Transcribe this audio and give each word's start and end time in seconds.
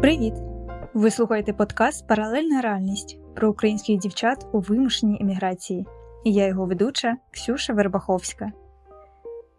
Привіт! 0.00 0.34
Ви 0.94 1.10
слухаєте 1.10 1.52
подкаст 1.52 2.08
Паралельна 2.08 2.60
реальність 2.60 3.18
про 3.34 3.50
українських 3.50 3.98
дівчат 3.98 4.46
у 4.52 4.60
вимушеній 4.60 5.18
еміграції. 5.20 5.86
І 6.24 6.32
я 6.32 6.46
його 6.46 6.66
ведуча 6.66 7.16
Ксюша 7.30 7.72
Вербаховська. 7.72 8.52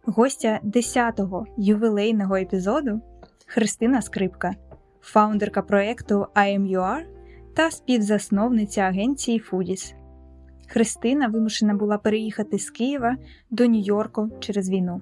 Гостя 0.04 0.60
10-го 0.64 1.46
ювілейного 1.58 2.36
епізоду 2.36 3.02
Христина 3.46 4.02
Скрипка, 4.02 4.56
фаундерка 5.02 5.62
проєкту 5.62 6.28
IMUR 6.36 7.02
та 7.56 7.72
співзасновниця 7.72 8.82
агенції 8.82 9.42
Foodies. 9.52 9.94
Христина 10.68 11.28
вимушена 11.28 11.74
була 11.74 11.98
переїхати 11.98 12.60
з 12.60 12.70
Києва 12.70 13.18
до 13.50 13.66
Нью-Йорку 13.66 14.30
через 14.40 14.70
війну. 14.70 15.02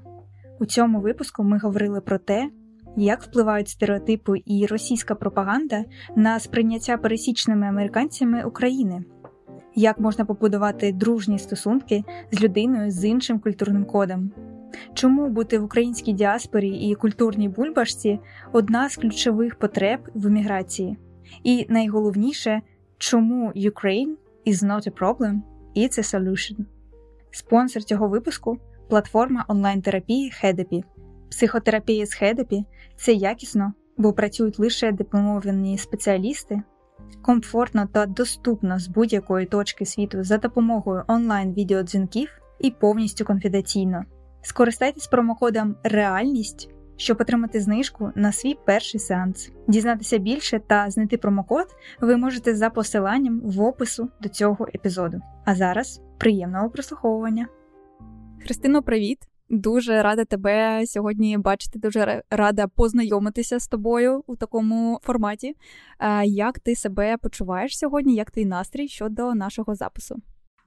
У 0.60 0.66
цьому 0.66 1.02
випуску 1.02 1.44
ми 1.44 1.60
говорили 1.60 2.02
про 2.02 2.18
те, 2.18 2.50
як 2.98 3.23
впливають 3.23 3.70
стереотипи 3.70 4.41
і 4.45 4.66
російська 4.66 5.16
пропаганда 5.16 5.86
на 6.15 6.39
сприйняття 6.39 6.97
пересічними 6.97 7.68
американцями 7.68 8.43
України, 8.43 9.04
як 9.75 10.00
можна 10.00 10.25
побудувати 10.25 10.92
дружні 10.92 11.39
стосунки 11.39 12.04
з 12.32 12.41
людиною 12.41 12.91
з 12.91 13.05
іншим 13.05 13.39
культурним 13.39 13.86
кодом. 13.86 14.32
Чому 14.93 15.29
бути 15.29 15.60
в 15.60 15.64
українській 15.64 16.14
діаспорі 16.14 16.69
і 16.69 16.96
культурній 16.96 17.50
бульбашці 17.50 18.19
одна 18.54 18.89
з 18.89 18.96
ключових 18.96 19.55
потреб 19.55 20.00
в 20.14 20.27
еміграції? 20.27 20.97
І 21.43 21.66
найголовніше, 21.69 22.61
чому 22.97 23.52
Ukraine 23.55 24.14
is 24.47 24.64
not 24.64 24.88
a 24.88 24.91
problem, 24.91 25.39
it's 25.75 26.00
a 26.00 26.16
solution. 26.16 26.55
Спонсор 27.32 27.83
цього 27.83 28.07
випуску 28.07 28.57
платформа 28.89 29.46
онлайн-терапії 29.47 30.32
Хедепі. 30.32 30.83
Психотерапія 31.29 32.05
з 32.05 32.14
Хедепі 32.14 32.66
це 32.97 33.14
якісно, 33.14 33.73
бо 33.97 34.14
працюють 34.14 34.59
лише 34.59 34.92
дипломовані 34.92 35.78
спеціалісти, 35.78 36.61
комфортно 37.22 37.88
та 37.94 38.05
доступно 38.05 38.80
з 38.80 38.88
будь-якої 38.88 39.45
точки 39.45 39.85
світу 39.85 40.23
за 40.23 40.38
допомогою 40.38 41.03
онлайн-відеодзвінків 41.07 42.30
і 42.59 42.72
повністю 42.72 43.25
конфіденційно. 43.25 44.03
Скористайтесь 44.41 45.07
промокодом 45.07 45.75
Реальність, 45.83 46.69
щоб 46.97 47.22
отримати 47.22 47.59
знижку 47.59 48.11
на 48.16 48.31
свій 48.31 48.57
перший 48.66 49.00
сеанс. 49.00 49.52
Дізнатися 49.67 50.17
більше 50.17 50.59
та 50.67 50.89
знайти 50.89 51.17
промокод 51.17 51.67
ви 52.02 52.17
можете 52.17 52.55
за 52.55 52.69
посиланням 52.69 53.41
в 53.44 53.61
опису 53.61 54.09
до 54.22 54.29
цього 54.29 54.67
епізоду. 54.75 55.22
А 55.45 55.55
зараз 55.55 56.02
приємного 56.17 56.69
прослуховування. 56.69 57.47
Христино, 58.44 58.83
привіт! 58.83 59.36
Дуже 59.50 60.02
рада 60.02 60.26
тебе 60.26 60.86
сьогодні 60.86 61.38
бачити. 61.38 61.80
Дуже 61.80 62.23
рада 62.30 62.67
познайомитися 62.67 63.59
з 63.59 63.67
тобою 63.67 64.23
у 64.28 64.36
такому 64.36 65.00
форматі. 65.03 65.56
Як 66.26 66.59
ти 66.59 66.76
себе 66.76 67.17
почуваєш 67.17 67.78
сьогодні? 67.78 68.16
Як 68.16 68.31
твій 68.31 68.45
настрій 68.45 68.88
щодо 68.88 69.34
нашого 69.34 69.75
запису? 69.75 70.16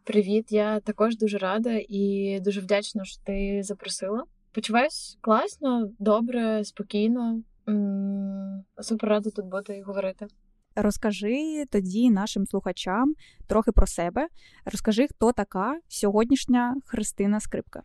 Привіт, 0.04 0.52
я 0.52 0.80
також 0.80 1.16
дуже 1.16 1.38
рада 1.38 1.80
і 1.88 2.38
дуже 2.44 2.60
вдячна, 2.60 3.04
що 3.04 3.22
ти 3.24 3.60
запросила. 3.62 4.24
Почуваюсь 4.52 5.18
класно, 5.20 5.90
добре, 5.98 6.64
спокійно. 6.64 7.42
Супер 8.80 9.10
рада 9.10 9.30
тут 9.30 9.46
бути 9.46 9.76
і 9.76 9.82
говорити. 9.82 10.26
Розкажи 10.76 11.64
тоді 11.70 12.10
нашим 12.10 12.46
слухачам 12.46 13.14
трохи 13.46 13.72
про 13.72 13.86
себе. 13.86 14.28
Розкажи, 14.64 15.06
хто 15.08 15.32
така 15.32 15.80
сьогоднішня 15.88 16.76
Христина 16.86 17.40
Скрипка. 17.40 17.82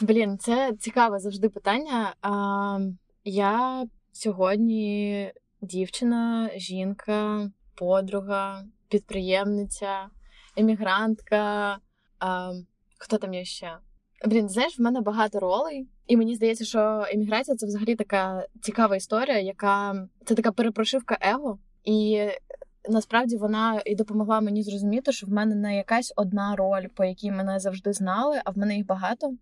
Блін, 0.00 0.38
це 0.38 0.72
цікаве 0.80 1.18
завжди 1.18 1.48
питання. 1.48 2.14
А, 2.22 2.78
Я 3.24 3.84
сьогодні 4.12 5.32
дівчина, 5.60 6.50
жінка, 6.56 7.50
подруга, 7.74 8.64
підприємниця, 8.88 10.08
емігрантка. 10.56 11.78
А, 12.18 12.52
Хто 12.98 13.18
там 13.18 13.34
є 13.34 13.44
ще? 13.44 13.76
Блін, 14.26 14.48
знаєш, 14.48 14.78
в 14.78 14.82
мене 14.82 15.00
багато 15.00 15.40
ролей, 15.40 15.88
і 16.06 16.16
мені 16.16 16.34
здається, 16.34 16.64
що 16.64 17.04
еміграція 17.12 17.56
це 17.56 17.66
взагалі 17.66 17.96
така 17.96 18.46
цікава 18.62 18.96
історія, 18.96 19.38
яка 19.38 20.08
це 20.24 20.34
така 20.34 20.52
перепрошивка 20.52 21.18
его. 21.20 21.58
І 21.84 22.28
насправді 22.88 23.36
вона 23.36 23.82
і 23.86 23.94
допомогла 23.94 24.40
мені 24.40 24.62
зрозуміти, 24.62 25.12
що 25.12 25.26
в 25.26 25.30
мене 25.30 25.54
не 25.54 25.76
якась 25.76 26.12
одна 26.16 26.56
роль, 26.56 26.86
по 26.94 27.04
якій 27.04 27.30
мене 27.30 27.60
завжди 27.60 27.92
знали, 27.92 28.40
а 28.44 28.50
в 28.50 28.58
мене 28.58 28.76
їх 28.76 28.86
багато. 28.86 29.34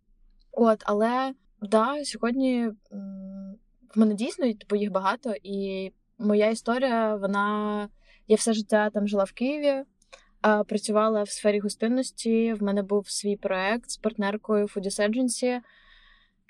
От, 0.53 0.83
але 0.87 1.35
да, 1.63 2.05
сьогодні 2.05 2.69
в 3.95 3.99
мене 3.99 4.15
дійсно 4.15 4.53
типу, 4.53 4.77
їх 4.77 4.91
багато, 4.91 5.35
і 5.43 5.91
моя 6.19 6.51
історія, 6.51 7.17
вона 7.17 7.89
я 8.29 8.37
все 8.37 8.53
життя 8.53 8.91
там 8.91 9.09
жила 9.09 9.25
в 9.25 9.33
Києві, 9.33 9.85
працювала 10.67 11.23
в 11.23 11.31
сфері 11.31 11.59
гостинності. 11.59 12.53
В 12.53 12.63
мене 12.63 12.83
був 12.83 13.11
свій 13.11 13.37
проект 13.37 13.91
з 13.91 13.97
партнеркою 13.97 14.67
Foodies 14.67 15.11
Agency. 15.11 15.61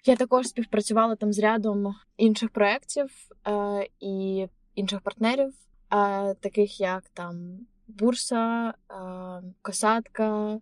Я 0.05 0.17
також 0.17 0.47
співпрацювала 0.47 1.17
там 1.17 1.33
з 1.33 1.39
рядом 1.39 1.95
інших 2.17 2.51
проєктів 2.51 3.11
е, 3.47 3.89
і 4.01 4.47
інших 4.75 5.01
партнерів, 5.01 5.55
е, 5.93 6.35
таких 6.35 6.81
як 6.81 7.09
там 7.09 7.59
Бурса, 7.89 8.69
е, 8.69 8.75
Косатка, 9.63 10.61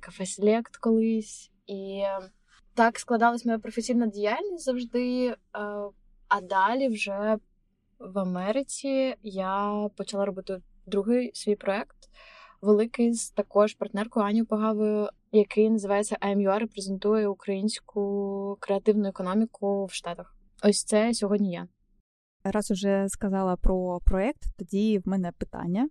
Кафе 0.00 0.26
Селект 0.26 0.76
колись. 0.76 1.50
І 1.66 2.02
так 2.78 2.98
складалась 2.98 3.44
моя 3.44 3.58
професійна 3.58 4.06
діяльність 4.06 4.64
завжди. 4.64 5.34
А 6.28 6.40
далі 6.40 6.88
вже 6.88 7.38
в 7.98 8.18
Америці 8.18 9.14
я 9.22 9.88
почала 9.96 10.24
робити 10.24 10.62
другий 10.86 11.30
свій 11.34 11.56
проект, 11.56 11.96
великий 12.62 13.12
з 13.12 13.30
також 13.30 13.74
партнеркою 13.74 14.26
Аню 14.26 14.44
Пагавою, 14.46 15.08
який 15.32 15.70
називається 15.70 16.16
IMUR, 16.20 16.58
репрезентує 16.58 17.28
українську 17.28 18.56
креативну 18.60 19.08
економіку 19.08 19.84
в 19.84 19.92
Штатах. 19.92 20.36
Ось 20.62 20.84
це 20.84 21.14
сьогодні 21.14 21.52
я. 21.52 21.68
Раз 22.44 22.70
уже 22.70 23.08
сказала 23.08 23.56
про 23.56 24.00
проект, 24.04 24.42
тоді 24.58 24.98
в 24.98 25.08
мене 25.08 25.32
питання: 25.38 25.88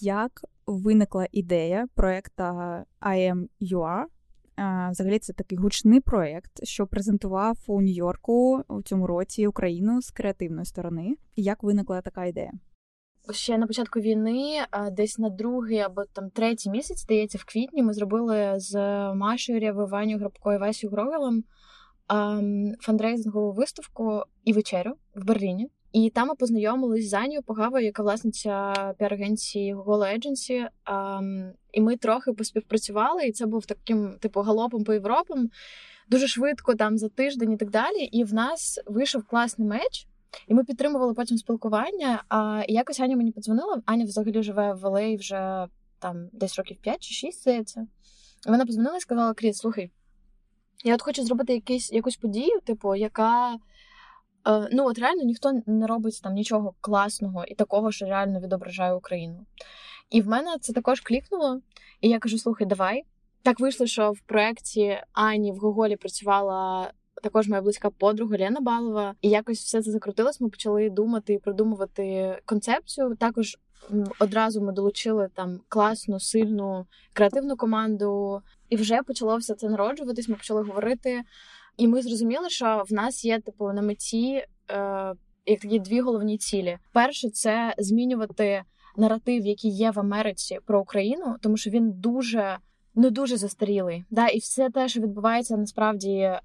як 0.00 0.44
виникла 0.66 1.26
ідея 1.32 1.86
проекта 1.94 2.84
IMUR? 3.00 4.04
Взагалі, 4.90 5.18
це 5.18 5.32
такий 5.32 5.58
гучний 5.58 6.00
проєкт, 6.00 6.66
що 6.66 6.86
презентував 6.86 7.58
у 7.66 7.82
Нью-Йорку 7.82 8.62
у 8.68 8.82
цьому 8.82 9.06
році 9.06 9.46
Україну 9.46 10.02
з 10.02 10.10
креативної 10.10 10.64
сторони. 10.64 11.16
Як 11.36 11.62
виникла 11.62 12.00
така 12.00 12.24
ідея? 12.24 12.52
Ще 13.30 13.58
на 13.58 13.66
початку 13.66 14.00
війни, 14.00 14.58
десь 14.92 15.18
на 15.18 15.30
другий 15.30 15.78
або 15.78 16.04
там 16.12 16.30
третій 16.30 16.70
місяць, 16.70 17.00
здається, 17.00 17.38
в 17.38 17.44
квітні 17.44 17.82
ми 17.82 17.92
зробили 17.92 18.54
з 18.56 18.74
Машою 19.14 19.60
Рєвою, 19.60 19.86
Ваню 19.86 20.18
Грабко 20.18 20.52
і 20.52 20.58
Васю 20.58 20.88
Гровелем 20.88 21.44
фандрейзингову 22.80 23.52
виставку 23.52 24.22
і 24.44 24.52
вечерю 24.52 24.92
в 25.14 25.24
Берліні. 25.24 25.68
І 25.92 26.10
там 26.10 26.28
ми 26.28 26.34
познайомились 26.34 27.10
з 27.10 27.14
Анію 27.14 27.42
Погавою, 27.42 27.84
яка 27.84 28.02
власниця 28.02 28.72
піар-агенції 28.98 29.76
Google 29.76 30.18
Agency. 30.18 30.66
І 31.72 31.80
ми 31.80 31.96
трохи 31.96 32.32
поспівпрацювали, 32.32 33.26
і 33.26 33.32
це 33.32 33.46
був 33.46 33.66
таким, 33.66 34.16
типу, 34.20 34.40
галопом 34.40 34.84
по 34.84 34.92
Європам. 34.92 35.50
Дуже 36.08 36.26
швидко, 36.26 36.74
там 36.74 36.98
за 36.98 37.08
тиждень 37.08 37.52
і 37.52 37.56
так 37.56 37.70
далі. 37.70 38.04
І 38.04 38.24
в 38.24 38.34
нас 38.34 38.80
вийшов 38.86 39.24
класний 39.24 39.68
меч, 39.68 40.06
і 40.48 40.54
ми 40.54 40.64
підтримували 40.64 41.14
потім 41.14 41.38
спілкування. 41.38 42.24
А 42.28 42.62
якось 42.68 43.00
Аня 43.00 43.16
мені 43.16 43.32
подзвонила. 43.32 43.82
Аня 43.86 44.04
взагалі 44.04 44.42
живе 44.42 44.74
в 44.74 44.86
Алеї 44.86 45.16
вже 45.16 45.66
там 45.98 46.28
десь 46.32 46.58
років 46.58 46.76
5 46.80 47.02
чи 47.02 47.14
6, 47.14 47.42
здається. 47.42 47.86
І 48.46 48.50
вона 48.50 48.66
подзвонила 48.66 48.96
і 48.96 49.00
сказала: 49.00 49.34
Кріс, 49.34 49.58
слухай, 49.58 49.90
я 50.84 50.94
от 50.94 51.02
хочу 51.02 51.24
зробити 51.24 51.54
якийсь, 51.54 51.92
якусь 51.92 52.16
подію, 52.16 52.60
типу, 52.60 52.94
яка. 52.94 53.58
Е, 54.48 54.68
ну, 54.72 54.86
от 54.86 54.98
реально 54.98 55.22
ніхто 55.22 55.52
не 55.66 55.86
робить 55.86 56.20
там 56.22 56.34
нічого 56.34 56.74
класного 56.80 57.44
і 57.44 57.54
такого, 57.54 57.92
що 57.92 58.06
реально 58.06 58.40
відображає 58.40 58.94
Україну. 58.94 59.46
І 60.12 60.20
в 60.20 60.28
мене 60.28 60.56
це 60.60 60.72
також 60.72 61.00
клікнуло. 61.00 61.60
І 62.00 62.08
я 62.08 62.18
кажу: 62.18 62.38
слухай, 62.38 62.66
давай. 62.66 63.02
Так 63.42 63.60
вийшло, 63.60 63.86
що 63.86 64.12
в 64.12 64.20
проєкті 64.20 64.98
Ані 65.12 65.52
в 65.52 65.56
Гоголі 65.56 65.96
працювала 65.96 66.90
також 67.22 67.48
моя 67.48 67.62
близька 67.62 67.90
подруга 67.90 68.36
Лена 68.38 68.60
Балова, 68.60 69.14
і 69.20 69.28
якось 69.28 69.60
все 69.60 69.82
це 69.82 69.90
закрутилось. 69.90 70.40
Ми 70.40 70.48
почали 70.48 70.90
думати 70.90 71.32
і 71.32 71.38
продумувати 71.38 72.36
концепцію. 72.44 73.16
Також 73.16 73.56
одразу 74.18 74.62
ми 74.62 74.72
долучили 74.72 75.28
там 75.34 75.60
класну, 75.68 76.20
сильну 76.20 76.86
креативну 77.12 77.56
команду, 77.56 78.42
і 78.68 78.76
вже 78.76 79.02
почало 79.02 79.36
все 79.36 79.54
це 79.54 79.68
народжуватись. 79.68 80.28
Ми 80.28 80.34
почали 80.34 80.62
говорити. 80.62 81.22
І 81.76 81.88
ми 81.88 82.02
зрозуміли, 82.02 82.50
що 82.50 82.84
в 82.88 82.92
нас 82.92 83.24
є 83.24 83.40
типу 83.40 83.72
на 83.72 83.82
меті 83.82 84.32
е, 84.34 84.46
як 85.46 85.60
такі 85.60 85.78
дві 85.78 86.00
головні 86.00 86.38
цілі: 86.38 86.78
перше 86.92 87.30
це 87.30 87.74
змінювати 87.78 88.62
наратив, 88.96 89.46
який 89.46 89.70
є 89.70 89.90
в 89.90 90.00
Америці 90.00 90.58
про 90.66 90.80
Україну, 90.80 91.36
тому 91.40 91.56
що 91.56 91.70
він 91.70 91.92
дуже 91.92 92.58
ну 92.94 93.10
дуже 93.10 93.36
застарілий. 93.36 94.04
Да, 94.10 94.28
І 94.28 94.38
все 94.38 94.70
те, 94.70 94.88
що 94.88 95.00
відбувається 95.00 95.56
насправді 95.56 96.12
е, 96.16 96.40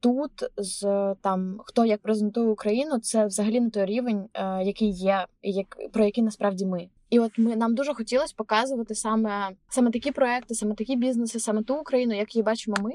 тут, 0.00 0.30
з 0.56 1.14
там 1.20 1.60
хто 1.64 1.84
як 1.84 2.02
презентує 2.02 2.48
Україну, 2.48 2.98
це 2.98 3.26
взагалі 3.26 3.60
не 3.60 3.70
той 3.70 3.84
рівень, 3.84 4.28
е, 4.34 4.62
який 4.64 4.90
є, 4.90 5.26
як 5.42 5.78
про 5.92 6.04
який 6.04 6.24
насправді 6.24 6.66
ми. 6.66 6.88
І 7.10 7.20
от 7.20 7.38
ми 7.38 7.56
нам 7.56 7.74
дуже 7.74 7.94
хотілося 7.94 8.34
показувати 8.36 8.94
саме 8.94 9.50
саме 9.68 9.90
такі 9.90 10.12
проекти, 10.12 10.54
саме 10.54 10.74
такі 10.74 10.96
бізнеси, 10.96 11.40
саме 11.40 11.62
ту 11.62 11.74
Україну, 11.74 12.16
як 12.16 12.34
її 12.34 12.42
бачимо 12.42 12.76
ми. 12.80 12.92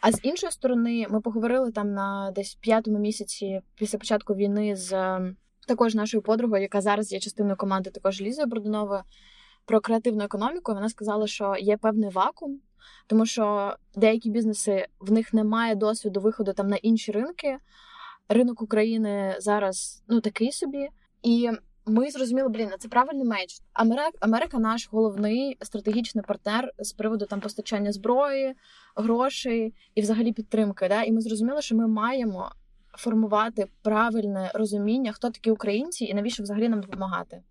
А 0.00 0.12
з 0.12 0.20
іншої 0.22 0.52
сторони, 0.52 1.06
ми 1.10 1.20
поговорили 1.20 1.72
там 1.72 1.94
на 1.94 2.32
десь 2.34 2.54
п'ятому 2.54 2.98
місяці 2.98 3.60
після 3.74 3.98
початку 3.98 4.34
війни 4.34 4.76
з 4.76 4.90
також 5.66 5.94
нашою 5.94 6.22
подругою, 6.22 6.62
яка 6.62 6.80
зараз 6.80 7.12
є 7.12 7.20
частиною 7.20 7.56
команди, 7.56 7.90
також 7.90 8.20
Лізою 8.20 8.46
Бродуновою, 8.46 9.02
про 9.64 9.80
креативну 9.80 10.24
економіку. 10.24 10.74
Вона 10.74 10.88
сказала, 10.88 11.26
що 11.26 11.56
є 11.58 11.76
певний 11.76 12.10
вакуум, 12.10 12.60
тому 13.06 13.26
що 13.26 13.76
деякі 13.94 14.30
бізнеси 14.30 14.86
в 15.00 15.12
них 15.12 15.34
немає 15.34 15.74
досвіду 15.74 16.20
виходу 16.20 16.52
там 16.52 16.68
на 16.68 16.76
інші 16.76 17.12
ринки. 17.12 17.58
Ринок 18.28 18.62
України 18.62 19.36
зараз 19.38 20.02
ну 20.08 20.20
такий 20.20 20.52
собі. 20.52 20.88
І 21.22 21.50
ми 21.86 22.10
зрозуміли, 22.10 22.48
блін, 22.48 22.70
це 22.78 22.88
правильний 22.88 23.24
меч. 23.24 23.60
Америка, 23.72 24.18
Америка 24.20 24.58
наш 24.58 24.88
головний 24.92 25.58
стратегічний 25.62 26.24
партнер 26.28 26.72
з 26.78 26.92
приводу 26.92 27.26
там 27.26 27.40
постачання 27.40 27.92
зброї, 27.92 28.54
грошей 28.96 29.74
і 29.94 30.00
взагалі 30.00 30.32
підтримки. 30.32 30.88
Да? 30.88 31.02
І 31.02 31.12
ми 31.12 31.20
зрозуміли, 31.20 31.62
що 31.62 31.76
ми 31.76 31.86
маємо 31.86 32.50
формувати 32.98 33.66
правильне 33.82 34.50
розуміння, 34.54 35.12
хто 35.12 35.30
такі 35.30 35.50
українці 35.50 36.04
і 36.04 36.14
навіщо 36.14 36.42
взагалі 36.42 36.68
нам 36.68 36.80
допомагати. 36.80 37.42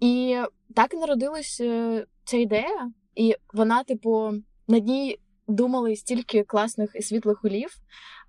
І 0.00 0.38
так 0.74 0.94
і 0.94 0.96
народилась 0.96 1.60
е, 1.60 2.06
ця 2.24 2.36
ідея, 2.36 2.90
і 3.14 3.34
вона, 3.52 3.84
типу, 3.84 4.32
на 4.68 4.78
ній 4.78 5.18
думали 5.48 5.96
стільки 5.96 6.42
класних 6.42 6.90
і 6.94 7.02
світлих 7.02 7.40
голів. 7.42 7.68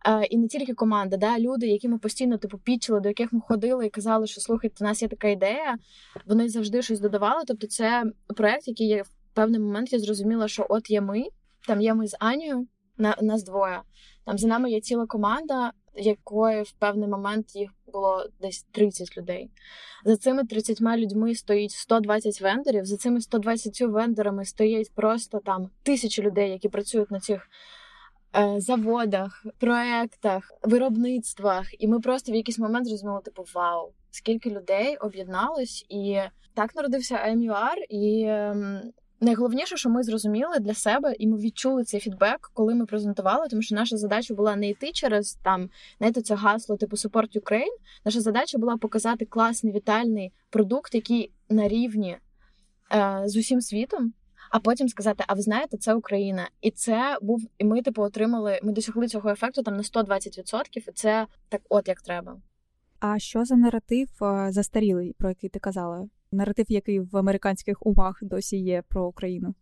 Е, 0.08 0.24
і 0.24 0.38
не 0.38 0.48
тільки 0.48 0.74
команда, 0.74 1.18
да, 1.18 1.40
люди, 1.40 1.68
які 1.68 1.90
ми 1.90 1.98
постійно 1.98 2.38
типу 2.38 2.58
пічили, 2.58 3.00
до 3.00 3.10
яких 3.10 3.34
ми 3.34 3.42
ходили 3.42 3.86
і 3.86 3.90
казали, 3.90 4.28
що 4.28 4.42
слухайте, 4.42 4.76
у 4.82 4.88
нас 4.88 5.02
є 5.02 5.08
така 5.08 5.28
ідея, 5.28 5.78
вони 6.26 6.50
завжди 6.50 6.82
щось 6.82 7.00
додавали. 7.00 7.44
Тобто, 7.48 7.68
це 7.68 8.04
проект, 8.36 8.68
який 8.68 8.88
є 8.88 9.02
в 9.02 9.10
певний 9.34 9.60
момент 9.60 9.94
я 9.94 10.00
зрозуміла, 10.00 10.48
що 10.48 10.66
от 10.70 10.90
є 10.90 11.02
ми, 11.02 11.24
там 11.68 11.82
є 11.82 11.94
ми 11.94 12.08
з 12.08 12.16
Анією, 12.20 12.68
на 12.98 13.16
нас 13.22 13.44
двоє. 13.44 13.82
Там 14.26 14.38
за 14.38 14.48
нами 14.48 14.72
є 14.72 14.82
ціла 14.82 15.06
команда, 15.06 15.72
якої 15.96 16.64
в 16.64 16.72
певний 16.72 17.10
момент 17.10 17.56
їх 17.56 17.70
було 17.94 18.26
десь 18.42 18.64
30 18.72 19.18
людей. 19.18 19.52
За 20.06 20.18
цими 20.18 20.44
30 20.44 20.82
людьми 20.82 21.36
стоїть 21.36 21.72
120 21.72 22.42
вендорів. 22.42 22.86
За 22.86 22.98
цими 22.98 23.22
120 23.22 23.82
вендорами 23.82 24.46
стоять 24.46 24.92
просто 24.96 25.40
там 25.40 25.70
тисячі 25.84 26.24
людей, 26.24 26.50
які 26.50 26.70
працюють 26.70 27.12
на 27.12 27.20
цих. 27.20 27.50
Е, 28.38 28.60
заводах, 28.60 29.46
проектах, 29.60 30.52
виробництвах, 30.64 31.66
і 31.80 31.88
ми 31.88 32.00
просто 32.00 32.32
в 32.32 32.36
якийсь 32.36 32.60
момент 32.60 32.88
зрозуміли, 32.88 33.22
типу, 33.26 33.46
вау, 33.56 33.94
скільки 34.12 34.50
людей 34.50 34.98
об'єдналось, 34.98 35.86
і 35.90 36.20
так 36.54 36.76
народився 36.76 37.16
IMUR, 37.16 37.76
і 37.90 38.24
ем, 38.28 38.82
Найголовніше, 39.22 39.78
що 39.78 39.90
ми 39.90 40.04
зрозуміли 40.04 40.60
для 40.60 40.74
себе, 40.74 41.14
і 41.20 41.28
ми 41.28 41.38
відчули 41.38 41.84
цей 41.84 42.00
фідбек, 42.00 42.52
коли 42.54 42.76
ми 42.76 42.86
презентували, 42.86 43.48
тому 43.48 43.62
що 43.62 43.76
наша 43.76 43.98
задача 43.98 44.34
була 44.34 44.56
не 44.56 44.70
йти 44.70 44.92
через 44.92 45.34
там 45.34 45.70
знаєте, 45.98 46.22
це 46.22 46.36
гасло 46.36 46.78
типу 46.78 46.96
Support 46.96 47.40
Ukraine. 47.40 47.78
Наша 48.06 48.22
задача 48.22 48.58
була 48.58 48.78
показати 48.78 49.26
класний 49.26 49.74
вітальний 49.74 50.34
продукт, 50.50 50.96
який 50.96 51.32
на 51.50 51.68
рівні 51.68 52.18
е, 52.94 53.24
з 53.26 53.38
усім 53.38 53.62
світом. 53.62 54.14
А 54.52 54.60
потім 54.60 54.90
сказати, 54.90 55.24
а 55.28 55.34
ви 55.34 55.42
знаєте, 55.42 55.78
це 55.78 55.94
Україна, 55.94 56.50
і 56.62 56.72
це 56.72 57.18
був, 57.22 57.42
і 57.58 57.66
ми 57.66 57.82
типу 57.82 58.02
отримали. 58.02 58.60
Ми 58.64 58.72
досягли 58.72 59.08
цього 59.08 59.30
ефекту 59.30 59.64
там 59.64 59.76
на 59.76 59.82
120%, 59.82 60.62
і 60.76 60.92
це 60.94 61.28
так, 61.50 61.62
от 61.70 61.88
як 61.88 62.02
треба. 62.02 62.38
А 63.00 63.20
що 63.20 63.46
за 63.46 63.56
наратив 63.56 64.08
е, 64.24 64.52
застарілий, 64.52 65.16
про 65.18 65.30
який 65.30 65.50
ти 65.50 65.60
казала? 65.60 66.08
Наратив, 66.32 66.66
який 66.70 67.00
в 67.00 67.18
американських 67.18 67.86
умах 67.86 68.20
досі 68.22 68.58
є 68.58 68.84
про 68.88 69.08
Україну? 69.08 69.56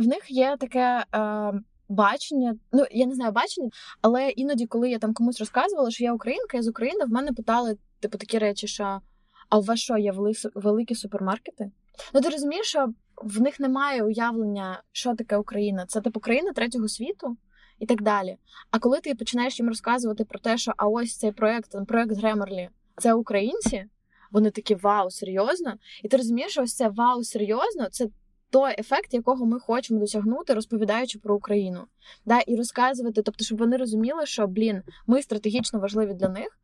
В 0.00 0.06
них 0.06 0.30
є 0.30 0.56
таке. 0.60 1.04
Е... 1.14 1.52
Бачення, 1.90 2.56
ну 2.72 2.84
я 2.90 3.06
не 3.06 3.14
знаю 3.14 3.32
бачення, 3.32 3.70
але 4.02 4.28
іноді, 4.28 4.66
коли 4.66 4.90
я 4.90 4.98
там 4.98 5.14
комусь 5.14 5.40
розказувала, 5.40 5.90
що 5.90 6.04
я 6.04 6.12
українка, 6.12 6.56
я 6.56 6.62
з 6.62 6.68
України, 6.68 7.04
в 7.04 7.08
мене 7.08 7.32
питали 7.32 7.76
типу 8.00 8.18
такі 8.18 8.38
речі, 8.38 8.66
що 8.66 9.00
а 9.48 9.58
у 9.58 9.62
вас 9.62 9.80
що 9.80 9.98
є 9.98 10.12
великі 10.54 10.94
супермаркети? 10.94 11.70
Ну 12.14 12.20
ти 12.20 12.28
розумієш, 12.28 12.66
що 12.66 12.92
в 13.16 13.40
них 13.40 13.60
немає 13.60 14.02
уявлення, 14.02 14.82
що 14.92 15.14
таке 15.14 15.36
Україна. 15.36 15.86
Це 15.86 16.00
типу 16.00 16.20
країна 16.20 16.52
третього 16.52 16.88
світу 16.88 17.36
і 17.78 17.86
так 17.86 18.02
далі. 18.02 18.36
А 18.70 18.78
коли 18.78 19.00
ти 19.00 19.14
починаєш 19.14 19.60
їм 19.60 19.68
розказувати 19.68 20.24
про 20.24 20.38
те, 20.38 20.58
що 20.58 20.72
а 20.76 20.86
ось 20.86 21.16
цей 21.16 21.32
проект, 21.32 21.86
проект 21.86 22.12
Гремерлі, 22.12 22.68
це 22.96 23.14
українці, 23.14 23.84
вони 24.30 24.50
такі 24.50 24.74
вау, 24.74 25.10
серйозно. 25.10 25.74
І 26.02 26.08
ти 26.08 26.16
розумієш, 26.16 26.52
що 26.52 26.62
ось 26.62 26.74
це 26.74 26.88
вау, 26.88 27.24
серйозно, 27.24 27.88
це 27.90 28.06
той 28.50 28.74
ефект, 28.78 29.14
якого 29.14 29.46
ми 29.46 29.60
хочемо 29.60 30.00
досягнути, 30.00 30.54
розповідаючи 30.54 31.18
про 31.18 31.36
Україну, 31.36 31.84
да, 32.24 32.40
і 32.40 32.56
розказувати, 32.56 33.22
тобто, 33.22 33.44
щоб 33.44 33.58
вони 33.58 33.76
розуміли, 33.76 34.26
що 34.26 34.46
блін, 34.46 34.82
ми 35.06 35.22
стратегічно 35.22 35.80
важливі 35.80 36.14
для 36.14 36.28
них, 36.28 36.58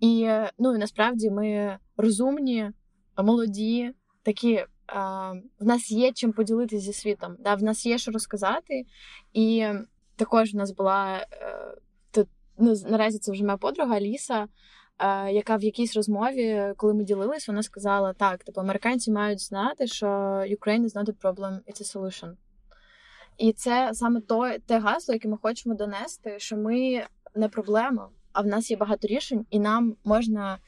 і 0.00 0.28
ну 0.58 0.74
і 0.74 0.78
насправді 0.78 1.30
ми 1.30 1.78
розумні, 1.96 2.70
молоді, 3.18 3.92
такі. 4.22 4.64
В 5.60 5.64
нас 5.64 5.90
є 5.90 6.12
чим 6.12 6.32
поділитися 6.32 6.82
зі 6.82 6.92
світом, 6.92 7.36
да, 7.38 7.54
в 7.54 7.62
нас 7.62 7.86
є 7.86 7.98
що 7.98 8.10
розказати, 8.10 8.84
і 9.32 9.66
також 10.16 10.54
в 10.54 10.56
нас 10.56 10.70
була 10.70 11.26
е, 11.32 12.24
ну 12.60 12.74
наразі 12.88 13.18
це 13.18 13.32
вже 13.32 13.44
моя 13.44 13.56
подруга 13.56 13.96
Аліса. 13.96 14.48
Е, 15.00 15.32
яка 15.32 15.56
в 15.56 15.64
якійсь 15.64 15.96
розмові, 15.96 16.74
коли 16.76 16.94
ми 16.94 17.04
ділились, 17.04 17.48
вона 17.48 17.62
сказала: 17.62 18.12
так, 18.12 18.44
типу, 18.44 18.60
американці 18.60 19.12
мають 19.12 19.40
знати, 19.40 19.86
що 19.86 20.06
Ukraine 20.06 20.84
is 20.84 20.94
not 20.94 21.04
a 21.04 21.14
problem, 21.22 21.58
it's 21.66 21.82
a 21.82 21.96
solution. 21.96 22.32
І 23.38 23.52
це 23.52 23.90
саме 23.92 24.20
то, 24.20 24.58
те 24.66 24.78
гасло, 24.78 25.14
яке 25.14 25.28
ми 25.28 25.36
хочемо 25.42 25.74
донести, 25.74 26.38
що 26.38 26.56
ми 26.56 27.04
не 27.34 27.48
проблема, 27.48 28.08
а 28.32 28.40
в 28.40 28.46
нас 28.46 28.70
є 28.70 28.76
багато 28.76 29.08
рішень, 29.08 29.46
і 29.50 29.58
нам 29.58 29.96
можна 30.04 30.58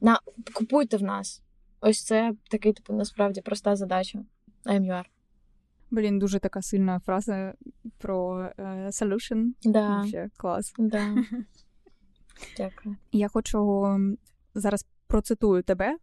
на 0.00 0.20
купуйте 0.54 0.96
в 0.96 1.02
нас. 1.02 1.42
Ось 1.80 2.04
це 2.04 2.32
такий, 2.50 2.72
типу, 2.72 2.92
насправді 2.92 3.40
проста 3.40 3.76
задача. 3.76 4.18
IMUR. 4.64 5.04
Блін, 5.90 6.18
дуже 6.18 6.38
така 6.38 6.62
сильна 6.62 7.00
фраза 7.00 7.54
про 7.98 8.50
uh, 8.58 8.86
solution. 8.86 9.46
Да. 9.64 9.88
Вообще, 9.88 10.30
клас. 10.36 10.74
Да. 10.78 11.14
Дякую. 12.56 12.96
Я 13.12 13.28
хочу 13.28 13.86
зараз 14.54 14.86
процитую 15.06 15.62
тебе 15.62 15.96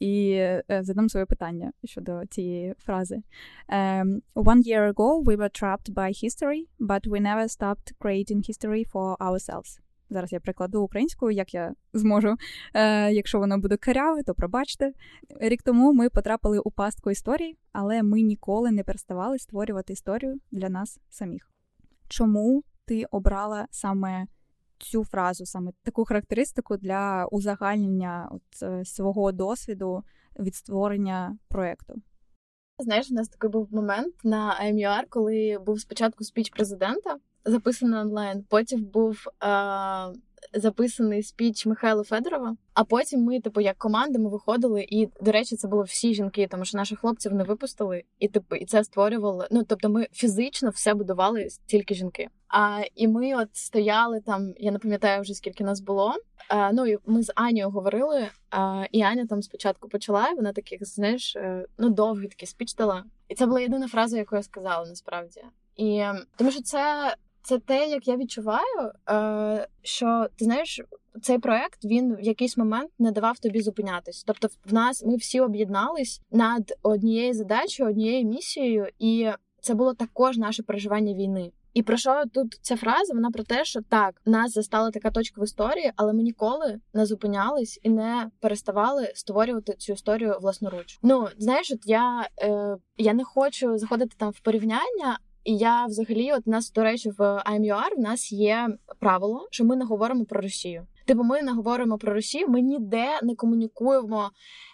і 0.00 0.30
е, 0.30 0.62
задам 0.80 1.08
своє 1.08 1.26
питання 1.26 1.72
щодо 1.84 2.26
цієї 2.30 2.74
фрази. 2.78 3.22
Um, 3.68 4.20
One 4.34 4.62
year 4.68 4.94
ago 4.94 5.24
we 5.24 5.36
were 5.36 5.62
trapped 5.62 5.94
by 5.94 6.24
history, 6.24 6.66
but 6.80 7.06
we 7.06 7.20
never 7.20 7.48
stopped 7.48 7.92
creating 8.00 8.50
history 8.50 8.92
for 8.92 9.16
ourselves. 9.16 9.80
Зараз 10.10 10.32
я 10.32 10.40
прикладу 10.40 10.82
українською, 10.82 11.30
як 11.30 11.54
я 11.54 11.74
зможу. 11.92 12.36
Е, 12.74 13.12
Якщо 13.12 13.38
воно 13.38 13.58
буде 13.58 13.76
каряве, 13.76 14.22
то 14.22 14.34
пробачте. 14.34 14.92
Рік 15.40 15.62
тому 15.62 15.92
ми 15.92 16.08
потрапили 16.08 16.58
у 16.58 16.70
пастку 16.70 17.10
історії, 17.10 17.56
але 17.72 18.02
ми 18.02 18.20
ніколи 18.20 18.70
не 18.70 18.84
переставали 18.84 19.38
створювати 19.38 19.92
історію 19.92 20.40
для 20.50 20.68
нас 20.68 20.98
самих. 21.10 21.50
Чому 22.08 22.64
ти 22.84 23.04
обрала 23.10 23.66
саме 23.70 24.26
цю 24.78 25.04
фразу, 25.04 25.46
саме 25.46 25.72
таку 25.82 26.04
характеристику 26.04 26.76
для 26.76 27.26
узагальнення 27.30 28.28
от 28.30 28.62
е, 28.62 28.84
свого 28.84 29.32
досвіду 29.32 30.02
від 30.38 30.54
створення 30.54 31.38
проєкту. 31.48 31.94
Знаєш, 32.78 33.10
у 33.10 33.14
нас 33.14 33.28
такий 33.28 33.50
був 33.50 33.68
момент 33.70 34.14
на 34.24 34.60
IMUR, 34.64 35.02
коли 35.08 35.58
був 35.66 35.80
спочатку 35.80 36.24
спіч 36.24 36.50
президента, 36.50 37.16
записаний 37.44 38.00
онлайн. 38.00 38.44
Потім 38.48 38.84
був 38.84 39.26
записаний 40.52 41.22
спіч 41.22 41.66
Михайла 41.66 42.02
Федорова. 42.02 42.56
А 42.74 42.84
потім 42.84 43.20
ми, 43.20 43.40
типу, 43.40 43.60
як 43.60 43.78
команда, 43.78 44.18
ми 44.18 44.30
виходили, 44.30 44.86
і 44.88 45.08
до 45.20 45.32
речі, 45.32 45.56
це 45.56 45.68
було 45.68 45.82
всі 45.82 46.14
жінки, 46.14 46.48
тому 46.50 46.64
що 46.64 46.78
наших 46.78 47.00
хлопців 47.00 47.34
не 47.34 47.44
випустили, 47.44 48.02
і 48.18 48.28
типу, 48.28 48.56
і 48.56 48.64
це 48.64 48.84
створювало. 48.84 49.46
Ну 49.50 49.64
тобто, 49.64 49.88
ми 49.88 50.06
фізично 50.12 50.70
все 50.70 50.94
будували 50.94 51.48
тільки 51.66 51.94
жінки. 51.94 52.28
А 52.56 52.82
і 52.94 53.08
ми 53.08 53.34
от 53.34 53.48
стояли 53.52 54.20
там. 54.20 54.54
Я 54.58 54.70
не 54.70 54.78
пам'ятаю 54.78 55.22
вже 55.22 55.34
скільки 55.34 55.64
нас 55.64 55.80
було. 55.80 56.14
А, 56.48 56.72
Ну 56.72 56.86
і 56.86 56.98
ми 57.06 57.22
з 57.22 57.32
Анією 57.34 57.70
говорили. 57.70 58.28
А, 58.50 58.84
І 58.92 59.02
Аня 59.02 59.26
там 59.26 59.42
спочатку 59.42 59.88
почала. 59.88 60.28
і 60.28 60.34
Вона 60.34 60.52
таких, 60.52 60.86
знаєш, 60.86 61.36
е, 61.36 61.66
ну 61.78 61.88
довгий 61.88 62.28
такий 62.28 62.48
спіч 62.48 62.74
дала. 62.74 63.04
І 63.28 63.34
це 63.34 63.46
була 63.46 63.60
єдина 63.60 63.88
фраза, 63.88 64.18
яку 64.18 64.36
я 64.36 64.42
сказала 64.42 64.88
насправді. 64.88 65.40
І 65.76 66.04
тому 66.36 66.50
що 66.50 66.62
це 66.62 67.14
це 67.42 67.58
те, 67.58 67.88
як 67.88 68.08
я 68.08 68.16
відчуваю, 68.16 68.92
е, 69.10 69.66
що 69.82 70.26
ти 70.36 70.44
знаєш, 70.44 70.80
цей 71.22 71.38
проект 71.38 71.84
він 71.84 72.16
в 72.16 72.20
якийсь 72.20 72.56
момент 72.56 72.90
не 72.98 73.12
давав 73.12 73.38
тобі 73.38 73.60
зупинятись. 73.60 74.24
Тобто, 74.26 74.48
в 74.64 74.74
нас 74.74 75.04
ми 75.04 75.16
всі 75.16 75.40
об'єднались 75.40 76.20
над 76.30 76.74
однією 76.82 77.34
задачею, 77.34 77.88
однією 77.88 78.26
місією, 78.26 78.88
і 78.98 79.30
це 79.60 79.74
було 79.74 79.94
також 79.94 80.36
наше 80.36 80.62
переживання 80.62 81.14
війни. 81.14 81.52
І 81.74 81.82
про 81.82 81.96
що 81.96 82.22
тут 82.32 82.58
ця 82.62 82.76
фраза? 82.76 83.14
Вона 83.14 83.30
про 83.30 83.44
те, 83.44 83.64
що 83.64 83.80
так, 83.82 84.20
нас 84.26 84.52
застала 84.52 84.90
така 84.90 85.10
точка 85.10 85.40
в 85.40 85.44
історії, 85.44 85.92
але 85.96 86.12
ми 86.12 86.22
ніколи 86.22 86.80
не 86.94 87.06
зупинялись 87.06 87.80
і 87.82 87.90
не 87.90 88.30
переставали 88.40 89.12
створювати 89.14 89.72
цю 89.72 89.92
історію 89.92 90.38
власноруч. 90.40 90.98
Ну 91.02 91.28
знаєш, 91.38 91.70
от 91.70 91.80
я, 91.84 92.28
е, 92.42 92.76
я 92.96 93.14
не 93.14 93.24
хочу 93.24 93.78
заходити 93.78 94.16
там 94.18 94.30
в 94.30 94.40
порівняння. 94.40 95.18
І 95.44 95.56
я 95.56 95.86
взагалі, 95.86 96.32
от 96.32 96.42
у 96.46 96.50
нас, 96.50 96.72
до 96.72 96.82
речі, 96.82 97.10
в 97.10 97.20
IMUR 97.20 97.96
в 97.96 98.00
нас 98.00 98.32
є 98.32 98.68
правило, 99.00 99.48
що 99.50 99.64
ми 99.64 99.76
не 99.76 99.84
говоримо 99.84 100.24
про 100.24 100.40
Росію. 100.40 100.86
Типу, 101.06 101.22
ми 101.22 101.42
не 101.42 101.52
говоримо 101.52 101.98
про 101.98 102.14
Росію, 102.14 102.48
ми 102.48 102.60
ніде 102.60 103.06
не 103.22 103.34
комунікуємо 103.34 104.30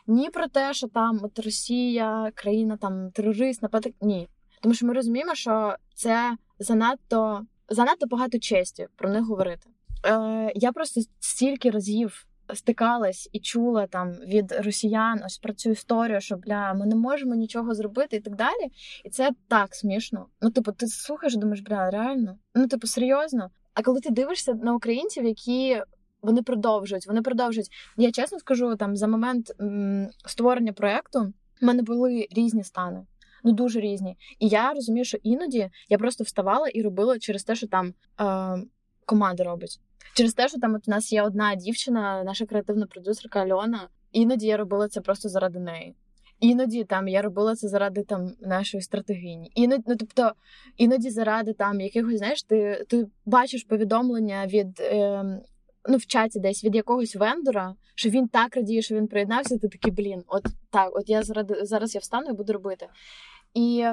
ні 0.07 0.31
про 0.31 0.49
те, 0.49 0.75
що 0.75 0.89
там 0.89 1.21
от 1.23 1.39
Росія, 1.39 2.33
країна 2.35 2.77
там 2.77 3.11
терорист, 3.11 3.63
нападок. 3.63 3.93
Ні. 4.01 4.29
Тому 4.63 4.75
що 4.75 4.87
ми 4.87 4.93
розуміємо, 4.93 5.35
що 5.35 5.75
це 5.95 6.37
занадто 6.61 7.47
занадто 7.69 8.07
багато 8.07 8.39
честі 8.39 8.87
про 8.97 9.11
них 9.11 9.25
говорити. 9.25 9.69
Е, 10.07 10.53
Я 10.55 10.73
просто 10.73 11.01
стільки 11.21 11.71
разів 11.71 12.27
стикалась 12.55 13.29
і 13.33 13.41
чула 13.41 13.87
там 13.87 14.13
від 14.13 14.53
росіян 14.53 15.21
ось 15.27 15.39
про 15.39 15.53
цю 15.55 15.71
історію, 15.71 16.21
що 16.21 16.37
бля, 16.37 16.75
ми 16.75 16.87
не 16.87 16.95
можемо 16.97 17.35
нічого 17.35 17.75
зробити 17.75 18.17
і 18.17 18.21
так 18.21 18.37
далі. 18.37 18.73
І 19.05 19.11
це 19.11 19.31
так 19.49 19.75
смішно. 19.75 20.27
Ну, 20.43 20.51
типу, 20.51 20.73
ти 20.73 20.87
слухаєш, 20.87 21.37
думаєш, 21.37 21.61
бля, 21.61 21.91
реально? 21.91 22.39
Ну, 22.55 22.69
типу, 22.69 22.87
серйозно. 22.87 23.51
А 23.75 23.83
коли 23.83 24.01
ти 24.01 24.11
дивишся 24.11 24.55
на 24.55 24.75
українців, 24.75 25.25
які 25.25 25.83
вони 26.23 26.43
продовжують, 26.43 27.07
вони 27.07 27.23
продовжують. 27.23 27.69
Я 27.97 28.13
чесно 28.13 28.39
скажу, 28.39 28.77
там 28.77 28.97
за 28.97 29.07
момент 29.07 29.53
м- 29.61 30.09
створення 30.27 30.73
проекту 30.73 31.33
в 31.61 31.65
мене 31.65 31.83
були 31.83 32.27
різні 32.31 32.65
стани. 32.65 33.07
Ну, 33.45 33.53
дуже 33.53 33.81
різні. 33.81 34.17
І 34.39 34.49
я 34.49 34.73
розумію, 34.73 35.05
що 35.05 35.19
іноді 35.23 35.71
я 35.89 35.99
просто 35.99 36.25
вставала 36.25 36.69
і 36.69 36.83
робила 36.83 37.19
через 37.19 37.45
те, 37.45 37.55
що 37.55 37.67
там 37.67 37.95
е, 38.21 38.63
команда 39.07 39.45
робить. 39.45 39.81
Через 40.15 40.35
те, 40.35 40.49
що 40.49 40.61
там 40.61 40.75
от 40.75 40.89
у 40.89 40.91
нас 40.91 41.13
є 41.13 41.23
одна 41.23 41.55
дівчина, 41.55 42.25
наша 42.25 42.47
креативна 42.47 42.87
продюсерка 42.87 43.41
Альона. 43.41 43.89
Іноді 44.13 44.47
я 44.47 44.57
робила 44.57 44.89
це 44.89 45.01
просто 45.01 45.29
заради 45.29 45.59
неї. 45.59 45.95
Іноді 46.41 46.85
там 46.85 47.09
я 47.09 47.23
робила 47.23 47.57
це 47.57 47.69
заради 47.69 48.03
там 48.03 48.33
нашої 48.41 48.83
стратегині. 48.83 49.53
Іноді, 49.55 49.85
ну 49.87 49.97
тобто, 49.97 50.33
іноді 50.77 51.11
заради 51.11 51.53
там 51.53 51.81
якихось, 51.81 52.19
знаєш, 52.19 52.43
ти 52.43 52.85
ти 52.89 53.07
бачиш 53.27 53.65
повідомлення 53.65 54.47
від 54.47 54.81
е, 54.81 55.25
ну 55.89 55.97
в 55.97 56.07
чаті 56.07 56.41
десь 56.41 56.65
від 56.65 56.75
якогось 56.75 57.17
вендора, 57.17 57.75
що 57.95 58.09
він 58.09 58.29
так 58.29 58.57
радіє, 58.57 58.83
що 58.83 58.95
він 58.95 59.07
приєднався. 59.07 59.59
Ти 59.59 59.69
такий, 59.69 59.93
блін, 59.93 60.23
от 60.27 60.45
так, 60.71 60.91
от 60.97 61.09
я 61.09 61.23
заради 61.23 61.65
зараз 61.65 61.95
я 61.95 61.99
встану 61.99 62.31
і 62.31 62.33
буду 62.33 62.53
робити. 62.53 62.87
І 63.55 63.87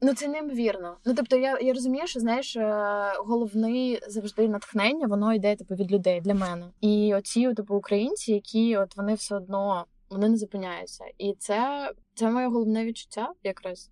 Ну, 0.00 0.14
це 0.14 0.28
неймовірно. 0.28 0.96
Ну, 1.04 1.14
тобто, 1.14 1.36
я 1.36 1.58
я 1.60 1.72
розумію, 1.72 2.06
що 2.06 2.20
знаєш, 2.20 2.56
е, 2.56 3.12
головне 3.18 3.98
завжди 4.08 4.48
натхнення, 4.48 5.06
воно 5.06 5.34
йде 5.34 5.56
типу 5.56 5.74
від 5.74 5.92
людей 5.92 6.20
для 6.20 6.34
мене. 6.34 6.66
І 6.80 7.14
оці, 7.14 7.54
типу, 7.54 7.76
українці, 7.76 8.32
які 8.32 8.76
от 8.76 8.96
вони 8.96 9.14
все 9.14 9.36
одно 9.36 9.86
вони 10.10 10.28
не 10.28 10.36
зупиняються. 10.36 11.04
І 11.18 11.34
це, 11.38 11.90
це 12.14 12.30
моє 12.30 12.46
головне 12.46 12.84
відчуття 12.84 13.32
якраз. 13.42 13.90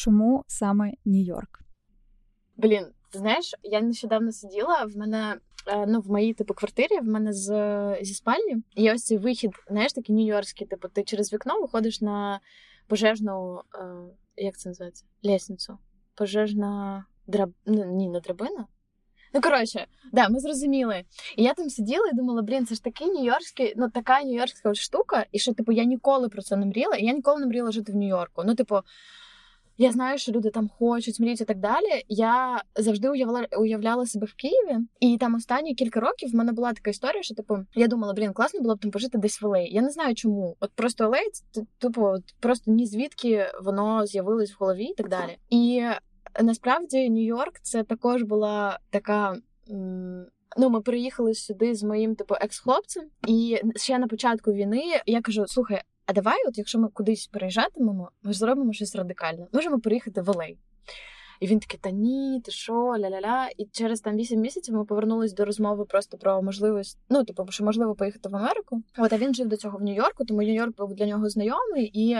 Чому 0.00 0.44
саме 0.46 0.92
Нью-Йорк? 1.04 1.60
Блін, 2.56 2.86
ти 3.10 3.18
знаєш, 3.18 3.54
я 3.62 3.80
нещодавно 3.80 4.32
сиділа 4.32 4.84
в 4.84 4.96
мене 4.96 5.36
Е, 5.66 5.86
ну, 5.86 6.00
в 6.00 6.10
моїй 6.10 6.34
типу 6.34 6.54
квартирі 6.54 7.00
в 7.00 7.04
мене 7.04 7.32
з 7.32 7.48
зі 8.02 8.14
спальні 8.14 8.56
є 8.76 8.94
ось 8.94 9.04
цей 9.04 9.18
вихід, 9.18 9.50
знаєш, 9.68 9.92
такий 9.92 10.16
нью-йоркський, 10.16 10.66
типу, 10.66 10.88
ти 10.88 11.02
через 11.02 11.32
вікно 11.32 11.60
виходиш 11.60 12.00
на 12.00 12.40
пожежну, 12.88 13.62
е, 13.74 13.94
як 14.36 14.58
це 14.58 14.68
називається? 14.68 15.04
Лісницю. 15.24 15.78
Пожежна 16.14 17.04
драб... 17.26 17.52
Ну, 17.66 17.84
ні, 17.84 18.08
не 18.08 18.20
драбина. 18.20 18.66
Ну, 19.34 19.40
коротше, 19.40 19.86
да, 20.12 20.28
ми 20.28 20.40
зрозуміли. 20.40 21.04
І 21.36 21.42
я 21.42 21.54
там 21.54 21.70
сиділа 21.70 22.08
і 22.12 22.16
думала, 22.16 22.42
блін, 22.42 22.66
це 22.66 22.74
ж 22.74 22.84
такий 22.84 23.08
нью-йоркський, 23.08 23.74
ну 23.76 23.90
така 23.90 24.24
нью-йоркська 24.24 24.74
штука, 24.74 25.26
і 25.32 25.38
що, 25.38 25.54
типу, 25.54 25.72
я 25.72 25.84
ніколи 25.84 26.28
про 26.28 26.42
це 26.42 26.56
не 26.56 26.66
мріяла, 26.66 26.96
і 26.96 27.04
я 27.04 27.12
ніколи 27.12 27.40
не 27.40 27.46
мріяла 27.46 27.72
жити 27.72 27.92
в 27.92 27.96
Нью-Йорку. 27.96 28.42
Ну, 28.46 28.54
типу, 28.54 28.80
я 29.80 29.92
знаю, 29.92 30.18
що 30.18 30.32
люди 30.32 30.50
там 30.50 30.68
хочуть, 30.78 31.20
мріють 31.20 31.40
і 31.40 31.44
так 31.44 31.58
далі. 31.58 32.04
Я 32.08 32.62
завжди 32.76 33.08
уявляла 33.08 33.46
уявляла 33.58 34.06
себе 34.06 34.26
в 34.26 34.34
Києві, 34.34 34.78
і 35.00 35.18
там 35.18 35.34
останні 35.34 35.74
кілька 35.74 36.00
років 36.00 36.30
в 36.30 36.34
мене 36.34 36.52
була 36.52 36.72
така 36.72 36.90
історія, 36.90 37.22
що 37.22 37.34
типу 37.34 37.58
я 37.74 37.86
думала, 37.86 38.12
блін, 38.12 38.32
класно 38.32 38.60
було 38.60 38.76
б 38.76 38.78
там 38.80 38.90
пожити 38.90 39.18
десь 39.18 39.42
в 39.42 39.46
Елей. 39.46 39.74
Я 39.74 39.82
не 39.82 39.90
знаю 39.90 40.14
чому. 40.14 40.56
От 40.60 40.70
просто 40.74 41.04
Елей, 41.04 41.24
типу, 41.78 42.04
от 42.04 42.22
просто 42.40 42.70
ні 42.70 42.86
звідки 42.86 43.46
воно 43.62 44.06
з'явилось 44.06 44.52
в 44.52 44.56
голові 44.58 44.84
і 44.84 44.94
так 44.94 45.08
далі. 45.08 45.38
І 45.50 45.82
насправді 46.42 47.10
Нью-Йорк 47.10 47.60
це 47.62 47.82
також 47.82 48.22
була 48.22 48.78
така. 48.90 49.36
Ну, 50.56 50.70
ми 50.70 50.80
приїхали 50.80 51.34
сюди 51.34 51.74
з 51.74 51.82
моїм 51.82 52.14
типу 52.14 52.34
екс-хлопцем, 52.40 53.04
і 53.26 53.60
ще 53.76 53.98
на 53.98 54.06
початку 54.06 54.52
війни 54.52 54.82
я 55.06 55.20
кажу: 55.20 55.44
слухай, 55.46 55.82
а 56.10 56.12
давай, 56.12 56.36
от 56.48 56.58
якщо 56.58 56.78
ми 56.78 56.88
кудись 56.88 57.26
переїжджатимемо, 57.26 58.10
ми 58.22 58.32
зробимо 58.32 58.72
щось 58.72 58.96
радикальне. 58.96 59.46
Можемо 59.52 59.80
приїхати 59.80 60.22
в 60.22 60.30
Олей. 60.30 60.58
І 61.40 61.46
він 61.46 61.60
такий, 61.60 61.80
та 61.82 61.90
ні, 61.90 62.40
ти 62.44 62.50
що, 62.50 62.72
ля-ля-ля. 62.72 63.48
І 63.58 63.64
через 63.64 64.00
там 64.00 64.16
8 64.16 64.40
місяців 64.40 64.74
ми 64.74 64.84
повернулись 64.84 65.32
до 65.32 65.44
розмови 65.44 65.84
просто 65.84 66.18
про 66.18 66.42
можливість, 66.42 66.98
ну, 67.08 67.24
типу, 67.24 67.46
що 67.50 67.64
можливо 67.64 67.94
поїхати 67.94 68.28
в 68.28 68.36
Америку. 68.36 68.82
От 68.98 69.12
а 69.12 69.18
він 69.18 69.34
жив 69.34 69.48
до 69.48 69.56
цього 69.56 69.78
в 69.78 69.82
Нью-Йорку, 69.82 70.24
тому 70.24 70.42
Нью-Йорк 70.42 70.76
був 70.76 70.94
для 70.94 71.06
нього 71.06 71.28
знайомий, 71.28 71.90
і 71.94 72.16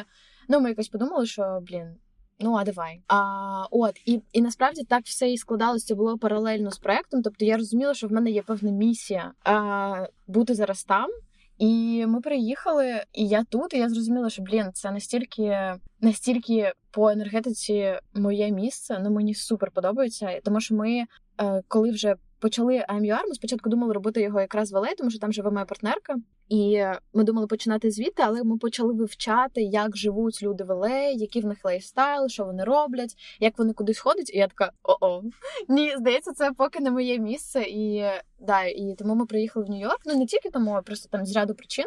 ну, 0.48 0.60
ми 0.60 0.68
якось 0.68 0.88
подумали, 0.88 1.26
що, 1.26 1.60
блін. 1.62 1.96
Ну, 2.40 2.54
а 2.54 2.64
давай. 2.64 3.02
А, 3.08 3.64
От, 3.70 3.94
і 4.06 4.22
і 4.32 4.42
насправді 4.42 4.84
так 4.84 5.04
все 5.04 5.30
і 5.30 5.38
складалося, 5.38 5.86
це 5.86 5.94
було 5.94 6.18
паралельно 6.18 6.70
з 6.70 6.78
проектом. 6.78 7.22
Тобто 7.22 7.44
я 7.44 7.56
розуміла, 7.56 7.94
що 7.94 8.06
в 8.06 8.12
мене 8.12 8.30
є 8.30 8.42
певна 8.42 8.70
місія 8.70 9.32
а, 9.44 10.06
бути 10.26 10.54
зараз 10.54 10.84
там. 10.84 11.10
І 11.60 12.06
ми 12.06 12.20
приїхали, 12.20 13.02
і 13.12 13.28
я 13.28 13.44
тут, 13.44 13.74
і 13.74 13.78
я 13.78 13.88
зрозуміла, 13.88 14.30
що 14.30 14.42
блін, 14.42 14.70
це 14.74 14.90
настільки 14.90 15.74
настільки 16.00 16.72
по 16.90 17.10
енергетиці 17.10 17.94
моє 18.14 18.50
місце. 18.50 19.00
Ну 19.04 19.10
мені 19.10 19.34
супер 19.34 19.70
подобається, 19.70 20.40
тому 20.44 20.60
що 20.60 20.74
ми, 20.74 21.04
е, 21.40 21.62
коли 21.68 21.90
вже 21.90 22.14
почали 22.38 22.84
IMUR, 22.88 23.20
ми 23.28 23.34
спочатку 23.34 23.70
думали 23.70 23.92
робити 23.92 24.22
його 24.22 24.40
якраз 24.40 24.72
в 24.72 24.76
LA, 24.76 24.96
тому 24.98 25.10
що 25.10 25.18
там 25.18 25.32
живе 25.32 25.50
моя 25.50 25.64
партнерка. 25.64 26.16
І 26.50 26.84
ми 27.14 27.24
думали 27.24 27.46
починати 27.46 27.90
звідти, 27.90 28.22
але 28.22 28.44
ми 28.44 28.58
почали 28.58 28.92
вивчати, 28.92 29.62
як 29.62 29.96
живуть 29.96 30.42
люди 30.42 30.64
в 30.64 30.70
LA, 30.70 31.12
який 31.16 31.42
в 31.42 31.46
них 31.46 31.64
lifestyle, 31.64 32.28
що 32.28 32.44
вони 32.44 32.64
роблять, 32.64 33.14
як 33.40 33.58
вони 33.58 33.72
кудись 33.72 33.98
ходять. 33.98 34.30
І 34.34 34.38
я 34.38 34.48
така 34.48 34.72
о-о. 34.82 35.22
Ні, 35.68 35.94
здається, 35.96 36.32
це 36.32 36.52
поки 36.52 36.80
не 36.80 36.90
моє 36.90 37.18
місце. 37.18 37.62
І 37.62 38.04
да, 38.40 38.62
і 38.64 38.94
тому 38.98 39.14
ми 39.14 39.26
приїхали 39.26 39.66
в 39.66 39.70
Нью-Йорк. 39.70 39.98
Ну 40.06 40.16
не 40.16 40.26
тільки 40.26 40.50
тому, 40.50 40.72
а 40.72 40.82
просто 40.82 41.08
там 41.08 41.26
з 41.26 41.36
ряду 41.36 41.54
причин. 41.54 41.86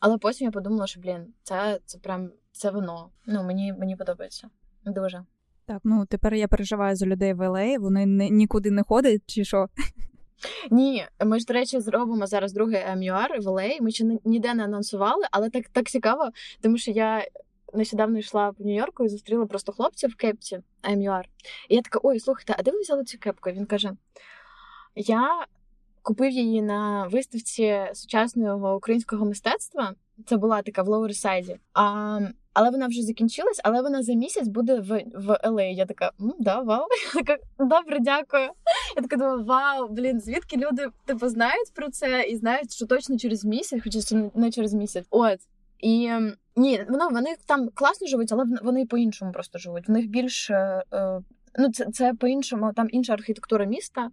Але 0.00 0.18
потім 0.18 0.44
я 0.44 0.50
подумала, 0.50 0.86
що 0.86 1.00
блін, 1.00 1.26
це 1.42 1.78
це 1.84 1.98
прям 1.98 2.30
це 2.52 2.70
воно. 2.70 3.10
Ну 3.26 3.42
мені 3.42 3.72
мені 3.72 3.96
подобається 3.96 4.48
дуже. 4.84 5.24
Так, 5.66 5.80
ну 5.84 6.06
тепер 6.06 6.34
я 6.34 6.48
переживаю 6.48 6.96
за 6.96 7.06
людей 7.06 7.34
в 7.34 7.40
LA, 7.40 7.78
Вони 7.78 8.06
не, 8.06 8.28
нікуди 8.28 8.70
не 8.70 8.82
ходять, 8.82 9.22
чи 9.26 9.44
що? 9.44 9.68
Ні, 10.70 11.06
ми 11.24 11.38
ж, 11.38 11.46
до 11.46 11.54
речі, 11.54 11.80
зробимо 11.80 12.26
зараз 12.26 12.52
другий 12.52 12.80
МЮАР 12.96 13.40
в 13.40 13.46
LA. 13.46 13.82
Ми 13.82 13.90
ще 13.90 14.04
ніде 14.24 14.54
не 14.54 14.64
анонсували, 14.64 15.24
але 15.30 15.50
так 15.50 15.68
так 15.68 15.88
цікаво, 15.88 16.30
тому 16.60 16.78
що 16.78 16.90
я 16.90 17.26
нещодавно 17.74 18.18
йшла 18.18 18.50
в 18.50 18.54
Нью-Йорку 18.60 19.04
і 19.04 19.08
зустріла 19.08 19.46
просто 19.46 19.72
хлопця 19.72 20.08
в 20.08 20.14
кепці 20.14 20.60
MUR. 20.84 21.22
І 21.68 21.74
я 21.74 21.82
така: 21.82 22.00
ой, 22.02 22.20
слухайте, 22.20 22.54
а 22.58 22.62
де 22.62 22.70
ви 22.70 22.80
взяли 22.80 23.04
цю 23.04 23.18
кепку? 23.18 23.50
І 23.50 23.52
він 23.52 23.66
каже: 23.66 23.92
Я 24.94 25.46
купив 26.02 26.30
її 26.30 26.62
на 26.62 27.06
виставці 27.06 27.80
сучасного 27.94 28.76
українського 28.76 29.26
мистецтва. 29.26 29.94
Це 30.26 30.36
була 30.36 30.62
така 30.62 30.82
в 30.82 30.88
Лоурсайді. 30.88 31.56
А 31.74 32.20
але 32.54 32.70
вона 32.70 32.86
вже 32.86 33.02
закінчилась, 33.02 33.60
але 33.64 33.82
вона 33.82 34.02
за 34.02 34.14
місяць 34.14 34.48
буде 34.48 34.80
в 34.80 35.04
в 35.14 35.38
LA. 35.44 35.72
Я 35.72 35.86
така, 35.86 36.10
да, 36.38 36.60
вау. 36.60 36.86
Я 37.14 37.22
така, 37.22 37.42
добре, 37.58 37.98
дякую. 38.00 38.48
Я 38.96 39.02
така 39.02 39.16
думаю, 39.16 39.44
вау, 39.44 39.88
блін, 39.88 40.20
звідки 40.20 40.56
люди 40.56 40.86
типу 41.04 41.28
знають 41.28 41.72
про 41.74 41.90
це 41.90 42.22
і 42.22 42.36
знають, 42.36 42.72
що 42.72 42.86
точно 42.86 43.18
через 43.18 43.44
місяць, 43.44 43.80
хоча 43.84 44.30
не 44.34 44.50
через 44.50 44.74
місяць. 44.74 45.06
От. 45.10 45.38
І 45.78 46.10
ні, 46.56 46.84
воно 46.88 47.08
вони 47.08 47.36
там 47.46 47.68
класно 47.74 48.06
живуть, 48.06 48.32
але 48.32 48.44
вони 48.62 48.86
по-іншому 48.86 49.32
просто 49.32 49.58
живуть. 49.58 49.88
В 49.88 49.90
них 49.90 50.08
більш 50.08 50.50
е, 50.50 50.82
ну 51.58 51.72
це 51.72 51.86
це 51.92 52.14
по-іншому, 52.14 52.72
там 52.76 52.88
інша 52.90 53.12
архітектура 53.12 53.64
міста 53.64 54.10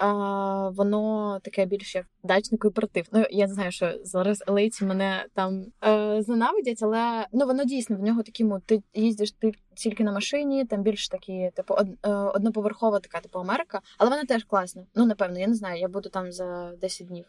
а, 0.00 0.68
воно 0.68 1.38
таке 1.42 1.66
більш 1.66 1.94
як 1.94 2.06
дачний 2.22 2.58
кооператив. 2.58 3.06
Ну 3.12 3.24
я 3.30 3.46
не 3.46 3.54
знаю, 3.54 3.72
що 3.72 3.92
зараз 4.02 4.44
елейці 4.46 4.84
мене 4.84 5.26
там 5.34 5.64
е, 5.84 6.22
зненавидять, 6.22 6.82
але 6.82 7.26
ну 7.32 7.46
воно 7.46 7.64
дійсно 7.64 7.96
в 7.96 8.00
нього 8.00 8.22
такі 8.22 8.46
ти 8.66 8.82
їздиш 8.94 9.32
ти 9.32 9.52
тільки 9.74 10.04
на 10.04 10.12
машині, 10.12 10.64
там 10.64 10.82
більш 10.82 11.08
такі, 11.08 11.50
типу, 11.54 11.74
од, 11.74 11.88
е, 12.02 12.10
одноповерхова 12.10 13.00
така, 13.00 13.20
типу 13.20 13.38
Америка, 13.38 13.80
але 13.98 14.10
вона 14.10 14.24
теж 14.24 14.44
класна. 14.44 14.86
Ну 14.94 15.06
напевно, 15.06 15.38
я 15.38 15.46
не 15.46 15.54
знаю. 15.54 15.80
Я 15.80 15.88
буду 15.88 16.08
там 16.08 16.32
за 16.32 16.72
10 16.80 17.06
днів 17.06 17.24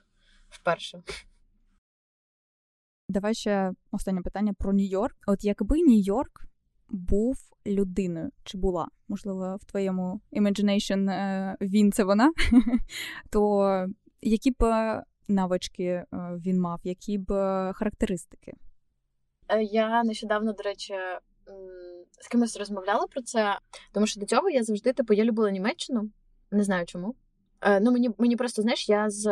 вперше. 0.49 1.01
Давай 3.09 3.33
ще 3.33 3.71
останнє 3.91 4.21
питання 4.21 4.53
про 4.57 4.73
Нью-Йорк. 4.73 5.15
От 5.27 5.43
якби 5.43 5.77
Нью-Йорк 5.77 6.50
був 6.91 7.37
людиною? 7.67 8.29
Чи 8.43 8.57
була, 8.57 8.87
можливо, 9.07 9.57
в 9.61 9.65
твоєму 9.65 10.21
imagination 10.33 11.11
е, 11.11 11.57
він 11.61 11.91
це 11.91 12.03
вона, 12.03 12.31
то 13.29 13.85
які 14.21 14.51
б 14.51 14.63
навички 15.27 15.83
е, 15.83 16.05
він 16.13 16.61
мав, 16.61 16.79
які 16.83 17.17
б 17.17 17.33
характеристики? 17.73 18.53
Я 19.61 20.03
нещодавно, 20.03 20.53
до 20.53 20.63
речі, 20.63 20.93
з 22.21 22.27
кимось 22.27 22.57
розмовляла 22.57 23.07
про 23.07 23.21
це, 23.21 23.57
тому 23.91 24.07
що 24.07 24.19
до 24.19 24.25
цього 24.25 24.49
я 24.49 24.63
завжди 24.63 24.93
типу 24.93 25.13
я 25.13 25.23
любила 25.23 25.51
Німеччину, 25.51 26.09
не 26.51 26.63
знаю 26.63 26.85
чому. 26.85 27.15
Е, 27.61 27.79
ну, 27.79 27.91
мені 27.91 28.09
мені 28.17 28.35
просто 28.35 28.61
знаєш, 28.61 28.89
я 28.89 29.09
з 29.09 29.25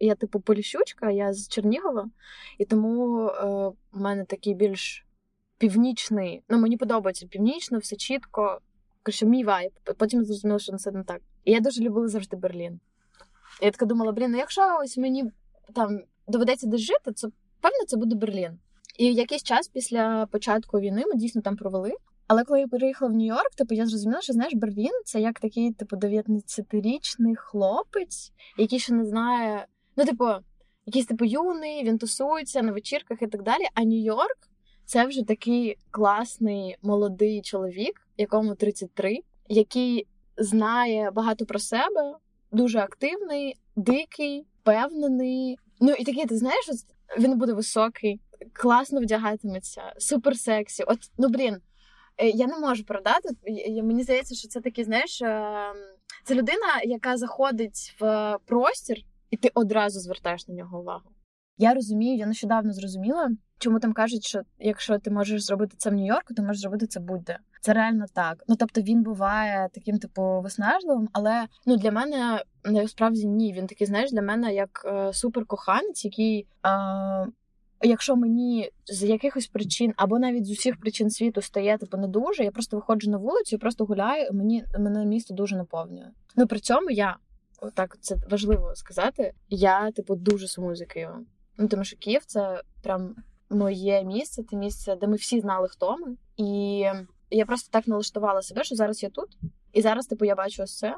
я 0.00 0.14
типу 0.14 0.40
поліщучка, 0.40 1.10
я 1.10 1.32
з 1.32 1.48
Чернігова, 1.48 2.10
і 2.58 2.64
тому 2.64 3.26
е, 3.28 3.46
у 3.92 4.00
мене 4.00 4.24
такий 4.24 4.54
більш 4.54 5.06
північний. 5.60 6.42
Ну, 6.48 6.58
мені 6.58 6.76
подобається 6.76 7.26
північно, 7.26 7.78
все 7.78 7.96
чітко. 7.96 8.60
Короче, 9.02 9.26
мій 9.26 9.44
вайб. 9.44 9.72
Потім 9.98 10.24
зрозуміла, 10.24 10.58
що 10.58 10.76
це 10.76 10.90
не 10.90 11.04
так. 11.04 11.20
І 11.44 11.52
я 11.52 11.60
дуже 11.60 11.82
любила 11.82 12.08
завжди 12.08 12.36
Берлін. 12.36 12.80
Я 13.62 13.70
така 13.70 13.86
думала, 13.86 14.12
блін, 14.12 14.30
ну 14.30 14.38
якщо 14.38 14.62
ось 14.84 14.98
мені 14.98 15.24
там 15.74 16.00
доведеться 16.28 16.66
десь 16.66 16.80
жити, 16.80 17.12
то 17.12 17.28
певно 17.60 17.84
це 17.86 17.96
буде 17.96 18.14
Берлін. 18.14 18.58
І 18.98 19.14
якийсь 19.14 19.42
час 19.42 19.68
після 19.68 20.26
початку 20.26 20.80
війни 20.80 21.04
ми 21.06 21.14
дійсно 21.14 21.42
там 21.42 21.56
провели. 21.56 21.92
Але 22.26 22.44
коли 22.44 22.60
я 22.60 22.68
переїхала 22.68 23.10
в 23.10 23.14
Нью-Йорк, 23.14 23.54
типу 23.56 23.74
я 23.74 23.86
зрозуміла, 23.86 24.20
що 24.20 24.32
знаєш, 24.32 24.54
Берлін 24.54 25.02
це 25.04 25.20
як 25.20 25.40
такий, 25.40 25.72
типу, 25.72 25.96
19-річний 25.96 27.36
хлопець, 27.36 28.32
який 28.58 28.78
ще 28.78 28.94
не 28.94 29.04
знає. 29.04 29.66
Ну, 29.96 30.04
типу, 30.04 30.24
якийсь 30.86 31.06
типу 31.06 31.24
юний, 31.24 31.84
він 31.84 31.98
тусується 31.98 32.62
на 32.62 32.72
вечірках 32.72 33.22
і 33.22 33.26
так 33.26 33.42
далі. 33.42 33.62
А 33.74 33.82
Нью-Йорк 33.82 34.49
це 34.90 35.06
вже 35.06 35.22
такий 35.22 35.76
класний 35.90 36.76
молодий 36.82 37.42
чоловік, 37.42 38.06
якому 38.16 38.54
33, 38.54 39.18
який 39.48 40.06
знає 40.36 41.10
багато 41.10 41.46
про 41.46 41.58
себе, 41.58 42.14
дуже 42.52 42.78
активний, 42.78 43.56
дикий, 43.76 44.46
впевнений. 44.60 45.58
Ну 45.80 45.92
і 45.92 46.04
такий, 46.04 46.26
ти 46.26 46.36
знаєш, 46.36 46.64
він 47.18 47.38
буде 47.38 47.52
високий, 47.52 48.20
класно 48.52 49.00
вдягатиметься, 49.00 49.82
супер 49.98 50.36
сексі. 50.36 50.82
От, 50.82 50.98
ну 51.18 51.28
блін. 51.28 51.56
Е, 52.16 52.28
я 52.28 52.46
не 52.46 52.58
можу 52.58 52.84
продати. 52.84 53.28
Мені 53.82 54.02
здається, 54.02 54.34
що 54.34 54.48
це 54.48 54.60
такий, 54.60 54.84
знаєш, 54.84 55.22
ем, 55.22 55.76
це 56.24 56.34
людина, 56.34 56.82
яка 56.84 57.16
заходить 57.16 57.96
в 58.00 58.36
простір, 58.46 58.96
і 59.30 59.36
ти 59.36 59.50
одразу 59.54 60.00
звертаєш 60.00 60.48
на 60.48 60.54
нього 60.54 60.80
увагу. 60.80 61.10
Я 61.58 61.74
розумію, 61.74 62.16
я 62.16 62.26
нещодавно 62.26 62.72
зрозуміла, 62.72 63.30
чому 63.60 63.80
там 63.80 63.92
кажуть, 63.92 64.26
що 64.26 64.40
якщо 64.58 64.98
ти 64.98 65.10
можеш 65.10 65.42
зробити 65.42 65.74
це 65.78 65.90
в 65.90 65.92
Нью-Йорку, 65.92 66.34
ти 66.34 66.42
можеш 66.42 66.62
зробити 66.62 66.86
це 66.86 67.00
будь-де. 67.00 67.38
Це 67.60 67.72
реально 67.72 68.04
так. 68.14 68.44
Ну 68.48 68.56
тобто 68.56 68.80
він 68.80 69.02
буває 69.02 69.68
таким, 69.72 69.98
типу, 69.98 70.40
виснажливим, 70.40 71.08
але 71.12 71.46
ну 71.66 71.76
для 71.76 71.90
мене 71.90 72.42
насправді 72.64 73.26
ні. 73.26 73.52
Він 73.52 73.66
такий, 73.66 73.86
знаєш, 73.86 74.10
для 74.12 74.22
мене 74.22 74.54
як 74.54 74.82
е, 74.84 75.12
суперкоханець, 75.12 76.04
який 76.04 76.46
е, 76.66 77.26
Якщо 77.82 78.16
мені 78.16 78.70
з 78.86 79.02
якихось 79.02 79.46
причин, 79.46 79.92
або 79.96 80.18
навіть 80.18 80.46
з 80.46 80.50
усіх 80.50 80.80
причин 80.80 81.10
світу 81.10 81.42
стає 81.42 81.78
типу 81.78 81.96
не 81.96 82.08
дуже, 82.08 82.44
я 82.44 82.50
просто 82.50 82.76
виходжу 82.76 83.10
на 83.10 83.18
вулицю 83.18 83.58
просто 83.58 83.84
гуляю, 83.84 84.26
і 84.26 84.34
мені 84.34 84.64
мене 84.78 85.04
місто 85.06 85.34
дуже 85.34 85.56
наповнює. 85.56 86.06
Ну 86.36 86.46
при 86.46 86.60
цьому 86.60 86.90
я 86.90 87.16
так 87.74 87.96
це 88.00 88.16
важливо 88.30 88.74
сказати. 88.74 89.32
Я, 89.48 89.90
типу, 89.90 90.14
дуже 90.14 90.48
сумую 90.48 90.76
за 90.76 90.84
Києвом. 90.84 91.26
Ну 91.58 91.68
тому 91.68 91.84
що 91.84 91.96
Київ 91.96 92.24
це 92.26 92.62
прям 92.82 93.14
моє 93.50 94.04
місце, 94.04 94.42
це 94.42 94.56
місце, 94.56 94.96
де 94.96 95.06
ми 95.06 95.16
всі 95.16 95.40
знали, 95.40 95.68
хто 95.68 95.96
ми. 95.96 96.16
І 96.36 96.84
я 97.30 97.46
просто 97.46 97.68
так 97.72 97.88
налаштувала 97.88 98.42
себе, 98.42 98.64
що 98.64 98.74
зараз 98.74 99.02
я 99.02 99.10
тут, 99.10 99.38
і 99.72 99.82
зараз, 99.82 100.06
типу, 100.06 100.24
я 100.24 100.34
бачу 100.34 100.66
це. 100.66 100.96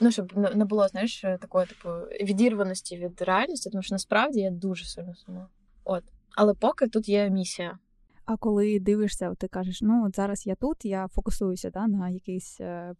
Ну, 0.00 0.10
щоб 0.10 0.36
не 0.54 0.64
було, 0.64 0.88
знаєш, 0.88 1.20
такої 1.20 1.66
типу 1.66 1.88
відірваності 2.24 2.96
від 2.96 3.22
реальності, 3.22 3.70
тому 3.70 3.82
що 3.82 3.94
насправді 3.94 4.40
я 4.40 4.50
дуже 4.50 4.84
сильно 4.84 5.14
сумую. 5.14 5.46
От. 5.84 6.04
Але 6.36 6.54
поки 6.54 6.86
тут 6.86 7.08
є 7.08 7.30
місія. 7.30 7.78
А 8.24 8.36
коли 8.36 8.80
дивишся, 8.80 9.34
ти 9.38 9.48
кажеш, 9.48 9.82
ну 9.82 10.06
от 10.06 10.16
зараз 10.16 10.46
я 10.46 10.54
тут, 10.54 10.84
я 10.84 11.08
фокусуюся 11.08 11.70
да, 11.70 11.86
на 11.86 12.10
якихось 12.10 12.60
е, 12.60 12.94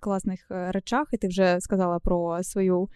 класних 0.00 0.46
е, 0.50 0.72
речах, 0.72 1.08
і 1.12 1.16
ти 1.16 1.28
вже 1.28 1.60
сказала 1.60 1.98
про 1.98 2.42
свою 2.42 2.88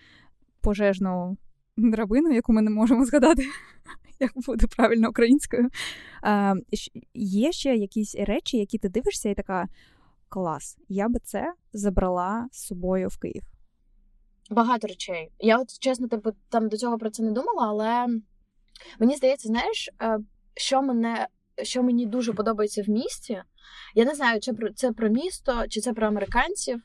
пожежну 0.60 1.36
драбину, 1.76 2.30
яку 2.30 2.52
ми 2.52 2.62
не 2.62 2.70
можемо 2.70 3.04
згадати, 3.06 3.42
як 4.22 4.32
буде 4.46 4.66
правильно 4.76 5.08
українською. 5.10 5.68
Е, 6.24 6.54
Є 7.14 7.52
ще 7.52 7.76
якісь 7.76 8.14
речі, 8.14 8.58
які 8.58 8.78
ти 8.78 8.88
дивишся, 8.88 9.28
і 9.28 9.34
така 9.34 9.68
клас, 10.28 10.78
я 10.88 11.08
би 11.08 11.18
це 11.24 11.52
забрала 11.72 12.48
з 12.52 12.66
собою 12.66 13.08
в 13.08 13.18
Київ. 13.18 13.42
Багато 14.50 14.86
речей. 14.86 15.32
Я 15.38 15.58
от 15.58 15.78
чесно, 15.78 16.08
типу, 16.08 16.30
там 16.48 16.68
до 16.68 16.76
цього 16.76 16.98
про 16.98 17.10
це 17.10 17.22
не 17.22 17.32
думала, 17.32 17.66
але. 17.68 18.06
Мені 18.98 19.16
здається, 19.16 19.48
знаєш, 19.48 19.90
е, 20.02 20.18
що 20.54 20.82
мене. 20.82 21.26
Що 21.62 21.82
мені 21.82 22.06
дуже 22.06 22.32
подобається 22.32 22.82
в 22.82 22.88
місті, 22.88 23.42
я 23.94 24.04
не 24.04 24.14
знаю, 24.14 24.40
чи 24.40 24.52
це 24.74 24.92
про 24.92 25.08
місто, 25.08 25.64
чи 25.68 25.80
це 25.80 25.92
про 25.92 26.06
американців, 26.06 26.82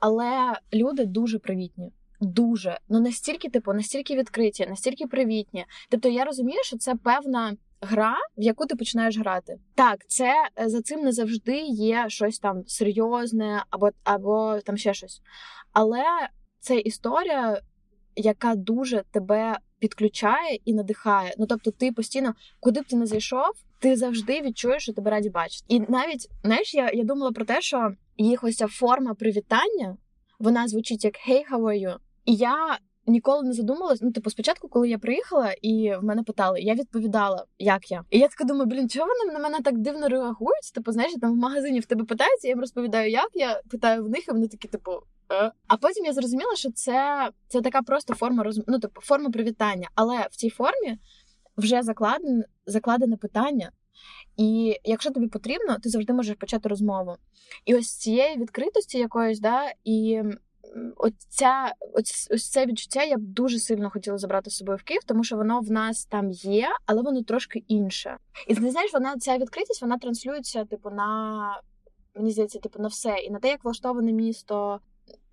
але 0.00 0.52
люди 0.72 1.04
дуже 1.04 1.38
привітні. 1.38 1.92
Дуже. 2.20 2.78
Ну 2.88 3.00
настільки, 3.00 3.48
типу, 3.48 3.72
настільки 3.72 4.16
відкриті, 4.16 4.66
настільки 4.68 5.06
привітні. 5.06 5.64
Тобто 5.88 6.08
я 6.08 6.24
розумію, 6.24 6.60
що 6.62 6.78
це 6.78 6.94
певна 6.94 7.56
гра, 7.80 8.16
в 8.36 8.42
яку 8.42 8.66
ти 8.66 8.76
починаєш 8.76 9.18
грати. 9.18 9.58
Так, 9.74 9.98
це 10.08 10.48
е, 10.60 10.68
за 10.68 10.82
цим 10.82 11.00
не 11.00 11.12
завжди 11.12 11.60
є 11.62 12.04
щось 12.08 12.38
там 12.38 12.62
серйозне, 12.66 13.64
або, 13.70 13.90
або 14.04 14.58
там 14.64 14.76
ще 14.76 14.94
щось. 14.94 15.20
Але 15.72 16.04
це 16.60 16.78
історія, 16.78 17.60
яка 18.16 18.54
дуже 18.54 19.04
тебе 19.10 19.58
підключає 19.78 20.58
і 20.64 20.74
надихає. 20.74 21.34
Ну 21.38 21.46
тобто, 21.46 21.70
ти 21.70 21.92
постійно, 21.92 22.34
куди 22.60 22.80
б 22.80 22.84
ти 22.84 22.96
не 22.96 23.06
зайшов, 23.06 23.50
ти 23.78 23.96
завжди 23.96 24.40
відчуєш, 24.40 24.82
що 24.82 24.92
тебе 24.92 25.10
раді 25.10 25.30
бачити. 25.30 25.64
І 25.68 25.80
навіть 25.80 26.28
знаєш, 26.44 26.74
я 26.74 26.90
я 26.92 27.04
думала 27.04 27.32
про 27.32 27.44
те, 27.44 27.60
що 27.60 27.92
їх 28.18 28.44
ось 28.44 28.56
ця 28.56 28.66
форма 28.66 29.14
привітання 29.14 29.96
вона 30.38 30.68
звучить 30.68 31.04
як 31.04 31.14
«Hey, 31.14 31.42
how 31.52 31.60
are 31.60 31.88
you?». 31.88 31.96
І 32.24 32.34
я 32.34 32.78
ніколи 33.06 33.42
не 33.42 33.52
задумалась. 33.52 34.02
Ну, 34.02 34.12
типу, 34.12 34.30
спочатку, 34.30 34.68
коли 34.68 34.88
я 34.88 34.98
приїхала, 34.98 35.52
і 35.62 35.94
в 36.00 36.04
мене 36.04 36.22
питали, 36.22 36.60
я 36.60 36.74
відповідала, 36.74 37.44
як 37.58 37.90
я. 37.90 38.04
І 38.10 38.18
я 38.18 38.28
така 38.28 38.44
думаю, 38.44 38.66
блін, 38.66 38.88
чого 38.88 39.06
вони 39.06 39.32
на 39.32 39.38
мене 39.38 39.60
так 39.60 39.78
дивно 39.78 40.08
реагують? 40.08 40.72
Типу, 40.74 40.92
знаєш, 40.92 41.12
там 41.20 41.32
в 41.32 41.36
магазині 41.36 41.80
в 41.80 41.86
тебе 41.86 42.04
питаються, 42.04 42.48
я 42.48 42.52
їм 42.52 42.60
розповідаю, 42.60 43.10
як 43.10 43.30
я 43.34 43.60
питаю 43.70 44.04
в 44.04 44.08
них, 44.08 44.28
і 44.28 44.32
вони 44.32 44.48
такі, 44.48 44.68
типу. 44.68 44.92
«Е». 45.32 45.52
А 45.66 45.76
потім 45.76 46.04
я 46.04 46.12
зрозуміла, 46.12 46.56
що 46.56 46.72
це 46.72 47.30
це 47.48 47.60
така 47.60 47.82
просто 47.82 48.14
форма 48.14 48.42
роз... 48.42 48.60
ну, 48.66 48.78
типу, 48.78 49.00
форма 49.00 49.30
привітання. 49.30 49.88
Але 49.94 50.28
в 50.30 50.36
цій 50.36 50.50
формі 50.50 50.98
вже 51.56 51.82
закладене, 51.82 52.44
закладене 52.66 53.16
питання. 53.16 53.72
І 54.36 54.76
якщо 54.84 55.10
тобі 55.10 55.26
потрібно, 55.26 55.78
ти 55.82 55.88
завжди 55.88 56.12
можеш 56.12 56.36
почати 56.36 56.68
розмову. 56.68 57.16
І 57.64 57.74
ось 57.74 57.96
цієї 57.96 58.36
відкритості 58.36 58.98
якоїсь, 58.98 59.40
да, 59.40 59.72
і 59.84 60.22
оця, 60.96 61.74
ось, 61.92 62.28
ось 62.30 62.50
це 62.50 62.66
відчуття 62.66 63.02
я 63.02 63.16
б 63.16 63.20
дуже 63.20 63.58
сильно 63.58 63.90
хотіла 63.90 64.18
забрати 64.18 64.50
з 64.50 64.56
собою 64.56 64.78
в 64.78 64.82
Київ, 64.82 65.02
тому 65.06 65.24
що 65.24 65.36
воно 65.36 65.60
в 65.60 65.70
нас 65.70 66.04
там 66.04 66.30
є, 66.30 66.68
але 66.86 67.02
воно 67.02 67.22
трошки 67.22 67.64
інше. 67.68 68.16
І 68.48 68.54
ти 68.54 68.70
знаєш, 68.70 68.92
вона 68.92 69.16
ця 69.16 69.38
відкритість 69.38 69.82
вона 69.82 69.98
транслюється, 69.98 70.64
типу, 70.64 70.90
на 70.90 71.60
мені 72.14 72.30
здається, 72.30 72.58
типу, 72.58 72.82
на 72.82 72.88
все. 72.88 73.16
І 73.18 73.30
на 73.30 73.38
те, 73.38 73.48
як 73.48 73.64
влаштоване 73.64 74.12
місто, 74.12 74.80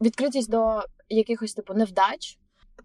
відкритість 0.01 0.49
до 0.49 0.83
якихось 1.09 1.53
типу 1.53 1.73
невдач. 1.73 2.39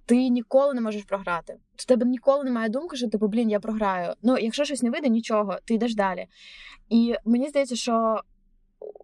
Ти 0.06 0.28
ніколи 0.28 0.74
не 0.74 0.80
можеш 0.80 1.02
програти. 1.02 1.56
У 1.84 1.86
тебе 1.86 2.06
ніколи 2.06 2.44
немає 2.44 2.68
думки, 2.68 2.96
що 2.96 3.08
типу, 3.08 3.28
блін, 3.28 3.50
я 3.50 3.60
програю. 3.60 4.14
Ну, 4.22 4.38
якщо 4.38 4.64
щось 4.64 4.82
не 4.82 4.90
вийде, 4.90 5.08
нічого, 5.08 5.58
ти 5.64 5.74
йдеш 5.74 5.94
далі. 5.94 6.26
І 6.88 7.14
мені 7.24 7.48
здається, 7.48 7.76
що 7.76 8.20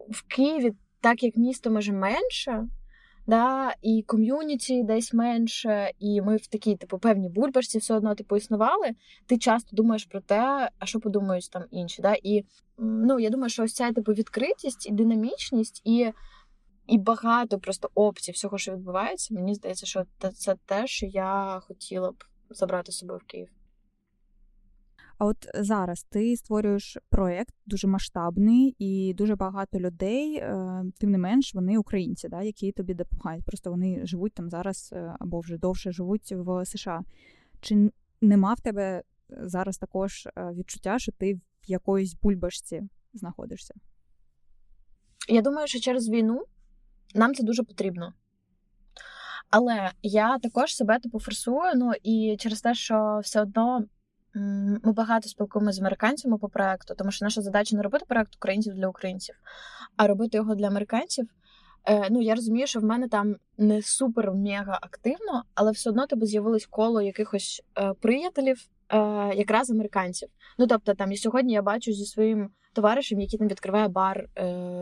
в 0.09 0.23
Києві, 0.27 0.71
так 1.01 1.23
як 1.23 1.37
місто 1.37 1.71
може 1.71 1.93
менше, 1.93 2.67
да, 3.29 3.75
і 3.81 4.03
ком'юніті 4.07 4.83
десь 4.83 5.13
менше, 5.13 5.91
і 5.99 6.21
ми 6.21 6.35
в 6.35 6.47
такій, 6.47 6.75
типу, 6.75 6.99
певній 6.99 7.29
бульбашці 7.29 7.77
все 7.77 7.93
одно 7.93 8.15
типу 8.15 8.37
існували. 8.37 8.91
Ти 9.25 9.37
часто 9.37 9.75
думаєш 9.75 10.05
про 10.05 10.21
те, 10.21 10.69
а 10.79 10.85
що 10.85 10.99
подумають 10.99 11.49
там 11.51 11.63
інші. 11.71 12.01
Да? 12.01 12.15
І 12.23 12.45
ну, 12.77 13.19
я 13.19 13.29
думаю, 13.29 13.49
що 13.49 13.63
ось 13.63 13.73
ця 13.73 13.91
типу 13.91 14.11
відкритість 14.11 14.87
і 14.87 14.91
динамічність, 14.91 15.81
і 15.85 16.11
і 16.87 16.97
багато 16.97 17.59
просто 17.59 17.89
опцій 17.95 18.31
всього, 18.31 18.57
що 18.57 18.71
відбувається. 18.71 19.33
Мені 19.33 19.55
здається, 19.55 19.85
що 19.85 20.03
це 20.33 20.55
те, 20.65 20.87
що 20.87 21.05
я 21.05 21.61
хотіла 21.67 22.11
б 22.11 22.23
забрати 22.49 22.91
з 22.91 22.97
собою 22.97 23.19
в 23.23 23.27
Київ. 23.27 23.58
А 25.19 25.25
от 25.25 25.47
зараз 25.55 26.03
ти 26.03 26.35
створюєш 26.35 26.97
проєкт 27.09 27.55
дуже 27.65 27.87
масштабний 27.87 28.75
і 28.79 29.13
дуже 29.13 29.35
багато 29.35 29.79
людей, 29.79 30.35
е, 30.35 30.83
тим 30.99 31.11
не 31.11 31.17
менш, 31.17 31.55
вони 31.55 31.77
українці, 31.77 32.29
да, 32.29 32.41
які 32.41 32.71
тобі 32.71 32.93
допомагають. 32.93 33.45
Просто 33.45 33.69
вони 33.69 34.05
живуть 34.05 34.33
там 34.33 34.49
зараз 34.49 34.89
е, 34.93 35.15
або 35.19 35.39
вже 35.39 35.57
довше 35.57 35.91
живуть 35.91 36.31
в 36.31 36.65
США. 36.65 37.01
Чи 37.61 37.91
нема 38.21 38.53
в 38.53 38.61
тебе 38.61 39.03
зараз 39.29 39.77
також 39.77 40.27
е, 40.27 40.53
відчуття, 40.53 40.99
що 40.99 41.11
ти 41.11 41.33
в 41.33 41.41
якоїсь 41.67 42.15
бульбашці 42.21 42.83
знаходишся? 43.13 43.73
Я 45.29 45.41
думаю, 45.41 45.67
що 45.67 45.79
через 45.79 46.09
війну 46.09 46.45
нам 47.15 47.33
це 47.33 47.43
дуже 47.43 47.63
потрібно. 47.63 48.13
Але 49.49 49.91
я 50.01 50.39
також 50.39 50.75
себе 50.75 50.99
типу 50.99 51.19
форсую, 51.19 51.71
ну 51.75 51.91
і 52.03 52.37
через 52.39 52.61
те, 52.61 52.73
що 52.73 53.19
все 53.23 53.41
одно 53.41 53.85
ми 54.83 54.91
багато 54.91 55.29
спілкуємося 55.29 55.77
з 55.77 55.79
американцями 55.79 56.37
по 56.37 56.49
проекту, 56.49 56.95
тому 56.97 57.11
що 57.11 57.25
наша 57.25 57.41
задача 57.41 57.75
не 57.75 57.81
робити 57.81 58.05
проект 58.07 58.35
українців 58.35 58.73
для 58.73 58.87
українців, 58.87 59.35
а 59.97 60.07
робити 60.07 60.37
його 60.37 60.55
для 60.55 60.67
американців. 60.67 61.27
Е, 61.85 62.07
ну 62.11 62.21
я 62.21 62.35
розумію, 62.35 62.67
що 62.67 62.79
в 62.79 62.83
мене 62.83 63.07
там 63.07 63.35
не 63.57 63.81
супер 63.81 64.33
мега 64.33 64.79
активно, 64.81 65.43
але 65.55 65.71
все 65.71 65.89
одно 65.89 66.07
тебе 66.07 66.25
з'явилось 66.25 66.65
коло 66.65 67.01
якихось 67.01 67.63
е, 67.77 67.93
приятелів, 67.93 68.69
е, 68.89 68.97
якраз 69.35 69.71
американців. 69.71 70.29
Ну 70.57 70.67
тобто, 70.67 70.93
там 70.93 71.11
і 71.11 71.17
сьогодні 71.17 71.53
я 71.53 71.61
бачу 71.61 71.91
зі 71.91 72.05
своїм 72.05 72.49
товаришем, 72.73 73.19
який 73.19 73.39
там 73.39 73.47
відкриває 73.47 73.87
бар 73.87 74.29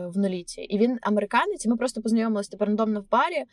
в 0.06 0.18
Ноліці. 0.18 0.60
І 0.60 0.78
він 0.78 0.98
американець, 1.02 1.66
і 1.66 1.68
ми 1.68 1.76
просто 1.76 2.02
познайомилися 2.02 2.50
тепер 2.50 2.68
рандомно 2.68 3.00
в 3.00 3.10
барі. 3.10 3.44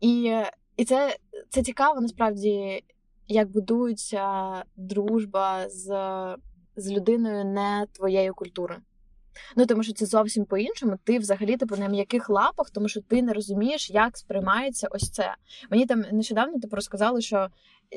І 0.00 0.40
і 0.76 0.84
це, 0.84 1.16
це 1.48 1.62
цікаво 1.62 2.00
насправді, 2.00 2.84
як 3.30 3.50
будується 3.50 4.52
дружба 4.76 5.68
з, 5.68 5.86
з 6.76 6.90
людиною 6.90 7.44
не 7.44 7.86
твоєї 7.92 8.30
культури. 8.30 8.76
Ну, 9.56 9.66
тому 9.66 9.82
що 9.82 9.92
це 9.92 10.06
зовсім 10.06 10.44
по-іншому. 10.44 10.98
Ти 11.04 11.18
взагалі 11.18 11.56
типу 11.56 11.76
на 11.76 11.88
м'яких 11.88 12.30
лапах, 12.30 12.70
тому 12.70 12.88
що 12.88 13.00
ти 13.00 13.22
не 13.22 13.32
розумієш, 13.32 13.90
як 13.90 14.18
сприймається 14.18 14.88
ось 14.90 15.10
це. 15.10 15.34
Мені 15.70 15.86
там 15.86 16.04
нещодавно 16.12 16.60
типу 16.60 16.76
розказали, 16.76 17.20
що 17.20 17.48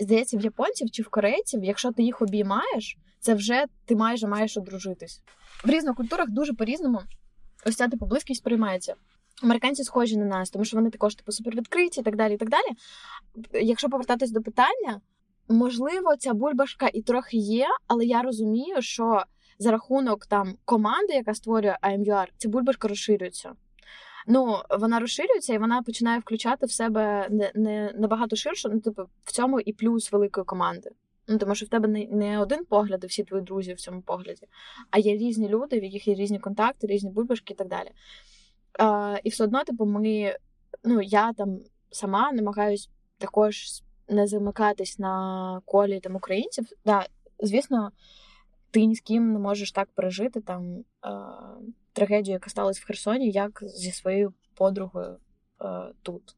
здається, 0.01 0.37
в 0.37 0.41
японців 0.41 0.91
чи 0.91 1.03
в 1.03 1.09
корейців, 1.09 1.63
якщо 1.63 1.91
ти 1.91 2.03
їх 2.03 2.21
обіймаєш, 2.21 2.97
це 3.19 3.33
вже 3.33 3.65
ти 3.85 3.95
майже 3.95 4.27
маєш 4.27 4.57
одружитись. 4.57 5.21
В 5.65 5.69
різних 5.69 5.95
культурах 5.95 6.29
дуже 6.29 6.53
по-різному. 6.53 7.01
Ось 7.65 7.75
ця 7.75 7.87
типу 7.87 8.05
близькість 8.05 8.41
сприймається. 8.41 8.95
Американці 9.43 9.83
схожі 9.83 10.17
на 10.17 10.25
нас, 10.25 10.49
тому 10.49 10.65
що 10.65 10.77
вони 10.77 10.89
також 10.89 11.15
типу 11.15 11.31
супервідкриті 11.31 11.99
і 11.99 12.03
так 12.03 12.15
далі. 12.15 12.33
і 12.33 12.37
так 12.37 12.49
далі. 12.49 12.67
Якщо 13.53 13.89
повертатись 13.89 14.31
до 14.31 14.41
питання, 14.41 15.01
можливо, 15.49 16.15
ця 16.19 16.33
бульбашка 16.33 16.89
і 16.93 17.01
трохи 17.01 17.37
є, 17.37 17.67
але 17.87 18.05
я 18.05 18.21
розумію, 18.21 18.81
що 18.81 19.23
за 19.59 19.71
рахунок 19.71 20.25
там 20.25 20.55
команди, 20.65 21.13
яка 21.13 21.33
створює 21.33 21.77
IMUR, 21.83 22.27
ця 22.37 22.49
бульбашка 22.49 22.87
розширюється. 22.87 23.53
Ну, 24.27 24.57
вона 24.79 24.99
розширюється 24.99 25.53
і 25.53 25.57
вона 25.57 25.81
починає 25.81 26.19
включати 26.19 26.65
в 26.65 26.71
себе 26.71 27.27
не 27.29 27.51
не 27.55 27.93
набагато 27.97 28.35
ширше, 28.35 28.69
ну, 28.69 28.79
типу, 28.79 29.03
в 29.23 29.31
цьому 29.31 29.59
і 29.59 29.73
плюс 29.73 30.11
великої 30.11 30.45
команди. 30.45 30.89
Ну, 31.27 31.37
тому 31.37 31.55
що 31.55 31.65
в 31.65 31.69
тебе 31.69 31.87
не 31.87 32.05
не 32.05 32.39
один 32.39 32.65
погляд, 32.65 33.03
і 33.03 33.07
всі 33.07 33.23
твої 33.23 33.43
друзі 33.43 33.73
в 33.73 33.79
цьому 33.79 34.01
погляді, 34.01 34.47
а 34.91 34.99
є 34.99 35.17
різні 35.17 35.49
люди, 35.49 35.79
в 35.79 35.83
яких 35.83 36.07
є 36.07 36.15
різні 36.15 36.39
контакти, 36.39 36.87
різні 36.87 37.09
бульбашки 37.09 37.53
і 37.53 37.57
так 37.57 37.67
далі. 37.67 37.91
А, 38.79 39.17
І 39.23 39.29
все 39.29 39.43
одно, 39.43 39.63
типу, 39.63 39.85
ми, 39.85 40.37
ну, 40.83 41.01
я 41.01 41.33
там 41.33 41.59
сама 41.91 42.31
намагаюсь 42.31 42.89
також 43.17 43.81
не 44.09 44.27
замикатись 44.27 44.99
на 44.99 45.61
колі 45.65 45.99
там 45.99 46.15
українців. 46.15 46.65
Да, 46.85 47.07
Звісно, 47.39 47.91
ти 48.71 48.85
ні 48.85 48.95
з 48.95 49.01
ким 49.01 49.33
не 49.33 49.39
можеш 49.39 49.71
так 49.71 49.89
пережити 49.95 50.41
там 50.41 50.77
е, 50.77 50.83
трагедію, 51.93 52.33
яка 52.33 52.49
сталася 52.49 52.81
в 52.83 52.87
Херсоні, 52.87 53.31
як 53.31 53.63
зі 53.63 53.91
своєю 53.91 54.33
подругою 54.55 55.17
е, 55.61 55.93
тут. 56.01 56.35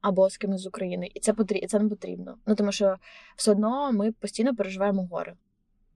Або 0.00 0.30
з 0.30 0.36
кимось 0.36 0.60
з 0.60 0.66
України. 0.66 1.10
І 1.14 1.20
це 1.20 1.32
потрібно, 1.32 1.68
це 1.68 1.78
не 1.78 1.88
потрібно. 1.88 2.38
Ну 2.46 2.54
тому 2.54 2.72
що 2.72 2.96
все 3.36 3.50
одно 3.50 3.92
ми 3.92 4.12
постійно 4.12 4.56
переживаємо 4.56 5.08
гори. 5.10 5.34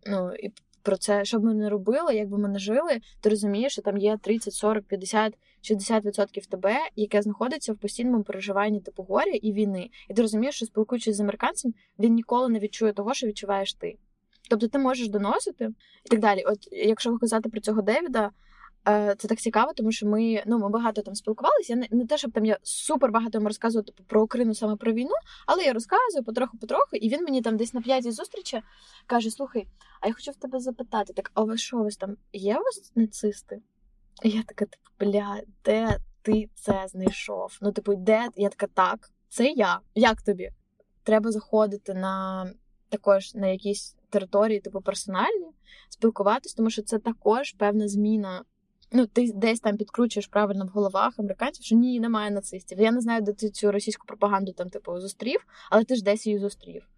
Ну 0.06 0.34
і 0.34 0.52
про 0.84 0.96
це, 0.96 1.24
що 1.24 1.38
б 1.38 1.44
ми 1.44 1.54
не 1.54 1.68
робили, 1.68 2.14
як 2.14 2.28
би 2.28 2.38
ми 2.38 2.48
не 2.48 2.58
жили, 2.58 3.00
ти 3.20 3.28
розумієш, 3.28 3.72
що 3.72 3.82
там 3.82 3.98
є 3.98 4.18
30, 4.22 4.54
40, 4.54 4.84
50, 4.84 5.34
60% 5.62 6.48
тебе, 6.48 6.76
яке 6.96 7.22
знаходиться 7.22 7.72
в 7.72 7.76
постійному 7.76 8.22
переживанні 8.22 8.80
типу 8.80 9.02
горя 9.02 9.32
і 9.42 9.52
війни. 9.52 9.90
І 10.10 10.14
ти 10.14 10.22
розумієш, 10.22 10.54
що 10.54 10.66
спілкуючись 10.66 11.16
з 11.16 11.20
американцем, 11.20 11.74
він 11.98 12.14
ніколи 12.14 12.48
не 12.48 12.58
відчує 12.58 12.92
того, 12.92 13.14
що 13.14 13.26
відчуваєш 13.26 13.74
ти. 13.74 13.98
Тобто 14.50 14.68
ти 14.68 14.78
можеш 14.78 15.08
доносити 15.08 15.68
і 16.04 16.08
так 16.08 16.20
далі. 16.20 16.42
От 16.46 16.58
якщо 16.72 17.18
казати 17.18 17.48
про 17.48 17.60
цього 17.60 17.82
Девіда, 17.82 18.30
це 18.84 19.28
так 19.28 19.38
цікаво, 19.38 19.72
тому 19.76 19.92
що 19.92 20.06
ми 20.06 20.42
ну 20.46 20.58
ми 20.58 20.68
багато 20.68 21.02
там 21.02 21.14
спілкувалися. 21.14 21.72
Я 21.72 21.76
не, 21.76 21.88
не 21.90 22.06
те, 22.06 22.18
щоб 22.18 22.32
там 22.32 22.44
я 22.44 22.58
супер 22.62 23.10
багато 23.10 23.38
йому 23.38 23.48
розказую 23.48 23.84
типу, 23.84 24.04
про 24.04 24.22
Україну 24.22 24.54
саме 24.54 24.76
про 24.76 24.92
війну, 24.92 25.14
але 25.46 25.62
я 25.62 25.72
розказую 25.72 26.24
потроху-потроху, 26.24 26.96
і 26.96 27.08
він 27.08 27.24
мені 27.24 27.42
там 27.42 27.56
десь 27.56 27.74
на 27.74 27.80
п'ятій 27.80 28.10
зустрічі 28.10 28.62
каже: 29.06 29.30
Слухай, 29.30 29.66
а 30.00 30.06
я 30.06 30.12
хочу 30.12 30.30
в 30.30 30.36
тебе 30.36 30.60
запитати, 30.60 31.12
так 31.12 31.30
а 31.34 31.42
ви 31.42 31.56
що 31.56 31.76
у 31.76 31.90
там 31.90 32.16
є 32.32 32.56
у 32.56 32.62
вас 32.62 32.92
нацисти? 32.94 33.62
І 34.22 34.30
я 34.30 34.42
така, 34.42 34.64
типу, 34.64 34.90
бля, 35.00 35.40
де 35.64 35.98
ти 36.22 36.48
це 36.54 36.84
знайшов? 36.88 37.58
Ну, 37.60 37.72
типу, 37.72 37.94
де 37.94 38.28
я 38.36 38.48
така, 38.48 38.66
так, 38.66 39.10
це 39.28 39.50
я. 39.50 39.80
Як 39.94 40.22
тобі? 40.22 40.50
Треба 41.02 41.30
заходити 41.30 41.94
на 41.94 42.46
також 42.88 43.34
на 43.34 43.46
якісь 43.46 43.96
території, 44.10 44.60
типу 44.60 44.80
персональні, 44.80 45.46
спілкуватись, 45.88 46.54
тому 46.54 46.70
що 46.70 46.82
це 46.82 46.98
також 46.98 47.52
певна 47.52 47.88
зміна. 47.88 48.44
Ну, 48.96 49.06
ти 49.06 49.32
десь 49.34 49.60
там 49.60 49.76
підкручуєш 49.76 50.26
правильно 50.26 50.64
в 50.64 50.68
головах 50.68 51.18
американців, 51.18 51.64
що 51.64 51.76
ні, 51.76 52.00
немає 52.00 52.30
нацистів. 52.30 52.80
Я 52.80 52.92
не 52.92 53.00
знаю, 53.00 53.22
де 53.22 53.32
ти 53.32 53.50
цю 53.50 53.72
російську 53.72 54.06
пропаганду 54.06 54.52
там, 54.52 54.70
типу, 54.70 55.00
зустрів, 55.00 55.46
але 55.70 55.84
ти 55.84 55.96
ж 55.96 56.04
десь 56.04 56.26
її 56.26 56.38
зустрів. 56.38 56.88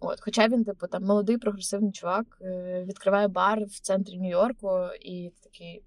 От, 0.00 0.20
Хоча 0.20 0.48
він, 0.48 0.64
типу, 0.64 0.86
там 0.86 1.04
молодий 1.04 1.38
прогресивний 1.38 1.92
чувак, 1.92 2.38
е, 2.40 2.84
відкриває 2.88 3.28
бар 3.28 3.64
в 3.64 3.80
центрі 3.80 4.18
Нью-Йорку 4.18 4.88
і 5.00 5.32
такий. 5.42 5.84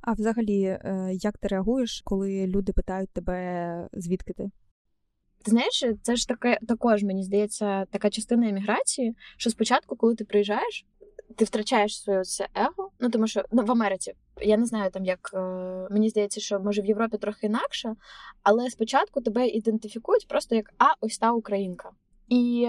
А 0.00 0.12
взагалі, 0.12 0.62
е, 0.62 1.10
як 1.12 1.38
ти 1.38 1.48
реагуєш, 1.48 2.02
коли 2.04 2.46
люди 2.46 2.72
питають 2.72 3.10
тебе, 3.10 3.88
звідки 3.92 4.32
ти? 4.32 4.50
Ти 5.44 5.50
знаєш, 5.50 5.84
це 6.02 6.16
ж 6.16 6.28
таке 6.28 6.58
також 6.68 7.02
мені 7.02 7.24
здається 7.24 7.84
така 7.84 8.10
частина 8.10 8.48
еміграції, 8.48 9.16
що 9.36 9.50
спочатку, 9.50 9.96
коли 9.96 10.14
ти 10.14 10.24
приїжджаєш, 10.24 10.86
ти 11.36 11.44
втрачаєш 11.44 12.02
своє 12.02 12.24
це 12.24 12.48
его. 12.54 12.90
Ну 13.00 13.10
тому 13.10 13.26
що 13.26 13.44
ну 13.52 13.62
в 13.62 13.70
Америці 13.70 14.14
я 14.40 14.56
не 14.56 14.66
знаю 14.66 14.90
там, 14.90 15.04
як 15.04 15.30
е, 15.34 15.38
мені 15.90 16.08
здається, 16.08 16.40
що 16.40 16.60
може 16.60 16.82
в 16.82 16.86
Європі 16.86 17.18
трохи 17.18 17.46
інакше, 17.46 17.94
але 18.42 18.70
спочатку 18.70 19.20
тебе 19.20 19.46
ідентифікують 19.48 20.28
просто 20.28 20.54
як 20.54 20.74
а 20.78 20.86
ось 21.00 21.18
та 21.18 21.32
українка. 21.32 21.90
І 22.28 22.68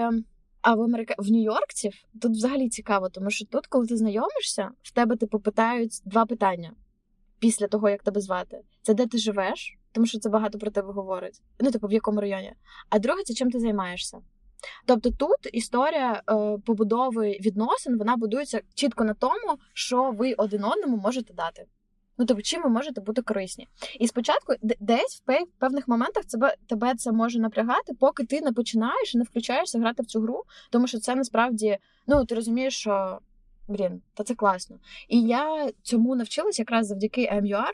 а 0.61 0.75
в 0.75 0.81
Америка 0.81 1.15
в 1.17 1.31
Нью-Йоркців 1.31 1.93
тут 2.21 2.31
взагалі 2.31 2.69
цікаво, 2.69 3.09
тому 3.09 3.29
що 3.29 3.45
тут, 3.45 3.67
коли 3.67 3.87
ти 3.87 3.97
знайомишся, 3.97 4.71
в 4.81 4.91
тебе 4.91 5.15
типу 5.15 5.39
питають 5.39 6.01
два 6.05 6.25
питання 6.25 6.71
після 7.39 7.67
того, 7.67 7.89
як 7.89 8.03
тебе 8.03 8.21
звати: 8.21 8.61
це 8.81 8.93
де 8.93 9.07
ти 9.07 9.17
живеш? 9.17 9.77
тому 9.97 10.07
що 10.07 10.19
це 10.19 10.29
багато 10.29 10.59
про 10.59 10.71
тебе 10.71 10.93
говорить. 10.93 11.41
Ну, 11.59 11.71
типу, 11.71 11.87
в 11.87 11.93
якому 11.93 12.21
районі. 12.21 12.53
А 12.89 12.99
друге, 12.99 13.23
це 13.23 13.33
чим 13.33 13.51
ти 13.51 13.59
займаєшся. 13.59 14.17
Тобто 14.85 15.11
тут 15.11 15.49
історія 15.53 16.21
е, 16.29 16.57
побудови 16.65 17.37
відносин 17.41 17.97
вона 17.97 18.17
будується 18.17 18.61
чітко 18.73 19.03
на 19.03 19.13
тому, 19.13 19.57
що 19.73 20.11
ви 20.11 20.33
один 20.33 20.63
одному 20.63 20.97
можете 20.97 21.33
дати. 21.33 21.65
Ну, 22.17 22.25
тобто, 22.25 22.43
чим 22.43 22.63
ви 22.63 22.69
можете 22.69 23.01
бути 23.01 23.21
корисні. 23.21 23.67
І 23.99 24.07
спочатку, 24.07 24.53
десь 24.79 25.23
в 25.25 25.45
певних 25.59 25.87
моментах 25.87 26.25
тебе, 26.25 26.55
тебе 26.67 26.95
це 26.95 27.11
може 27.11 27.39
напрягати, 27.39 27.93
поки 27.93 28.25
ти 28.25 28.41
не 28.41 28.51
починаєш 28.51 29.15
і 29.15 29.17
не 29.17 29.23
включаєшся 29.23 29.79
грати 29.79 30.03
в 30.03 30.05
цю 30.05 30.21
гру, 30.21 30.43
тому 30.71 30.87
що 30.87 30.99
це 30.99 31.15
насправді, 31.15 31.77
ну 32.07 32.25
ти 32.25 32.35
розумієш, 32.35 32.77
що 32.77 33.19
блін, 33.67 34.01
та 34.13 34.23
це 34.23 34.35
класно. 34.35 34.79
І 35.07 35.21
я 35.21 35.71
цьому 35.81 36.15
навчилась 36.15 36.59
якраз 36.59 36.87
завдяки 36.87 37.29
MUR, 37.33 37.71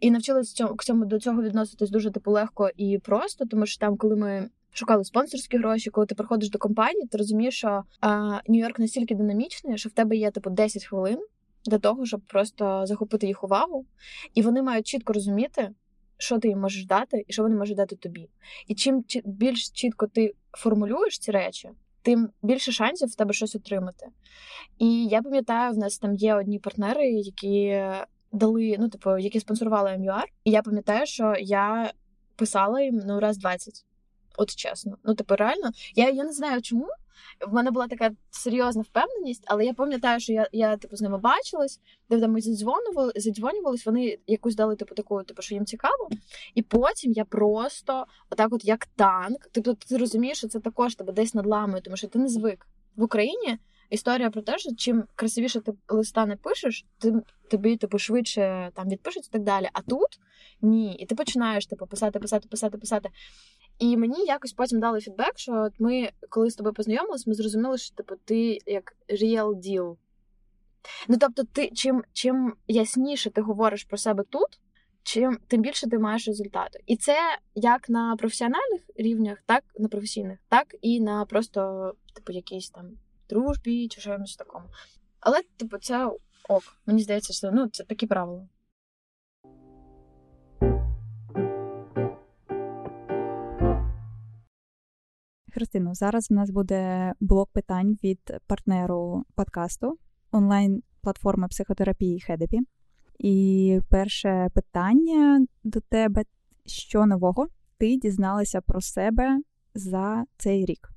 і 0.00 0.10
навчилась 0.10 0.52
цьому 0.78 1.04
до 1.04 1.18
цього 1.18 1.42
відноситись 1.42 1.90
дуже 1.90 2.10
типу 2.10 2.30
легко 2.30 2.70
і 2.76 2.98
просто, 2.98 3.46
тому 3.46 3.66
що 3.66 3.80
там, 3.80 3.96
коли 3.96 4.16
ми 4.16 4.50
шукали 4.72 5.04
спонсорські 5.04 5.58
гроші, 5.58 5.90
коли 5.90 6.06
ти 6.06 6.14
приходиш 6.14 6.50
до 6.50 6.58
компанії, 6.58 7.06
ти 7.06 7.18
розумієш, 7.18 7.56
що 7.56 7.82
Нью-Йорк 8.48 8.80
настільки 8.80 9.14
динамічний, 9.14 9.78
що 9.78 9.88
в 9.88 9.92
тебе 9.92 10.16
є 10.16 10.30
типу 10.30 10.50
10 10.50 10.84
хвилин 10.84 11.18
для 11.64 11.78
того, 11.78 12.06
щоб 12.06 12.20
просто 12.20 12.82
захопити 12.86 13.26
їх 13.26 13.44
увагу, 13.44 13.86
і 14.34 14.42
вони 14.42 14.62
мають 14.62 14.86
чітко 14.86 15.12
розуміти. 15.12 15.70
Що 16.22 16.38
ти 16.38 16.48
їм 16.48 16.60
можеш 16.60 16.86
дати, 16.86 17.24
і 17.28 17.32
що 17.32 17.42
вони 17.42 17.56
можуть 17.56 17.76
дати 17.76 17.96
тобі. 17.96 18.28
І 18.66 18.74
чим 18.74 19.04
більш 19.24 19.70
чітко 19.70 20.06
ти 20.06 20.34
формулюєш 20.52 21.18
ці 21.18 21.30
речі, 21.30 21.70
тим 22.02 22.28
більше 22.42 22.72
шансів 22.72 23.08
в 23.08 23.14
тебе 23.14 23.32
щось 23.32 23.54
отримати. 23.54 24.06
І 24.78 25.06
я 25.06 25.22
пам'ятаю, 25.22 25.72
в 25.72 25.78
нас 25.78 25.98
там 25.98 26.14
є 26.14 26.34
одні 26.34 26.58
партнери, 26.58 27.10
які 27.10 27.84
дали, 28.32 28.76
ну, 28.78 28.88
типу, 28.88 29.18
які 29.18 29.40
спонсорували 29.40 29.98
МЮАР. 29.98 30.28
І 30.44 30.50
я 30.50 30.62
пам'ятаю, 30.62 31.06
що 31.06 31.34
я 31.40 31.92
писала 32.36 32.80
їм 32.80 33.02
ну 33.06 33.20
раз 33.20 33.38
20. 33.38 33.84
От 34.36 34.54
чесно. 34.54 34.96
Ну, 35.04 35.14
типу, 35.14 35.36
реально, 35.36 35.70
я 35.94 36.10
я 36.10 36.24
не 36.24 36.32
знаю 36.32 36.62
чому. 36.62 36.88
В 37.48 37.52
мене 37.52 37.70
була 37.70 37.88
така 37.88 38.10
серйозна 38.30 38.82
впевненість, 38.82 39.44
але 39.46 39.64
я 39.64 39.74
пам'ятаю, 39.74 40.20
що 40.20 40.32
я 40.32 40.48
я 40.52 40.76
типу 40.76 40.96
з 40.96 41.00
ними 41.00 41.18
бачилась, 41.18 41.80
де 42.10 42.28
ми 42.28 42.40
задзвонювали, 42.40 43.12
задзвонювались, 43.16 43.86
вони 43.86 44.18
якусь 44.26 44.54
дали 44.54 44.76
типу 44.76 44.94
таку, 44.94 45.22
типу, 45.22 45.42
що 45.42 45.54
їм 45.54 45.66
цікаво. 45.66 46.10
І 46.54 46.62
потім 46.62 47.12
я 47.12 47.24
просто, 47.24 48.06
отак, 48.30 48.52
от 48.52 48.64
як 48.64 48.86
танк, 48.86 49.48
тобто 49.52 49.74
ти 49.74 49.96
розумієш, 49.96 50.38
що 50.38 50.48
це 50.48 50.60
також 50.60 50.94
тебе 50.94 51.12
десь 51.12 51.34
надламує, 51.34 51.82
тому 51.82 51.96
що 51.96 52.08
ти 52.08 52.18
не 52.18 52.28
звик. 52.28 52.66
В 52.96 53.02
Україні 53.02 53.58
історія 53.90 54.30
про 54.30 54.42
те, 54.42 54.58
що 54.58 54.74
чим 54.74 55.04
красивіше 55.14 55.60
ти 55.60 55.72
листа 55.88 56.26
не 56.26 56.36
пишеш, 56.36 56.86
тим 56.98 57.22
тобі 57.50 57.76
типу 57.76 57.98
швидше 57.98 58.70
там 58.74 58.88
відпишуть 58.88 59.26
і 59.26 59.30
так 59.30 59.42
далі. 59.42 59.68
А 59.72 59.82
тут 59.82 60.20
ні. 60.62 60.94
І 60.94 61.06
ти 61.06 61.14
починаєш 61.14 61.66
типу 61.66 61.86
писати, 61.86 62.18
писати, 62.18 62.48
писати, 62.48 62.78
писати. 62.78 63.08
І 63.80 63.96
мені 63.96 64.24
якось 64.24 64.52
потім 64.52 64.80
дали 64.80 65.00
фідбек, 65.00 65.32
що 65.38 65.52
от 65.52 65.72
ми, 65.78 66.10
коли 66.28 66.50
з 66.50 66.54
тобою 66.54 66.74
познайомились, 66.74 67.26
ми 67.26 67.34
зрозуміли, 67.34 67.78
що 67.78 67.94
типу 67.94 68.14
ти 68.24 68.58
як 68.66 68.96
real 69.08 69.54
deal. 69.54 69.96
Ну 71.08 71.16
тобто, 71.20 71.44
ти 71.44 71.70
чим 71.74 72.04
чим 72.12 72.54
ясніше 72.68 73.30
ти 73.30 73.40
говориш 73.40 73.84
про 73.84 73.98
себе 73.98 74.24
тут, 74.30 74.60
чим 75.02 75.38
тим 75.46 75.62
більше 75.62 75.88
ти 75.88 75.98
маєш 75.98 76.26
результату. 76.28 76.78
І 76.86 76.96
це 76.96 77.16
як 77.54 77.88
на 77.88 78.16
професіональних 78.16 78.80
рівнях, 78.96 79.38
так 79.46 79.64
на 79.78 79.88
професійних, 79.88 80.38
так 80.48 80.74
і 80.82 81.00
на 81.00 81.24
просто, 81.24 81.92
типу, 82.14 82.32
якійсь 82.32 82.70
там 82.70 82.90
дружбі 83.28 83.88
чи 83.88 84.00
чомусь 84.00 84.36
такому. 84.36 84.66
Але, 85.20 85.42
типу, 85.56 85.78
це 85.78 86.10
ок. 86.48 86.62
Мені 86.86 87.02
здається, 87.02 87.32
що 87.32 87.50
ну, 87.52 87.68
це 87.68 87.84
такі 87.84 88.06
правила. 88.06 88.48
Христино, 95.50 95.94
зараз 95.94 96.30
в 96.30 96.34
нас 96.34 96.50
буде 96.50 97.12
блок 97.20 97.50
питань 97.52 97.96
від 98.04 98.20
партнеру 98.46 99.24
подкасту 99.34 99.98
онлайн-платформи 100.32 101.48
психотерапії 101.48 102.20
Хедепі. 102.20 102.58
І 103.18 103.80
перше 103.90 104.48
питання 104.54 105.46
до 105.64 105.80
тебе: 105.80 106.24
що 106.66 107.06
нового 107.06 107.46
ти 107.78 107.96
дізналася 107.96 108.60
про 108.60 108.80
себе 108.80 109.40
за 109.74 110.24
цей 110.36 110.64
рік? 110.64 110.88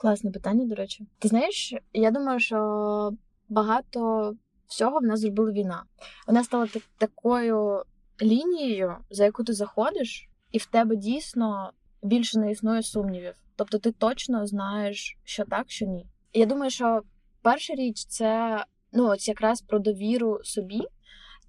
Класне 0.00 0.30
питання, 0.30 0.66
до 0.66 0.74
речі. 0.74 1.06
Ти 1.18 1.28
знаєш, 1.28 1.74
я 1.92 2.10
думаю, 2.10 2.40
що 2.40 3.12
багато 3.48 4.34
всього 4.66 4.98
в 4.98 5.02
нас 5.02 5.20
зробила 5.20 5.52
війна. 5.52 5.84
Вона 6.26 6.44
стала 6.44 6.66
так, 6.66 6.82
такою 6.98 7.82
лінією, 8.22 8.96
за 9.10 9.24
яку 9.24 9.44
ти 9.44 9.52
заходиш, 9.52 10.28
і 10.52 10.58
в 10.58 10.66
тебе 10.66 10.96
дійсно 10.96 11.72
більше 12.02 12.38
не 12.38 12.50
існує 12.50 12.82
сумнівів. 12.82 13.34
Тобто 13.56 13.78
ти 13.78 13.92
точно 13.92 14.46
знаєш, 14.46 15.18
що 15.24 15.44
так, 15.44 15.70
що 15.70 15.86
ні. 15.86 16.06
Я 16.32 16.46
думаю, 16.46 16.70
що 16.70 17.02
перша 17.42 17.74
річ 17.74 18.04
це 18.04 18.64
ну, 18.92 19.08
ось 19.08 19.28
якраз 19.28 19.60
про 19.60 19.78
довіру 19.78 20.40
собі 20.42 20.80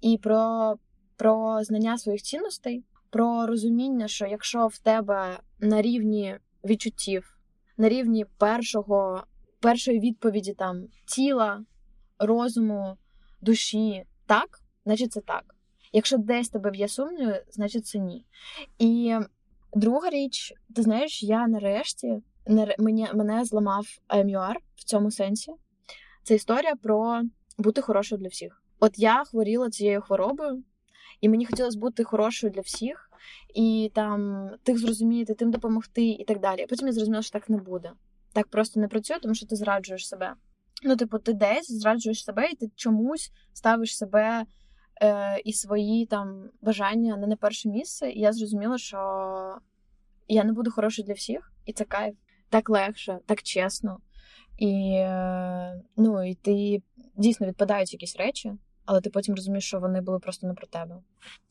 і 0.00 0.18
про, 0.18 0.74
про 1.16 1.64
знання 1.64 1.98
своїх 1.98 2.22
цінностей, 2.22 2.84
про 3.10 3.46
розуміння, 3.46 4.08
що 4.08 4.26
якщо 4.26 4.66
в 4.66 4.78
тебе 4.78 5.38
на 5.60 5.82
рівні 5.82 6.38
відчуттів, 6.64 7.38
на 7.76 7.88
рівні 7.88 8.24
першого, 8.38 9.24
першої 9.60 10.00
відповіді 10.00 10.52
там 10.52 10.86
тіла, 11.06 11.64
розуму, 12.18 12.96
душі, 13.40 14.04
так, 14.26 14.60
значить 14.84 15.12
це 15.12 15.20
так. 15.20 15.54
Якщо 15.92 16.18
десь 16.18 16.48
тебе 16.48 16.70
б'є 16.70 16.88
сумнів, 16.88 17.34
значить 17.50 17.86
це 17.86 17.98
ні. 17.98 18.24
І 18.78 19.16
друга 19.74 20.10
річ, 20.10 20.52
ти 20.74 20.82
знаєш, 20.82 21.22
я 21.22 21.48
нарешті 21.48 22.22
мене, 22.78 23.10
мене 23.14 23.44
зламав 23.44 23.86
АМЮАР 24.06 24.56
в 24.76 24.84
цьому 24.84 25.10
сенсі. 25.10 25.52
Це 26.22 26.34
історія 26.34 26.74
про 26.82 27.22
бути 27.58 27.80
хорошою 27.80 28.20
для 28.20 28.28
всіх. 28.28 28.62
От 28.80 28.98
я 28.98 29.24
хворіла 29.24 29.70
цією 29.70 30.00
хворобою, 30.00 30.62
і 31.20 31.28
мені 31.28 31.46
хотілося 31.46 31.78
бути 31.78 32.04
хорошою 32.04 32.52
для 32.52 32.60
всіх, 32.60 33.10
і 33.54 33.90
там 33.94 34.50
тих 34.62 34.78
зрозуміти, 34.78 35.34
тим 35.34 35.50
допомогти 35.50 36.08
і 36.08 36.24
так 36.24 36.40
далі. 36.40 36.66
Потім 36.68 36.86
я 36.86 36.92
зрозуміла, 36.92 37.22
що 37.22 37.32
так 37.32 37.48
не 37.48 37.56
буде. 37.56 37.92
Так 38.32 38.48
просто 38.48 38.80
не 38.80 38.88
працює, 38.88 39.18
тому 39.22 39.34
що 39.34 39.46
ти 39.46 39.56
зраджуєш 39.56 40.08
себе. 40.08 40.34
Ну, 40.84 40.96
типу, 40.96 41.18
ти 41.18 41.32
десь 41.32 41.72
зраджуєш 41.72 42.24
себе, 42.24 42.48
і 42.52 42.56
ти 42.56 42.70
чомусь 42.76 43.32
ставиш 43.52 43.96
себе 43.96 44.44
е, 45.02 45.40
і 45.44 45.52
свої 45.52 46.06
там 46.06 46.50
бажання 46.62 47.16
не 47.16 47.26
на 47.26 47.36
перше 47.36 47.68
місце. 47.68 48.10
І 48.10 48.20
я 48.20 48.32
зрозуміла, 48.32 48.78
що 48.78 48.98
я 50.28 50.44
не 50.44 50.52
буду 50.52 50.70
хорошою 50.70 51.06
для 51.06 51.14
всіх, 51.14 51.52
і 51.66 51.72
це 51.72 51.84
кайф. 51.84 52.14
Так 52.48 52.70
легше, 52.70 53.18
так 53.26 53.42
чесно. 53.42 53.98
І 54.58 54.92
е, 54.94 55.82
ну, 55.96 56.28
і 56.28 56.34
ти 56.34 56.82
дійсно 57.16 57.46
відпадають 57.46 57.92
якісь 57.92 58.16
речі, 58.16 58.52
але 58.84 59.00
ти 59.00 59.10
потім 59.10 59.34
розумієш, 59.34 59.64
що 59.64 59.80
вони 59.80 60.00
були 60.00 60.18
просто 60.18 60.46
не 60.46 60.54
про 60.54 60.66
тебе. 60.66 61.02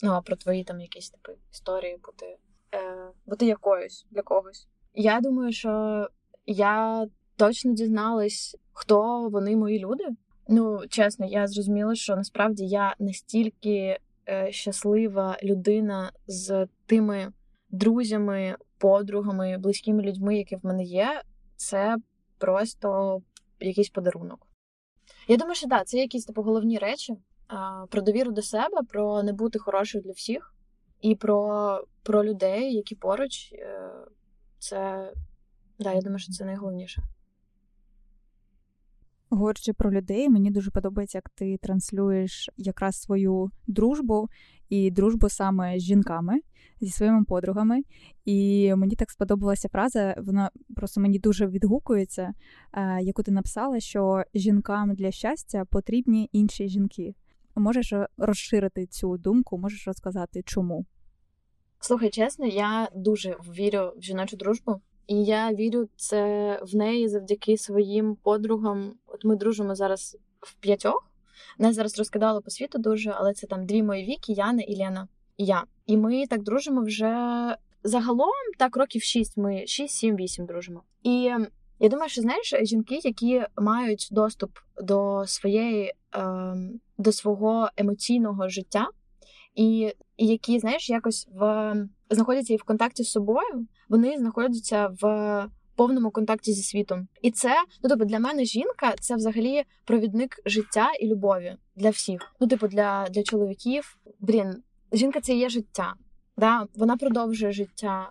Ну, 0.02 0.12
а 0.12 0.22
про 0.22 0.36
твої 0.36 0.64
там 0.64 0.82
якісь 0.82 1.10
типи 1.10 1.38
історії 1.52 1.98
бути 2.06 2.38
е, 2.74 3.12
бути 3.26 3.46
якоюсь 3.46 4.06
для 4.12 4.22
когось. 4.22 4.68
Я 4.94 5.22
думаю, 5.22 5.52
що 5.52 6.08
я 6.46 7.08
точно 7.36 7.74
дізналась, 7.74 8.58
хто 8.72 9.30
вони 9.30 9.56
мої 9.56 9.80
люди. 9.80 10.04
Ну, 10.48 10.88
чесно, 10.90 11.26
я 11.26 11.48
зрозуміла, 11.48 11.96
що 11.96 12.16
насправді 12.16 12.66
я 12.66 12.96
настільки 13.00 13.98
е, 14.30 14.52
щаслива 14.52 15.38
людина 15.44 16.12
з 16.28 16.68
тими 16.86 17.34
друзями, 17.70 18.56
подругами, 18.78 19.58
близькими 19.58 20.04
людьми, 20.04 20.38
які 20.38 20.56
в 20.56 20.66
мене 20.66 20.84
є. 20.84 21.22
Це 21.56 21.98
просто 22.38 23.22
якийсь 23.60 23.90
подарунок. 23.90 24.48
Я 25.28 25.38
думаю, 25.38 25.56
що 25.56 25.68
так, 25.68 25.88
це 25.88 25.98
якісь 25.98 26.26
типу 26.26 26.42
головні 26.42 26.78
речі 26.78 27.18
про 27.90 28.02
довіру 28.02 28.32
до 28.32 28.42
себе, 28.42 28.78
про 28.90 29.24
не 29.24 29.34
бути 29.34 29.60
хорошою 29.60 30.04
для 30.04 30.12
всіх, 30.12 30.54
і 31.02 31.16
про 31.16 31.84
про 32.04 32.26
людей, 32.26 32.74
які 32.74 32.96
поруч. 32.96 33.54
Е, 33.54 33.92
це 34.60 35.12
да, 35.80 35.94
я 35.94 36.02
думаю, 36.02 36.20
що 36.20 36.34
це 36.34 36.46
найголовніше. 36.46 37.02
Говорячи 39.34 39.74
про 39.74 39.92
людей, 39.92 40.30
мені 40.30 40.52
дуже 40.52 40.72
подобається, 40.72 41.18
як 41.18 41.30
ти 41.30 41.58
транслюєш 41.58 42.50
якраз 42.58 43.02
свою 43.02 43.52
дружбу 43.68 44.30
і 44.70 44.92
дружбу 44.92 45.30
саме 45.30 45.80
з 45.80 45.82
жінками, 45.82 46.40
зі 46.82 46.90
своїми 46.90 47.24
подругами. 47.24 47.82
І 48.26 48.72
мені 48.76 48.96
так 48.96 49.12
сподобалася 49.12 49.70
фраза, 49.70 50.16
вона 50.18 50.52
просто 50.76 51.02
мені 51.02 51.20
дуже 51.20 51.48
відгукується, 51.48 52.34
е, 52.74 53.00
яку 53.02 53.24
ти 53.24 53.32
написала, 53.32 53.80
що 53.80 54.24
жінкам 54.34 54.96
для 54.96 55.12
щастя 55.12 55.66
потрібні 55.66 56.30
інші 56.32 56.68
жінки. 56.68 57.16
Можеш 57.56 57.94
розширити 58.18 58.86
цю 58.86 59.18
думку, 59.18 59.58
можеш 59.58 59.88
розказати, 59.88 60.42
чому? 60.46 60.86
Слухай, 61.80 62.10
чесно, 62.10 62.46
я 62.46 62.90
дуже 62.96 63.32
вірю 63.32 63.94
в 63.98 64.02
жіночу 64.02 64.38
дружбу. 64.38 64.82
І 65.08 65.24
я 65.24 65.54
вірю 65.54 65.90
це 65.96 66.60
в 66.64 66.76
неї 66.76 67.08
завдяки 67.08 67.58
своїм 67.58 68.16
подругам. 68.16 68.94
От 69.08 69.26
ми 69.26 69.36
дружимо 69.36 69.76
зараз 69.76 70.18
в 70.40 70.54
п'ятьох. 70.54 71.12
Нас 71.58 71.76
зараз 71.76 71.98
розкидало 71.98 72.42
по 72.42 72.50
світу 72.50 72.80
дуже, 72.80 73.14
але 73.18 73.34
це 73.34 73.48
там 73.48 73.66
дві 73.66 73.84
мої 73.84 74.06
віки, 74.06 74.34
Яна 74.34 74.62
і 74.62 74.76
Лена. 74.76 75.08
І 75.38 75.46
я. 75.46 75.64
І 75.86 75.98
ми 75.98 76.28
так 76.28 76.44
дружимо 76.44 76.82
вже 76.82 77.16
загалом 77.84 78.32
так 78.58 78.78
років 78.78 79.02
шість. 79.02 79.38
Ми 79.38 79.68
шість, 79.68 79.96
сім, 79.96 80.16
вісім 80.16 80.46
дружимо. 80.46 80.84
І 81.04 81.32
я 81.80 81.90
думаю, 81.90 82.10
що 82.10 82.22
знаєш, 82.22 82.54
жінки, 82.62 83.00
які 83.04 83.44
мають 83.58 84.08
доступ 84.12 84.52
до 84.82 85.24
своєї 85.28 85.94
е, 86.16 86.56
до 86.98 87.12
свого 87.12 87.70
емоційного 87.78 88.50
життя, 88.50 88.88
і, 89.56 89.94
і 90.18 90.28
які, 90.28 90.60
знаєш, 90.60 90.90
якось 90.90 91.28
в 91.34 91.74
знаходяться 92.12 92.54
і 92.54 92.58
в 92.58 92.64
контакті 92.64 93.04
з 93.04 93.12
собою, 93.12 93.68
вони 93.90 94.18
знаходяться 94.18 94.92
в 95.02 95.48
повному 95.76 96.12
контакті 96.12 96.54
зі 96.54 96.64
світом. 96.64 97.08
І 97.22 97.32
це 97.32 97.56
ну 97.84 97.90
тобто 97.90 98.06
для 98.06 98.20
мене 98.20 98.46
жінка 98.46 98.94
це 99.00 99.16
взагалі 99.16 99.64
провідник 99.86 100.42
життя 100.46 100.92
і 101.00 101.08
любові 101.08 101.56
для 101.76 101.90
всіх. 101.90 102.36
Ну, 102.40 102.48
типу, 102.48 102.68
для 102.68 103.08
для 103.10 103.24
чоловіків. 103.24 104.00
Блін, 104.20 104.64
жінка 104.92 105.22
це 105.22 105.34
є 105.34 105.50
життя. 105.50 105.94
Да? 106.38 106.68
Вона 106.76 106.98
продовжує 106.98 107.52
життя, 107.52 108.10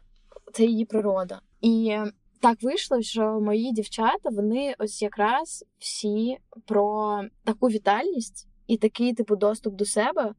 це 0.53 0.65
її 0.65 0.85
природа. 0.85 1.41
І 1.61 1.99
так 2.41 2.63
вийшло, 2.63 3.03
що 3.03 3.41
мої 3.41 3.73
дівчата 3.73 4.31
вони 4.31 4.75
ось 4.79 5.03
якраз 5.03 5.65
всі 5.79 6.37
про 6.67 7.21
таку 7.45 7.69
вітальність 7.69 8.49
і 8.67 8.77
такий 8.77 9.15
типу 9.15 9.37
доступ 9.37 9.75
до 9.75 9.85
себе. 9.85 10.35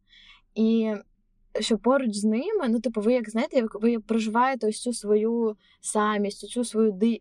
І 0.56 0.94
що 1.60 1.78
поруч 1.78 2.16
з 2.16 2.24
ними, 2.24 2.70
ну, 2.70 2.80
типу, 2.80 3.02
ви 3.02 3.14
як 3.14 3.30
знаєте, 3.30 3.66
ви 3.74 4.00
проживаєте 4.00 4.68
ось 4.68 4.82
цю 4.82 4.94
свою 4.94 5.56
самість, 5.82 6.50
цю 6.50 6.64
свою 6.64 6.92
ди... 6.92 7.20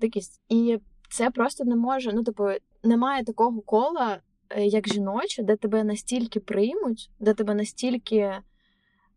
дикість. 0.00 0.40
І 0.48 0.78
це 1.10 1.30
просто 1.30 1.64
не 1.64 1.76
може. 1.76 2.12
Ну, 2.12 2.22
типу, 2.22 2.48
немає 2.82 3.24
такого 3.24 3.60
кола, 3.60 4.20
е, 4.50 4.66
як 4.66 4.88
жіноче, 4.88 5.42
де 5.42 5.56
тебе 5.56 5.84
настільки 5.84 6.40
приймуть, 6.40 7.10
де 7.20 7.34
тебе 7.34 7.54
настільки 7.54 8.38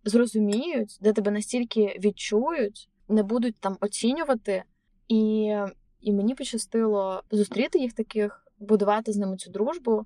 зрозуміють, 0.06 0.98
де 1.02 1.14
тебе 1.14 1.32
настільки 1.32 2.00
відчують, 2.04 2.90
не 3.10 3.24
будуть 3.24 3.56
там 3.60 3.78
оцінювати. 3.82 4.64
І, 5.08 5.56
І 6.02 6.14
мені 6.14 6.36
пощастило 6.36 7.24
зустріти 7.32 7.80
їх 7.80 7.94
таких, 7.94 8.46
будувати 8.60 9.12
з 9.12 9.18
ними 9.18 9.38
цю 9.38 9.52
дружбу. 9.52 10.06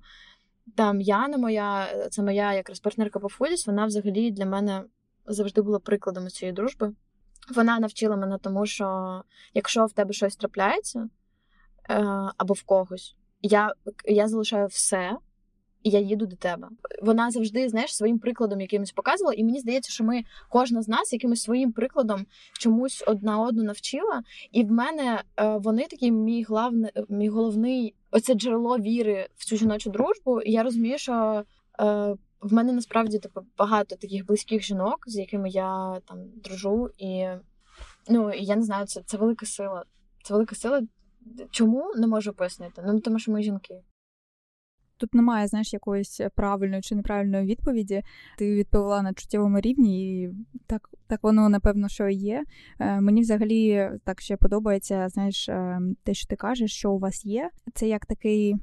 Там 0.76 1.00
Яна 1.00 1.38
моя, 1.38 1.88
це 2.10 2.22
моя 2.22 2.52
якраз 2.52 2.80
партнерка 2.80 3.18
по 3.18 3.28
Фудіс, 3.28 3.66
вона 3.66 3.86
взагалі 3.86 4.30
для 4.30 4.46
мене 4.46 4.84
завжди 5.26 5.62
була 5.62 5.78
прикладом 5.78 6.28
цієї 6.28 6.52
дружби. 6.52 6.92
Вона 7.54 7.78
навчила 7.78 8.16
мене 8.16 8.38
тому, 8.38 8.66
що 8.66 9.22
якщо 9.54 9.86
в 9.86 9.92
тебе 9.92 10.12
щось 10.12 10.36
трапляється, 10.36 11.08
або 12.36 12.54
в 12.54 12.62
когось. 12.62 13.16
Я, 13.42 13.72
Я 14.04 14.28
залишаю 14.28 14.66
все. 14.66 15.16
Я 15.84 16.00
їду 16.00 16.26
до 16.26 16.36
тебе. 16.36 16.68
Вона 17.02 17.30
завжди, 17.30 17.68
знаєш, 17.68 17.96
своїм 17.96 18.18
прикладом 18.18 18.60
якимось 18.60 18.92
показувала, 18.92 19.34
і 19.34 19.44
мені 19.44 19.60
здається, 19.60 19.92
що 19.92 20.04
ми 20.04 20.22
кожна 20.48 20.82
з 20.82 20.88
нас 20.88 21.12
якимось 21.12 21.42
своїм 21.42 21.72
прикладом 21.72 22.26
чомусь 22.52 23.04
одна 23.06 23.40
одну 23.40 23.62
навчила. 23.62 24.22
І 24.52 24.64
в 24.64 24.70
мене 24.70 25.22
е, 25.36 25.56
вони 25.56 25.86
такий 25.86 26.12
мій 26.12 26.42
главний, 26.42 26.90
мій 27.08 27.28
головний 27.28 27.94
оце 28.10 28.34
джерело 28.34 28.78
віри 28.78 29.28
в 29.36 29.44
цю 29.44 29.56
жіночу 29.56 29.90
дружбу. 29.90 30.40
І 30.40 30.52
я 30.52 30.62
розумію, 30.62 30.98
що 30.98 31.44
е, 31.80 32.14
в 32.40 32.52
мене 32.52 32.72
насправді 32.72 33.18
типу, 33.18 33.40
багато 33.58 33.96
таких 33.96 34.26
близьких 34.26 34.62
жінок, 34.62 35.04
з 35.06 35.16
якими 35.16 35.50
я 35.50 36.00
там 36.06 36.18
дружу, 36.44 36.90
і 36.98 37.26
ну 38.08 38.32
і 38.32 38.44
я 38.44 38.56
не 38.56 38.62
знаю, 38.62 38.86
це 38.86 39.02
це 39.06 39.16
велика 39.16 39.46
сила. 39.46 39.84
Це 40.22 40.34
велика 40.34 40.54
сила. 40.54 40.82
Чому 41.50 41.92
не 41.96 42.06
можу 42.06 42.32
пояснити? 42.32 42.82
Ну 42.86 43.00
тому 43.00 43.18
що 43.18 43.32
ми 43.32 43.42
жінки. 43.42 43.82
Тут 44.98 45.14
немає, 45.14 45.46
знаєш, 45.46 45.72
якоїсь 45.72 46.20
правильної 46.34 46.82
чи 46.82 46.94
неправильної 46.94 47.46
відповіді. 47.46 48.02
Ти 48.38 48.54
відповіла 48.54 49.02
на 49.02 49.12
чуттєвому 49.12 49.60
рівні, 49.60 50.22
і 50.22 50.30
так 50.66 50.90
так 51.06 51.22
воно 51.22 51.48
напевно 51.48 51.88
що 51.88 52.08
є. 52.08 52.44
Е, 52.78 53.00
Мені 53.00 53.20
взагалі 53.20 53.90
так 54.04 54.20
ще 54.20 54.36
подобається, 54.36 55.08
знаєш, 55.08 55.48
е, 55.48 55.80
те, 56.02 56.14
що 56.14 56.26
ти 56.26 56.36
кажеш, 56.36 56.72
що 56.72 56.92
у 56.92 56.98
вас 56.98 57.24
є. 57.24 57.50
Це 57.74 57.88
як 57.88 58.06
такий 58.06 58.56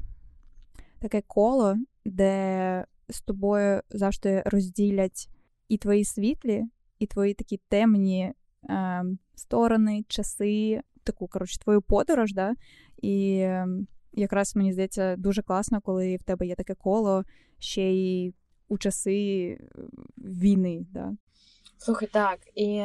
таке 0.99 1.21
коло, 1.27 1.75
де 2.05 2.85
з 3.09 3.21
тобою 3.21 3.81
завжди 3.89 4.43
розділять 4.45 5.29
і 5.69 5.77
твої 5.77 6.05
світлі, 6.05 6.63
і 6.99 7.07
твої 7.07 7.33
такі 7.33 7.59
темні 7.69 8.33
е, 8.69 9.03
сторони, 9.35 10.05
часи, 10.07 10.81
таку 11.03 11.27
коротше, 11.27 11.59
твою 11.59 11.81
подорож. 11.81 12.33
да? 12.33 12.53
І 13.01 13.39
ем, 13.41 13.87
якраз 14.15 14.55
мені 14.55 14.73
здається 14.73 15.15
дуже 15.15 15.41
класно, 15.41 15.81
коли 15.81 16.15
в 16.15 16.23
тебе 16.23 16.47
є 16.47 16.55
таке 16.55 16.75
коло 16.75 17.23
ще 17.59 17.81
й 17.81 18.33
у 18.67 18.77
часи 18.77 19.47
е, 19.49 19.57
війни. 20.17 20.85
Да? 20.93 21.13
Слухай, 21.77 22.09
так. 22.11 22.39
І 22.55 22.83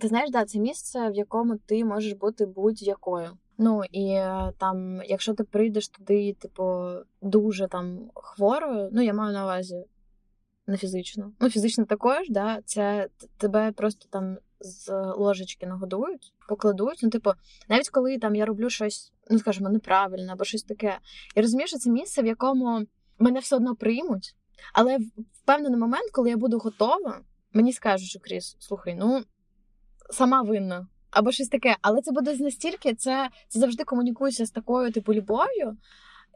ти 0.00 0.08
знаєш, 0.08 0.30
да, 0.30 0.44
це 0.44 0.58
місце, 0.58 1.10
в 1.10 1.14
якому 1.14 1.56
ти 1.56 1.84
можеш 1.84 2.12
бути 2.12 2.46
будь-якою. 2.46 3.30
Ну 3.58 3.82
і 3.92 4.06
е, 4.08 4.52
там, 4.58 5.02
якщо 5.04 5.34
ти 5.34 5.44
прийдеш 5.44 5.88
туди, 5.88 6.32
типу, 6.32 6.90
дуже 7.22 7.68
там 7.68 8.10
хворою, 8.14 8.88
ну 8.92 9.02
я 9.02 9.14
маю 9.14 9.32
на 9.32 9.44
увазі 9.44 9.84
не 10.66 10.76
фізично. 10.76 11.32
Ну, 11.40 11.50
фізично 11.50 11.84
також, 11.84 12.28
да, 12.28 12.60
це 12.64 13.08
тебе 13.36 13.72
просто 13.72 14.08
там 14.10 14.36
з 14.60 14.90
ложечки 15.16 15.66
нагодують, 15.66 16.32
покладуть. 16.48 17.00
Ну, 17.02 17.10
типу, 17.10 17.30
навіть 17.68 17.88
коли 17.88 18.18
там 18.18 18.34
я 18.34 18.46
роблю 18.46 18.70
щось, 18.70 19.12
ну 19.30 19.38
скажімо, 19.38 19.68
неправильно 19.68 20.32
або 20.32 20.44
щось 20.44 20.62
таке, 20.62 20.98
я 21.36 21.42
розумію, 21.42 21.66
що 21.66 21.78
це 21.78 21.90
місце, 21.90 22.22
в 22.22 22.26
якому 22.26 22.86
мене 23.18 23.40
все 23.40 23.56
одно 23.56 23.74
приймуть, 23.74 24.36
але 24.74 24.98
в 24.98 25.40
певний 25.44 25.76
момент, 25.76 26.10
коли 26.12 26.30
я 26.30 26.36
буду 26.36 26.58
готова, 26.58 27.20
мені 27.52 27.72
скажуть, 27.72 28.08
що 28.08 28.20
Кріс, 28.20 28.56
слухай, 28.58 28.94
ну 28.94 29.22
сама 30.10 30.42
винна. 30.42 30.86
Або 31.10 31.32
щось 31.32 31.48
таке, 31.48 31.76
але 31.82 32.00
це 32.00 32.12
буде 32.12 32.36
настільки, 32.36 32.94
це 32.94 33.28
це 33.48 33.58
завжди 33.58 33.84
комунікується 33.84 34.46
з 34.46 34.50
такою 34.50 34.92
типу 34.92 35.14
любов'ю 35.14 35.76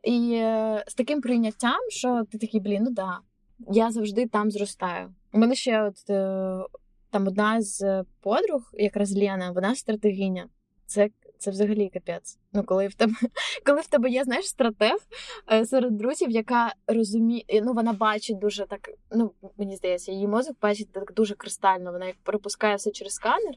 і 0.03 0.35
е, 0.35 0.85
з 0.87 0.95
таким 0.95 1.21
прийняттям, 1.21 1.81
що 1.89 2.25
ти 2.33 2.39
такий, 2.39 2.61
блін, 2.61 2.83
ну 2.83 2.91
да, 2.91 3.19
я 3.71 3.91
завжди 3.91 4.27
там 4.27 4.51
зростаю. 4.51 5.15
У 5.33 5.39
мене 5.39 5.55
ще 5.55 5.83
от 5.83 6.11
е, 6.11 6.59
там 7.13 7.27
одна 7.27 7.63
з 7.63 8.05
подруг, 8.21 8.71
якраз 8.73 9.17
Лена, 9.17 9.51
вона 9.51 9.75
стратегиня. 9.75 10.49
Це 10.87 11.11
це 11.39 11.51
взагалі 11.51 11.91
капець. 11.95 12.39
Ну, 12.53 12.65
коли 12.65 12.89
в 12.89 12.95
тебе 12.95 13.13
коли 13.67 13.81
в 13.81 13.87
тебе 13.87 14.11
є, 14.11 14.25
знаєш, 14.25 14.49
стратег 14.49 14.97
е, 15.53 15.67
серед 15.67 15.97
друзів, 15.97 16.31
яка 16.31 16.75
розуміє, 16.87 17.45
ну 17.65 17.73
вона 17.73 17.93
бачить 17.93 18.39
дуже 18.39 18.67
так. 18.67 18.91
Ну 19.11 19.33
мені 19.59 19.77
здається, 19.77 20.13
її 20.13 20.27
мозок 20.27 20.57
бачить 20.63 20.93
так 20.93 21.15
дуже 21.15 21.35
кристально. 21.35 21.93
Вона 21.93 22.07
як 22.07 22.17
перепускає 22.23 22.77
все 22.77 22.91
через 22.91 23.13
сканер, 23.13 23.55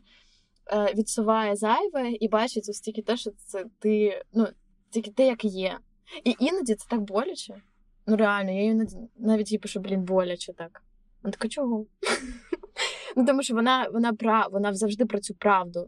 е, 0.73 0.93
відсуває 0.93 1.55
зайве 1.55 2.11
і 2.11 2.27
бачить 2.27 2.69
ось 2.69 2.79
тільки 2.79 3.01
те, 3.01 3.17
що 3.17 3.31
це 3.45 3.65
ти, 3.79 4.23
ну 4.33 4.47
тільки 4.89 5.11
те, 5.11 5.27
як 5.27 5.45
є. 5.45 5.77
І 6.23 6.35
іноді 6.39 6.75
це 6.75 6.85
так 6.89 7.01
боляче. 7.01 7.55
Ну 8.07 8.15
реально, 8.15 8.51
я 8.51 8.61
її 8.61 8.87
навіть 9.17 9.51
їй 9.51 9.57
пишу, 9.57 9.79
блін, 9.79 10.03
боляче 10.03 10.53
так. 10.53 10.83
Вона 11.23 11.31
така, 11.31 11.47
чого? 11.47 11.85
Ну, 13.15 13.25
тому 13.25 13.43
що 13.43 13.54
вона 13.54 13.88
вона 13.93 14.13
прав, 14.13 14.47
вона 14.51 14.73
завжди 14.73 15.06
про 15.06 15.19
цю 15.19 15.34
правду. 15.34 15.88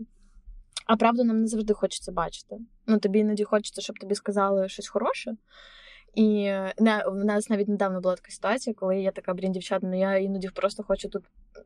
А 0.85 0.95
правду 0.95 1.23
нам 1.23 1.41
не 1.41 1.47
завжди 1.47 1.73
хочеться 1.73 2.11
бачити. 2.11 2.55
Ну, 2.87 2.99
тобі 2.99 3.19
іноді 3.19 3.43
хочеться, 3.43 3.81
щоб 3.81 3.99
тобі 3.99 4.15
сказали 4.15 4.69
щось 4.69 4.87
хороше. 4.87 5.35
І 6.15 6.43
не, 6.79 7.03
в 7.07 7.25
нас 7.25 7.49
навіть 7.49 7.67
недавно 7.67 8.01
була 8.01 8.15
така 8.15 8.31
ситуація, 8.31 8.73
коли 8.73 9.01
я 9.01 9.11
така, 9.11 9.33
блін, 9.33 9.51
дівчата, 9.51 9.87
ну 9.87 9.99
я 9.99 10.17
іноді 10.17 10.49
просто 10.49 10.83
хочу 10.83 11.09
тут 11.09 11.23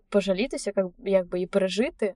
пожалітися, 0.10 0.72
як, 0.76 0.86
якби 1.06 1.42
і 1.42 1.48
пережити, 1.48 2.14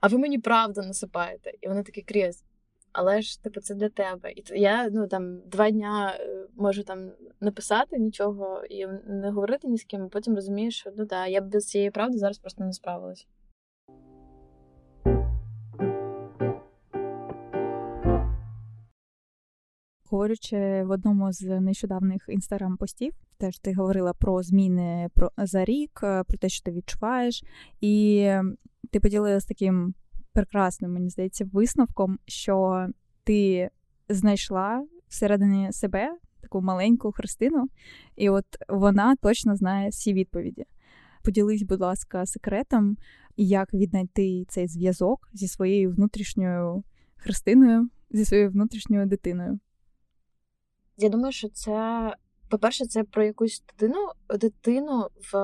а 0.00 0.06
ви 0.06 0.18
мені 0.18 0.38
правду 0.38 0.82
насипаєте. 0.82 1.52
І 1.60 1.68
вони 1.68 1.82
такі 1.82 2.02
крізь 2.02 2.44
але 2.92 3.22
ж 3.22 3.42
типу 3.42 3.60
це 3.60 3.74
для 3.74 3.88
тебе. 3.88 4.32
І 4.32 4.44
я 4.60 4.88
ну 4.90 5.06
там 5.06 5.40
два 5.46 5.70
дня 5.70 6.16
е, 6.20 6.46
можу 6.56 6.82
там 6.82 7.10
написати 7.40 7.98
нічого 7.98 8.64
і 8.70 8.86
не 9.06 9.30
говорити 9.30 9.68
ні 9.68 9.78
з 9.78 9.84
ким, 9.84 10.02
а 10.02 10.08
потім 10.08 10.34
розумію, 10.34 10.70
що 10.70 10.90
ну 10.96 11.04
да, 11.04 11.26
я 11.26 11.40
б 11.40 11.48
без 11.48 11.66
цієї 11.66 11.90
правди 11.90 12.18
зараз 12.18 12.38
просто 12.38 12.64
не 12.64 12.72
справилась. 12.72 13.26
Говорячи 20.10 20.84
в 20.84 20.90
одному 20.90 21.32
з 21.32 21.60
нещодавних 21.60 22.24
інстаграм-постів, 22.28 23.14
теж 23.38 23.58
ти 23.58 23.74
говорила 23.74 24.12
про 24.12 24.42
зміни 24.42 25.08
про 25.14 25.30
за 25.36 25.64
рік, 25.64 26.00
е, 26.02 26.24
про 26.24 26.38
те, 26.38 26.48
що 26.48 26.64
ти 26.64 26.72
відчуваєш, 26.72 27.44
і 27.80 28.28
ти 28.90 29.00
поділилася 29.00 29.48
таким 29.48 29.94
прекрасним, 30.32 30.92
мені 30.92 31.10
здається, 31.10 31.48
висновком, 31.52 32.18
що 32.26 32.86
ти 33.24 33.70
знайшла 34.08 34.86
всередині 35.08 35.72
себе 35.72 36.18
таку 36.40 36.62
маленьку 36.62 37.12
Христину, 37.12 37.66
і 38.16 38.30
от 38.30 38.46
вона 38.68 39.16
точно 39.16 39.56
знає 39.56 39.88
всі 39.88 40.12
відповіді. 40.12 40.64
Поділись, 41.24 41.62
будь 41.62 41.80
ласка, 41.80 42.26
секретом, 42.26 42.96
як 43.36 43.74
віднайти 43.74 44.44
цей 44.48 44.68
зв'язок 44.68 45.28
зі 45.32 45.48
своєю 45.48 45.90
внутрішньою 45.90 46.84
Христиною, 47.16 47.88
зі 48.10 48.24
своєю 48.24 48.50
внутрішньою 48.50 49.06
дитиною. 49.06 49.58
Я 50.96 51.08
думаю, 51.08 51.32
що 51.32 51.48
це, 51.48 52.14
по-перше, 52.48 52.86
це 52.86 53.04
про 53.04 53.24
якусь 53.24 53.64
дитину 53.68 53.98
дитину 54.38 55.08
в 55.32 55.36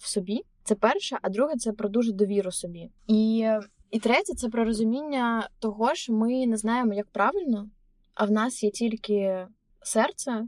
в 0.00 0.06
собі. 0.06 0.42
Це 0.64 0.74
перше, 0.74 1.18
а 1.22 1.28
друге 1.28 1.56
це 1.56 1.72
про 1.72 1.88
дуже 1.88 2.12
довіру 2.12 2.52
собі. 2.52 2.90
І 3.06 3.48
і 3.90 3.98
третє 3.98 4.34
це 4.34 4.48
про 4.48 4.64
розуміння 4.64 5.48
того, 5.58 5.94
що 5.94 6.12
ми 6.12 6.46
не 6.46 6.56
знаємо, 6.56 6.94
як 6.94 7.10
правильно, 7.10 7.70
а 8.14 8.24
в 8.24 8.30
нас 8.30 8.62
є 8.62 8.70
тільки 8.70 9.46
серце, 9.82 10.46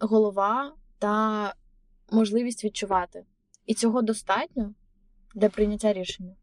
голова 0.00 0.74
та 0.98 1.54
можливість 2.10 2.64
відчувати. 2.64 3.24
І 3.66 3.74
цього 3.74 4.02
достатньо 4.02 4.74
для 5.34 5.48
прийняття 5.48 5.92
рішення. 5.92 6.34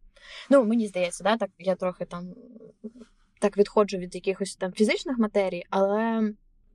Ну, 0.50 0.66
мені 0.66 0.88
здається, 0.88 1.24
да, 1.24 1.38
так 1.38 1.50
я 1.60 1.76
трохи 1.76 2.06
там 2.06 2.34
так 3.40 3.58
відходжу 3.58 3.98
від 3.98 4.16
якихось 4.16 4.56
там 4.56 4.74
фізичних 4.74 5.18
матерій, 5.18 5.64
але 5.70 6.22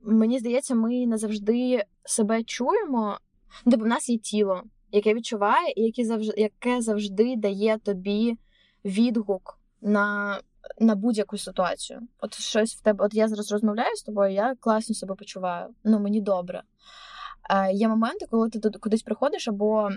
мені 0.01 0.39
здається, 0.39 0.75
ми 0.75 1.07
не 1.07 1.17
завжди 1.17 1.83
себе 2.03 2.43
чуємо, 2.43 3.19
де 3.65 3.71
типу, 3.71 3.83
в 3.83 3.87
нас 3.87 4.09
є 4.09 4.17
тіло, 4.17 4.63
яке 4.91 5.13
відчуває, 5.13 5.73
і 5.75 5.81
яке 5.81 6.05
завжди, 6.05 6.33
яке 6.37 6.81
завжди 6.81 7.35
дає 7.35 7.77
тобі 7.77 8.37
відгук 8.85 9.59
на 9.81 10.39
на 10.79 10.95
будь-яку 10.95 11.37
ситуацію. 11.37 12.01
От 12.19 12.33
щось 12.33 12.75
в 12.75 12.81
тебе, 12.81 13.05
от 13.05 13.13
я 13.13 13.27
зараз 13.27 13.51
розмовляю 13.51 13.95
з 13.95 14.03
тобою, 14.03 14.33
я 14.33 14.55
класно 14.59 14.95
себе 14.95 15.15
почуваю, 15.15 15.67
ну 15.83 15.99
мені 15.99 16.21
добре. 16.21 16.63
Е, 17.49 17.73
Є 17.73 17.87
моменти, 17.87 18.25
коли 18.29 18.49
ти 18.49 18.69
кудись 18.69 19.03
приходиш, 19.03 19.47
або 19.47 19.89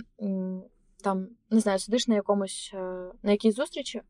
там 1.02 1.28
не 1.50 1.60
знаю, 1.60 1.78
сидиш 1.78 2.08
на 2.08 2.14
якомусь 2.14 2.70
е, 2.74 3.10
на 3.22 3.30
якійсь 3.30 3.54
зустрічі, 3.54 4.02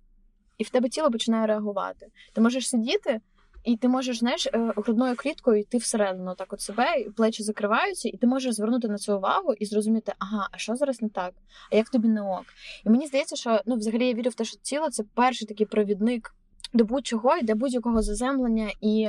і 0.59 0.65
в 0.65 0.71
тебе 0.71 0.89
тіло 0.89 1.11
починає 1.11 1.47
реагувати. 1.47 2.07
Ти 2.33 2.41
можеш 2.41 2.69
сидіти. 2.69 3.21
І 3.69 3.77
ти 3.77 3.89
можеш, 3.89 4.19
знаєш, 4.19 4.47
е, 4.47 4.73
грудною 4.77 5.17
кліткою 5.17 5.61
йти 5.61 5.79
всередину 5.79 6.35
так 6.35 6.53
от 6.53 6.61
себе, 6.61 7.01
і 7.01 7.11
плечі 7.11 7.43
закриваються, 7.43 8.09
і 8.09 8.17
ти 8.17 8.27
можеш 8.27 8.55
звернути 8.55 8.89
на 8.89 8.99
це 8.99 9.15
увагу 9.15 9.53
і 9.53 9.67
зрозуміти, 9.67 10.13
ага, 10.19 10.49
а 10.53 10.59
що 10.59 10.77
зараз 10.77 11.03
не 11.03 11.09
так? 11.09 11.35
А 11.73 11.77
як 11.77 11.89
тобі 11.89 12.09
не 12.09 12.23
ок? 12.23 12.45
І 12.87 12.91
мені 12.91 13.07
здається, 13.07 13.37
що 13.37 13.61
ну, 13.67 13.77
взагалі 13.77 14.07
я 14.07 14.15
вірю 14.15 14.31
в 14.31 14.35
те, 14.35 14.45
що 14.45 14.59
тіло 14.63 14.91
це 14.91 15.05
перший 15.15 15.49
такий 15.49 15.67
провідник 15.67 16.35
до 16.73 16.85
будь-чого 16.85 17.37
і 17.37 17.43
до 17.43 17.55
будь-якого 17.55 18.03
заземлення 18.03 18.71
і 18.81 19.09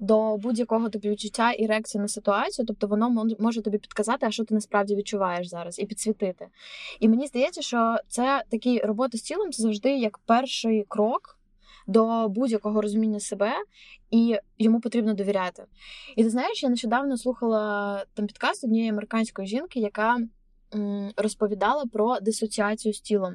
до 0.00 0.36
будь-якого 0.36 0.88
тобі 0.88 1.10
відчуття 1.10 1.52
і 1.52 1.66
реакції 1.66 2.02
на 2.02 2.08
ситуацію. 2.08 2.66
Тобто 2.66 2.86
воно 2.86 3.26
може 3.38 3.62
тобі 3.62 3.78
підказати, 3.78 4.26
а 4.26 4.30
що 4.30 4.44
ти 4.44 4.54
насправді 4.54 4.96
відчуваєш 4.96 5.48
зараз, 5.48 5.78
і 5.78 5.86
підсвітити. 5.86 6.46
І 7.00 7.08
мені 7.08 7.26
здається, 7.26 7.62
що 7.62 7.96
це 8.08 8.42
такі 8.50 8.78
роботи 8.78 9.18
з 9.18 9.22
тілом 9.22 9.52
це 9.52 9.62
завжди 9.62 9.90
як 9.96 10.18
перший 10.18 10.84
крок 10.88 11.37
до 11.88 12.28
будь-якого 12.28 12.80
розуміння 12.80 13.20
себе, 13.20 13.52
і 14.10 14.36
йому 14.58 14.80
потрібно 14.80 15.14
довіряти. 15.14 15.64
І 16.16 16.24
ти 16.24 16.30
знаєш, 16.30 16.62
я 16.62 16.68
нещодавно 16.68 17.16
слухала 17.16 18.04
там 18.14 18.26
підкаст 18.26 18.64
однієї 18.64 18.90
американської 18.90 19.48
жінки, 19.48 19.80
яка 19.80 20.18
розповідала 21.16 21.84
про 21.92 22.20
дисоціацію 22.20 22.94
з 22.94 23.00
тілом. 23.00 23.34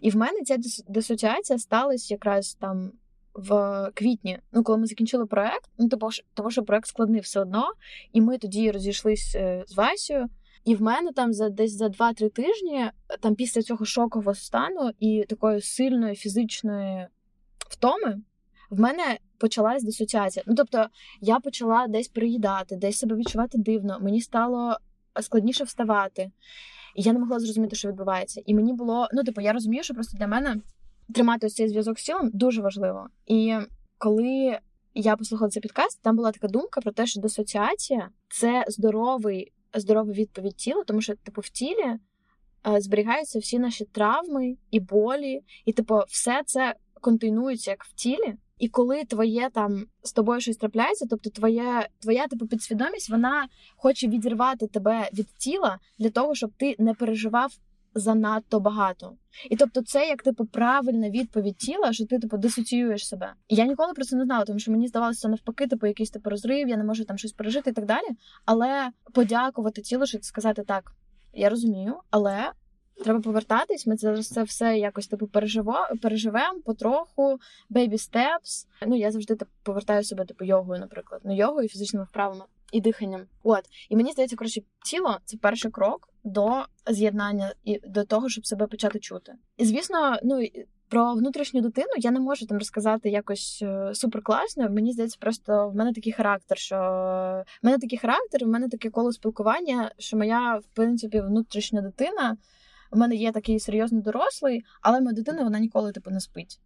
І 0.00 0.10
в 0.10 0.16
мене 0.16 0.40
ця 0.44 0.56
дисоціація 0.88 1.58
сталася 1.58 2.14
якраз 2.14 2.54
там 2.54 2.92
в 3.34 3.90
квітні, 3.94 4.38
ну 4.52 4.62
коли 4.62 4.78
ми 4.78 4.86
закінчили 4.86 5.26
проект, 5.26 5.70
ну 5.78 5.88
тому 5.88 6.10
що, 6.10 6.24
тому 6.34 6.50
що 6.50 6.62
проект 6.62 6.86
складний 6.86 7.20
все 7.20 7.40
одно, 7.40 7.72
і 8.12 8.20
ми 8.20 8.38
тоді 8.38 8.70
розійшлись 8.70 9.34
е, 9.34 9.64
з 9.66 9.76
Васею. 9.76 10.28
І 10.64 10.74
в 10.74 10.82
мене 10.82 11.12
там 11.12 11.32
за 11.32 11.48
десь 11.48 11.72
за 11.72 11.86
2-3 11.86 12.30
тижні, 12.30 12.90
там 13.20 13.34
після 13.34 13.62
цього 13.62 13.84
шокового 13.84 14.34
стану 14.34 14.90
і 14.98 15.24
такої 15.28 15.60
сильної 15.60 16.14
фізичної 16.14 17.06
втоми, 17.70 18.22
в 18.70 18.80
мене 18.80 19.18
почалась 19.38 19.84
дисоціація. 19.84 20.44
Ну 20.46 20.54
тобто 20.54 20.86
я 21.20 21.40
почала 21.40 21.86
десь 21.86 22.08
приїдати, 22.08 22.76
десь 22.76 22.98
себе 22.98 23.16
відчувати 23.16 23.58
дивно. 23.58 23.98
Мені 24.00 24.20
стало 24.20 24.76
складніше 25.20 25.64
вставати. 25.64 26.30
І 26.96 27.02
я 27.02 27.12
не 27.12 27.18
могла 27.18 27.38
зрозуміти, 27.38 27.76
що 27.76 27.88
відбувається. 27.88 28.42
І 28.46 28.54
мені 28.54 28.72
було, 28.72 29.08
ну, 29.12 29.24
типу, 29.24 29.40
я 29.40 29.52
розумію, 29.52 29.82
що 29.82 29.94
просто 29.94 30.18
для 30.18 30.26
мене 30.26 30.56
тримати 31.14 31.46
ось 31.46 31.54
цей 31.54 31.68
зв'язок 31.68 31.98
з 31.98 32.04
тілом 32.04 32.30
дуже 32.32 32.62
важливо. 32.62 33.08
І 33.26 33.56
коли 33.98 34.58
я 34.94 35.16
послухала 35.16 35.50
цей 35.50 35.62
підкаст, 35.62 36.02
там 36.02 36.16
була 36.16 36.32
така 36.32 36.48
думка 36.48 36.80
про 36.80 36.92
те, 36.92 37.06
що 37.06 37.20
дисоціація 37.20 38.08
це 38.28 38.64
здоровий, 38.68 39.52
здорова 39.74 40.12
відповідь 40.12 40.56
тіла, 40.56 40.84
тому 40.86 41.00
що, 41.00 41.14
типу, 41.14 41.40
в 41.40 41.48
тілі 41.48 41.98
е, 42.66 42.80
зберігаються 42.80 43.38
всі 43.38 43.58
наші 43.58 43.84
травми 43.84 44.56
і 44.70 44.80
болі, 44.80 45.40
і, 45.64 45.72
типу, 45.72 46.00
все 46.08 46.42
це 46.46 46.74
континується 47.00 47.70
як 47.70 47.84
в 47.84 47.92
тілі. 47.92 48.34
І 48.58 48.68
коли 48.68 49.04
твоє 49.04 49.50
там 49.52 49.86
з 50.02 50.12
тобою 50.12 50.40
щось 50.40 50.56
трапляється, 50.56 51.06
тобто 51.10 51.30
твоє, 51.30 51.88
твоя 51.98 52.26
типу 52.26 52.46
підсвідомість, 52.46 53.10
вона 53.10 53.48
хоче 53.76 54.08
відірвати 54.08 54.66
тебе 54.66 55.08
від 55.12 55.28
тіла 55.34 55.78
для 55.98 56.10
того, 56.10 56.34
щоб 56.34 56.50
ти 56.56 56.76
не 56.78 56.94
переживав 56.94 57.50
занадто 57.94 58.60
багато. 58.60 59.16
І 59.50 59.56
тобто, 59.56 59.82
це 59.82 60.06
як 60.06 60.22
типу 60.22 60.46
правильна 60.46 61.10
відповідь 61.10 61.56
тіла, 61.56 61.92
що 61.92 62.06
ти 62.06 62.18
типу 62.18 62.36
дисоціюєш 62.36 63.08
себе. 63.08 63.32
І 63.48 63.54
я 63.54 63.66
ніколи 63.66 63.92
про 63.92 64.04
це 64.04 64.16
не 64.16 64.24
знала, 64.24 64.44
тому 64.44 64.58
що 64.58 64.72
мені 64.72 64.88
здавалося 64.88 65.28
навпаки, 65.28 65.66
типу 65.66 65.86
якийсь 65.86 66.10
типу 66.10 66.30
розрив, 66.30 66.68
я 66.68 66.76
не 66.76 66.84
можу 66.84 67.04
там 67.04 67.18
щось 67.18 67.32
пережити 67.32 67.70
і 67.70 67.72
так 67.72 67.86
далі. 67.86 68.06
Але 68.44 68.90
подякувати 69.14 69.82
тілу, 69.82 70.06
що 70.06 70.18
сказати 70.22 70.62
так, 70.62 70.92
я 71.32 71.48
розумію, 71.48 71.94
але 72.10 72.52
Треба 73.04 73.20
повертатись. 73.20 73.86
Ми 73.86 73.96
зараз 73.96 74.28
це 74.28 74.42
все 74.42 74.78
якось 74.78 75.06
типу 75.06 75.26
переживо 75.26 75.74
переживемо 76.02 76.60
потроху, 76.64 77.38
baby 77.70 77.92
steps. 77.92 78.66
Ну 78.86 78.96
я 78.96 79.10
завжди 79.10 79.36
типу, 79.36 79.50
повертаю 79.62 80.04
себе 80.04 80.24
типу 80.24 80.44
йогою, 80.44 80.80
наприклад, 80.80 81.20
ну 81.24 81.36
йогою, 81.36 81.68
фізичними 81.68 82.04
вправами 82.04 82.44
і 82.72 82.80
диханням. 82.80 83.26
От 83.42 83.64
і 83.88 83.96
мені 83.96 84.12
здається, 84.12 84.36
коротше, 84.36 84.60
тіло 84.84 85.18
це 85.24 85.36
перший 85.36 85.70
крок 85.70 86.08
до 86.24 86.64
з'єднання 86.90 87.52
і 87.64 87.80
до 87.88 88.04
того, 88.04 88.28
щоб 88.28 88.46
себе 88.46 88.66
почати 88.66 88.98
чути. 88.98 89.32
І 89.56 89.64
звісно, 89.64 90.18
ну 90.22 90.42
про 90.88 91.14
внутрішню 91.14 91.60
дитину 91.60 91.90
я 91.96 92.10
не 92.10 92.20
можу 92.20 92.46
там 92.46 92.58
розказати 92.58 93.10
якось 93.10 93.58
е, 93.62 93.94
супер 93.94 94.22
класно. 94.22 94.70
Мені 94.70 94.92
здається, 94.92 95.18
просто 95.20 95.68
в 95.68 95.74
мене 95.74 95.92
такий 95.92 96.12
характер, 96.12 96.58
що 96.58 96.76
в 97.62 97.66
мене 97.66 97.78
такий 97.78 97.98
характер, 97.98 98.44
в 98.44 98.48
мене 98.48 98.68
таке 98.68 98.90
коло 98.90 99.12
спілкування, 99.12 99.90
що 99.98 100.16
моя 100.16 100.56
в 100.56 100.64
принципі 100.74 101.20
внутрішня 101.20 101.82
дитина. 101.82 102.36
У 102.90 102.98
мене 102.98 103.14
є 103.14 103.32
такий 103.32 103.60
серйозний 103.60 104.02
дорослий, 104.02 104.64
але 104.82 105.00
моя 105.00 105.12
дитина 105.12 105.42
вона 105.42 105.58
ніколи 105.58 105.92
типу 105.92 106.10
не 106.10 106.20
спить. 106.20 106.60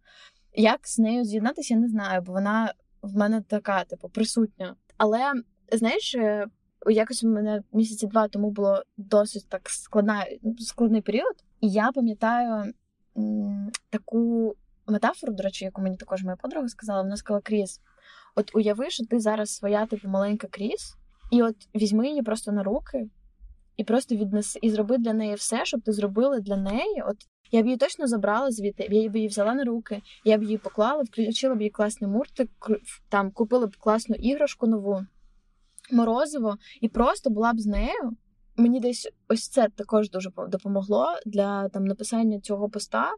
Як 0.53 0.79
з 0.83 0.99
нею 0.99 1.23
з'єднатися, 1.23 1.73
я 1.73 1.79
не 1.79 1.87
знаю, 1.87 2.21
бо 2.21 2.33
вона 2.33 2.73
в 3.01 3.17
мене 3.17 3.41
така, 3.41 3.83
типу, 3.83 4.09
присутня. 4.09 4.75
Але 4.97 5.33
знаєш, 5.71 6.15
е, 6.15 6.47
якось 6.87 7.23
у 7.23 7.29
мене 7.29 7.63
місяці 7.73 8.07
два 8.07 8.27
тому 8.27 8.51
було 8.51 8.83
досить 8.97 9.49
так 9.49 9.69
складна, 9.69 10.25
складний 10.59 11.01
період, 11.01 11.35
і 11.61 11.69
я 11.69 11.91
пам'ятаю 11.91 12.73
м, 13.17 13.71
таку 13.89 14.55
метафору, 14.87 15.33
до 15.33 15.43
речі, 15.43 15.65
яку 15.65 15.81
мені 15.81 15.97
також 15.97 16.23
моя 16.23 16.35
подруга 16.35 16.67
сказала, 16.67 17.01
вона 17.01 17.17
сказала 17.17 17.41
Кріс. 17.41 17.81
От 18.35 18.55
уяви, 18.55 18.89
що 18.89 19.05
ти 19.05 19.19
зараз 19.19 19.49
своя 19.55 19.85
типу 19.85 20.07
маленька 20.07 20.47
Кріс, 20.47 20.95
і 21.31 21.41
от 21.41 21.55
візьми 21.75 22.07
її 22.07 22.21
просто 22.21 22.51
на 22.51 22.63
руки 22.63 23.09
і 23.77 23.83
просто 23.83 24.15
віднеси 24.15 24.59
і 24.61 24.69
зроби 24.69 24.97
для 24.97 25.13
неї 25.13 25.35
все, 25.35 25.65
щоб 25.65 25.81
ти 25.81 25.91
зробила 25.91 26.39
для 26.39 26.57
неї. 26.57 27.03
От 27.07 27.17
я 27.51 27.61
б 27.61 27.65
її 27.65 27.77
точно 27.77 28.07
забрала 28.07 28.51
звідти, 28.51 28.87
я 28.91 29.09
б 29.09 29.15
її 29.15 29.27
взяла 29.27 29.53
на 29.53 29.63
руки, 29.63 30.01
я 30.25 30.37
б 30.37 30.43
її 30.43 30.57
поклала, 30.57 31.03
включила 31.03 31.55
б 31.55 31.61
їй 31.61 31.69
класний 31.69 32.11
муртик, 32.11 32.49
там 33.09 33.31
купила 33.31 33.67
б 33.67 33.77
класну 33.77 34.15
іграшку 34.15 34.67
нову, 34.67 35.05
морозиво, 35.91 36.57
і 36.81 36.89
просто 36.89 37.29
була 37.29 37.53
б 37.53 37.59
з 37.59 37.65
нею. 37.65 38.17
Мені 38.57 38.79
десь 38.79 39.07
ось 39.27 39.49
це 39.49 39.67
також 39.75 40.09
дуже 40.09 40.29
допомогло 40.49 41.07
для 41.25 41.69
там 41.69 41.85
написання 41.85 42.39
цього 42.39 42.69
поста. 42.69 43.11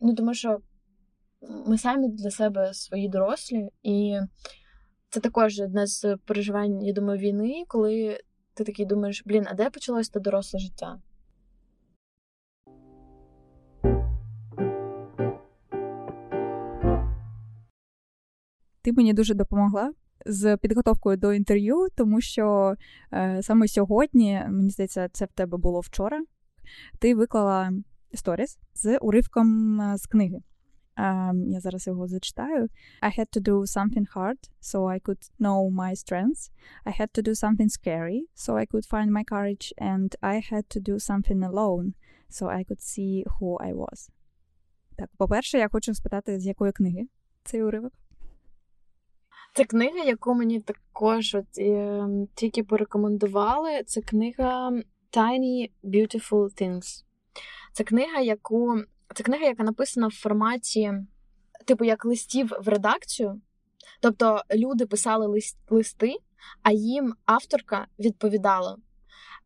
Ну 0.00 0.14
тому 0.16 0.34
що 0.34 0.58
ми 1.66 1.78
самі 1.78 2.08
для 2.08 2.30
себе 2.30 2.74
свої 2.74 3.08
дорослі, 3.08 3.68
і 3.82 4.18
це 5.08 5.20
також 5.20 5.60
одне 5.60 5.86
з 5.86 6.16
переживань, 6.24 6.82
я 6.82 6.92
думаю, 6.92 7.18
війни, 7.18 7.64
коли 7.68 8.20
ти 8.56 8.64
такий 8.64 8.86
думаєш, 8.86 9.22
блін, 9.26 9.44
а 9.48 9.54
де 9.54 9.70
почалось 9.70 10.08
те 10.08 10.20
доросле 10.20 10.60
життя? 10.60 10.98
Ти 18.82 18.92
мені 18.92 19.12
дуже 19.12 19.34
допомогла 19.34 19.92
з 20.26 20.56
підготовкою 20.56 21.16
до 21.16 21.32
інтерв'ю, 21.32 21.86
тому 21.96 22.20
що 22.20 22.74
е, 23.12 23.42
саме 23.42 23.68
сьогодні, 23.68 24.42
мені 24.48 24.70
здається, 24.70 25.08
це 25.08 25.24
в 25.24 25.32
тебе 25.32 25.58
було 25.58 25.80
вчора. 25.80 26.24
Ти 26.98 27.14
виклала 27.14 27.72
сторіс 28.14 28.58
з 28.74 28.98
уривком 28.98 29.80
е, 29.80 29.98
з 29.98 30.06
книги. 30.06 30.40
Um, 30.96 31.52
я 31.52 31.60
зараз 31.60 31.86
його 31.86 32.08
зачитаю. 32.08 32.68
I 33.02 33.18
had 33.18 33.38
to 33.38 33.42
do 33.42 33.66
something 33.66 34.06
hard 34.16 34.38
so 34.60 34.80
I 34.80 35.00
could 35.00 35.30
know 35.40 35.70
my 35.70 35.92
strengths. 35.94 36.50
I 36.84 37.00
had 37.00 37.08
to 37.18 37.22
do 37.22 37.34
something 37.34 37.68
scary 37.68 38.20
so 38.34 38.54
I 38.54 38.66
could 38.66 38.86
find 38.88 39.10
my 39.10 39.24
courage. 39.24 39.72
And 39.78 40.08
I 40.22 40.36
had 40.52 40.64
to 40.74 40.80
do 40.80 40.94
something 40.98 41.40
alone 41.50 41.86
so 42.28 42.42
I 42.48 42.64
could 42.68 42.80
see 42.80 43.24
who 43.38 43.48
I 43.68 43.72
was. 43.72 44.10
Так, 44.96 45.10
по-перше, 45.16 45.58
я 45.58 45.68
хочу 45.68 45.94
спитати, 45.94 46.40
з 46.40 46.46
якої 46.46 46.72
книги 46.72 47.06
цей 47.44 47.62
уривок? 47.62 47.92
Це 49.54 49.64
книга, 49.64 50.04
яку 50.04 50.34
мені 50.34 50.60
також 50.60 51.34
от, 51.34 51.58
е, 51.58 52.08
тільки 52.34 52.62
порекомендували. 52.64 53.82
Це 53.82 54.00
книга 54.00 54.70
Tiny 55.12 55.70
Beautiful 55.84 56.62
Things. 56.62 57.04
Це 57.72 57.84
книга, 57.84 58.20
яку 58.20 58.82
це 59.14 59.22
книга, 59.22 59.44
яка 59.44 59.62
написана 59.62 60.06
в 60.06 60.14
форматі, 60.14 60.92
типу, 61.64 61.84
як 61.84 62.04
листів 62.04 62.52
в 62.60 62.68
редакцію. 62.68 63.40
Тобто 64.00 64.42
люди 64.54 64.86
писали 64.86 65.26
лист, 65.26 65.58
листи, 65.70 66.16
а 66.62 66.72
їм 66.72 67.14
авторка 67.24 67.86
відповідала. 67.98 68.76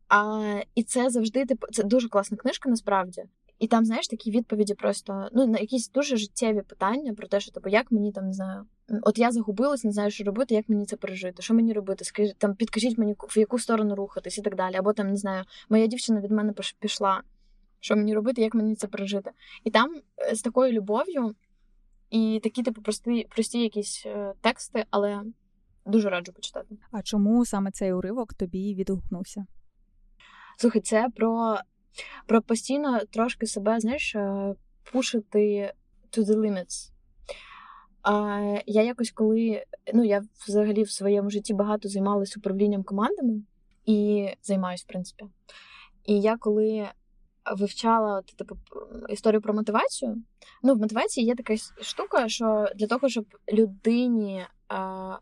А, 0.07 0.59
І 0.75 0.83
це 0.83 1.09
завжди 1.09 1.45
типу, 1.45 1.67
це 1.71 1.83
дуже 1.83 2.09
класна 2.09 2.37
книжка, 2.37 2.69
насправді. 2.69 3.23
І 3.61 3.67
там, 3.67 3.85
знаєш, 3.85 4.07
такі 4.07 4.31
відповіді 4.31 4.73
просто 4.73 5.29
ну, 5.33 5.47
на 5.47 5.59
якісь 5.59 5.89
дуже 5.89 6.17
життєві 6.17 6.61
питання 6.61 7.13
про 7.13 7.27
те, 7.27 7.39
що 7.39 7.51
типу, 7.51 7.69
як 7.69 7.91
мені 7.91 8.11
там 8.11 8.25
не 8.25 8.33
знаю. 8.33 8.65
От 9.01 9.17
я 9.17 9.31
загубилась, 9.31 9.83
не 9.83 9.91
знаю, 9.91 10.11
що 10.11 10.23
робити, 10.23 10.55
як 10.55 10.69
мені 10.69 10.85
це 10.85 10.95
пережити, 10.95 11.41
що 11.41 11.53
мені 11.53 11.73
робити? 11.73 12.05
Скажіть, 12.05 12.37
там 12.37 12.55
підкажіть 12.55 12.97
мені, 12.97 13.15
в 13.19 13.37
яку 13.37 13.59
сторону 13.59 13.95
рухатись 13.95 14.37
і 14.37 14.41
так 14.41 14.55
далі. 14.55 14.75
Або 14.75 14.93
там 14.93 15.07
не 15.07 15.17
знаю, 15.17 15.43
моя 15.69 15.87
дівчина 15.87 16.21
від 16.21 16.31
мене 16.31 16.53
пішла 16.79 17.21
що 17.81 17.95
мені 17.95 18.13
робити, 18.15 18.41
як 18.41 18.55
мені 18.55 18.75
це 18.75 18.87
пережити. 18.87 19.31
І 19.63 19.71
там 19.71 20.01
е, 20.17 20.35
з 20.35 20.41
такою 20.41 20.73
любов'ю 20.73 21.35
і 22.09 22.39
такі, 22.43 22.63
типу, 22.63 22.81
прості, 22.81 23.27
прості 23.29 23.61
якісь 23.61 24.03
е, 24.05 24.33
тексти, 24.41 24.85
але 24.89 25.23
дуже 25.85 26.09
раджу 26.09 26.31
почитати. 26.33 26.77
А 26.91 27.01
чому 27.01 27.45
саме 27.45 27.71
цей 27.71 27.93
уривок 27.93 28.33
тобі 28.33 28.75
відгукнувся? 28.75 29.45
Слухай, 30.57 30.81
це 30.81 31.07
про 31.15 31.57
про 32.25 32.41
постійно 32.41 32.99
трошки 32.99 33.47
себе, 33.47 33.79
знаєш, 33.79 34.15
е, 34.15 34.55
пушити 34.91 35.73
to 36.11 36.23
the 36.23 36.37
limits. 36.37 36.91
А 38.03 38.39
Я 38.65 38.83
якось 38.83 39.11
коли 39.11 39.63
ну 39.93 40.03
я 40.03 40.21
взагалі 40.47 40.83
в 40.83 40.91
своєму 40.91 41.29
житті 41.29 41.53
багато 41.53 41.89
займалася 41.89 42.39
управлінням 42.39 42.83
командами 42.83 43.41
і 43.85 44.27
займаюсь, 44.41 44.83
в 44.83 44.87
принципі. 44.87 45.25
І 46.05 46.21
я 46.21 46.37
коли 46.37 46.89
вивчала 47.57 48.17
от, 48.17 48.25
типу, 48.25 48.57
історію 49.09 49.41
про 49.41 49.53
мотивацію. 49.53 50.17
Ну, 50.63 50.73
в 50.75 50.77
мотивації 50.77 51.25
є 51.25 51.35
така 51.35 51.55
штука, 51.81 52.29
що 52.29 52.67
для 52.75 52.87
того, 52.87 53.09
щоб 53.09 53.25
людині 53.53 54.45
а, 54.67 55.17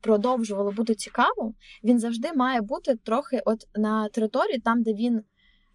продовжувало 0.00 0.70
бути 0.72 0.94
цікаво, 0.94 1.54
він 1.84 1.98
завжди 1.98 2.32
має 2.32 2.60
бути 2.60 2.96
трохи 2.96 3.42
от 3.44 3.68
на 3.74 4.08
території, 4.08 4.58
там, 4.58 4.82
де 4.82 4.94
він 4.94 5.22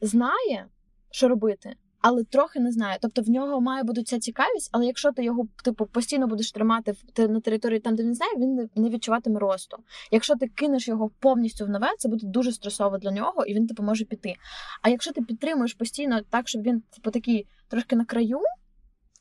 знає, 0.02 0.68
що 1.12 1.28
робити, 1.28 1.76
але 2.02 2.24
трохи 2.24 2.60
не 2.60 2.72
знаю. 2.72 2.98
Тобто 3.02 3.22
в 3.22 3.30
нього 3.30 3.62
має 3.62 3.84
бути 3.84 4.04
ця 4.04 4.20
цікавість, 4.20 4.70
але 4.72 4.86
якщо 4.86 5.12
ти 5.12 5.24
його 5.24 5.48
типу 5.64 5.86
постійно 5.86 6.28
будеш 6.28 6.52
тримати 6.52 6.94
на 7.18 7.40
території 7.40 7.80
там, 7.80 7.96
де 7.96 8.04
він 8.04 8.16
знає, 8.16 8.32
він 8.38 8.70
не 8.76 8.90
відчуватиме 8.90 9.40
росту. 9.40 9.78
Якщо 10.12 10.36
ти 10.36 10.48
кинеш 10.48 10.88
його 10.88 11.12
повністю 11.20 11.66
в 11.66 11.70
нове, 11.70 11.88
це 11.98 12.10
буде 12.10 12.28
дуже 12.28 12.52
стресово 12.52 12.98
для 12.98 13.12
нього, 13.12 13.46
і 13.46 13.54
він 13.54 13.68
типу 13.68 13.84
може 13.84 14.06
піти. 14.06 14.36
А 14.82 14.90
якщо 14.90 15.12
ти 15.12 15.22
підтримуєш 15.22 15.74
постійно 15.74 16.22
так, 16.30 16.48
щоб 16.48 16.62
він 16.62 16.82
типу 16.82 17.12
такий 17.12 17.48
трошки 17.68 17.96
на 17.96 18.06
краю, 18.06 18.40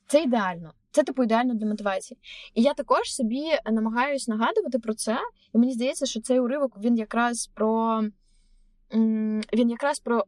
це 0.07 0.23
ідеально. 0.23 0.73
Це 0.91 1.03
типу 1.03 1.23
ідеально 1.23 1.55
для 1.55 1.67
мотивації. 1.67 2.19
І 2.55 2.63
я 2.63 2.75
також 2.75 3.15
собі 3.15 3.45
намагаюся 3.73 4.33
нагадувати 4.33 4.79
про 4.79 4.95
це, 4.95 5.19
і 5.55 5.59
мені 5.59 5.73
здається, 5.73 6.07
що 6.07 6.21
цей 6.21 6.41
уривок 6.41 6.79
він 6.81 6.97
якраз 6.97 7.47
про 7.55 8.03
він 9.53 9.71
якраз 9.71 9.99
про 9.99 10.25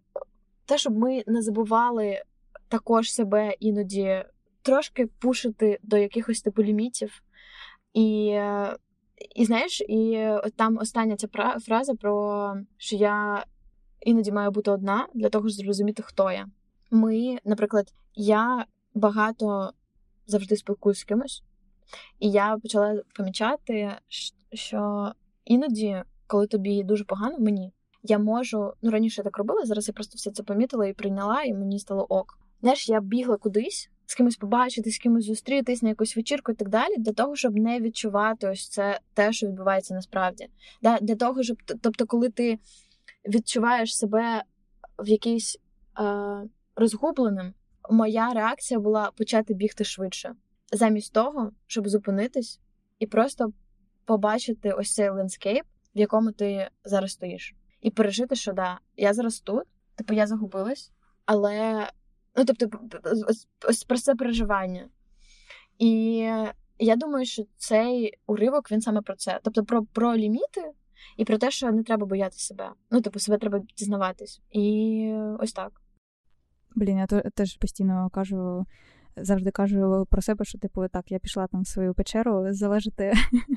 те, 0.64 0.78
щоб 0.78 0.98
ми 0.98 1.24
не 1.26 1.42
забували 1.42 2.22
також 2.70 3.12
себе 3.12 3.54
іноді 3.60 4.24
трошки 4.62 5.06
пушити 5.06 5.78
до 5.82 5.96
якихось 5.96 6.42
типу 6.42 6.62
лімітів. 6.62 7.22
І 7.94 8.38
і 9.34 9.44
знаєш, 9.44 9.80
і 9.80 10.28
там 10.56 10.78
остання 10.78 11.16
ця 11.16 11.28
фраза 11.66 11.94
про 11.94 12.54
що 12.76 12.96
я 12.96 13.44
іноді 14.00 14.32
маю 14.32 14.50
бути 14.50 14.70
одна 14.70 15.08
для 15.14 15.28
того, 15.28 15.48
щоб 15.48 15.64
зрозуміти, 15.64 16.02
хто 16.02 16.30
я. 16.30 16.46
Ми, 16.90 17.38
наприклад, 17.44 17.94
я 18.14 18.66
багато 18.94 19.72
завжди 20.26 20.56
спілкуюся 20.56 21.00
з 21.00 21.04
кимось, 21.04 21.42
і 22.18 22.30
я 22.30 22.58
почала 22.62 23.02
помічати, 23.16 23.92
що 24.52 25.12
іноді, 25.44 26.02
коли 26.26 26.46
тобі 26.46 26.82
дуже 26.82 27.04
погано, 27.04 27.38
мені 27.38 27.72
я 28.02 28.18
можу, 28.18 28.72
ну 28.82 28.90
раніше 28.90 29.20
я 29.20 29.24
так 29.24 29.38
робила, 29.38 29.64
зараз 29.64 29.88
я 29.88 29.94
просто 29.94 30.16
все 30.16 30.30
це 30.30 30.42
помітила 30.42 30.86
і 30.86 30.92
прийняла, 30.92 31.42
і 31.42 31.54
мені 31.54 31.78
стало 31.78 32.06
ок. 32.08 32.38
Знаєш, 32.60 32.88
я 32.88 33.00
бігла 33.00 33.36
кудись 33.36 33.90
з 34.06 34.14
кимось 34.14 34.36
побачити, 34.36 34.90
з 34.90 34.98
кимось 34.98 35.24
зустрітись 35.24 35.82
на 35.82 35.88
якусь 35.88 36.16
вечірку 36.16 36.52
і 36.52 36.54
так 36.54 36.68
далі, 36.68 36.96
для 36.98 37.12
того, 37.12 37.36
щоб 37.36 37.56
не 37.56 37.80
відчувати 37.80 38.48
ось 38.48 38.68
це 38.68 39.00
те, 39.14 39.32
що 39.32 39.46
відбувається 39.46 39.94
насправді. 39.94 40.46
Для 41.00 41.16
того, 41.16 41.42
щоб 41.42 41.56
тобто, 41.82 42.06
коли 42.06 42.28
ти 42.28 42.58
відчуваєш 43.28 43.96
себе 43.96 44.42
в 44.98 45.08
якійсь 45.08 45.58
е, 46.00 46.02
розгубленим, 46.76 47.54
моя 47.90 48.32
реакція 48.34 48.80
була 48.80 49.10
почати 49.10 49.54
бігти 49.54 49.84
швидше, 49.84 50.34
замість 50.72 51.12
того, 51.12 51.52
щоб 51.66 51.88
зупинитись 51.88 52.60
і 52.98 53.06
просто 53.06 53.52
побачити 54.04 54.72
ось 54.72 54.94
цей 54.94 55.10
лендскейп, 55.10 55.64
в 55.94 55.98
якому 55.98 56.32
ти 56.32 56.68
зараз 56.84 57.12
стоїш, 57.12 57.54
і 57.80 57.90
пережити, 57.90 58.34
що 58.34 58.52
да, 58.52 58.78
я 58.96 59.14
зараз 59.14 59.40
тут, 59.40 59.62
типу 59.94 60.14
я 60.14 60.26
загубилась, 60.26 60.92
але 61.26 61.88
ну 62.36 62.44
тобто, 62.44 62.68
ось, 63.68 63.84
про 63.84 63.98
це 63.98 64.14
переживання. 64.14 64.88
І 65.78 66.16
я 66.78 66.96
думаю, 66.96 67.24
що 67.24 67.42
цей 67.56 68.14
уривок 68.26 68.70
він 68.70 68.80
саме 68.80 69.02
про 69.02 69.16
це. 69.16 69.40
Тобто 69.42 69.64
про 69.64 69.84
про 69.84 70.16
ліміти 70.16 70.72
і 71.16 71.24
про 71.24 71.38
те, 71.38 71.50
що 71.50 71.72
не 71.72 71.82
треба 71.82 72.06
боятися 72.06 72.46
себе. 72.46 72.70
Ну, 72.90 73.00
типу, 73.00 73.18
себе 73.18 73.38
треба 73.38 73.60
дізнаватись. 73.76 74.40
І 74.50 75.14
ось 75.38 75.52
так. 75.52 75.80
Блін, 76.74 76.98
я 76.98 77.06
теж 77.06 77.56
постійно 77.56 78.10
кажу, 78.12 78.66
завжди 79.16 79.50
кажу 79.50 80.06
про 80.10 80.22
себе, 80.22 80.44
що 80.44 80.58
типу 80.58 80.88
так, 80.88 81.12
я 81.12 81.18
пішла 81.18 81.46
там 81.46 81.62
в 81.62 81.66
свою 81.66 81.94
печеру 81.94 82.52
залежати. 82.52 83.12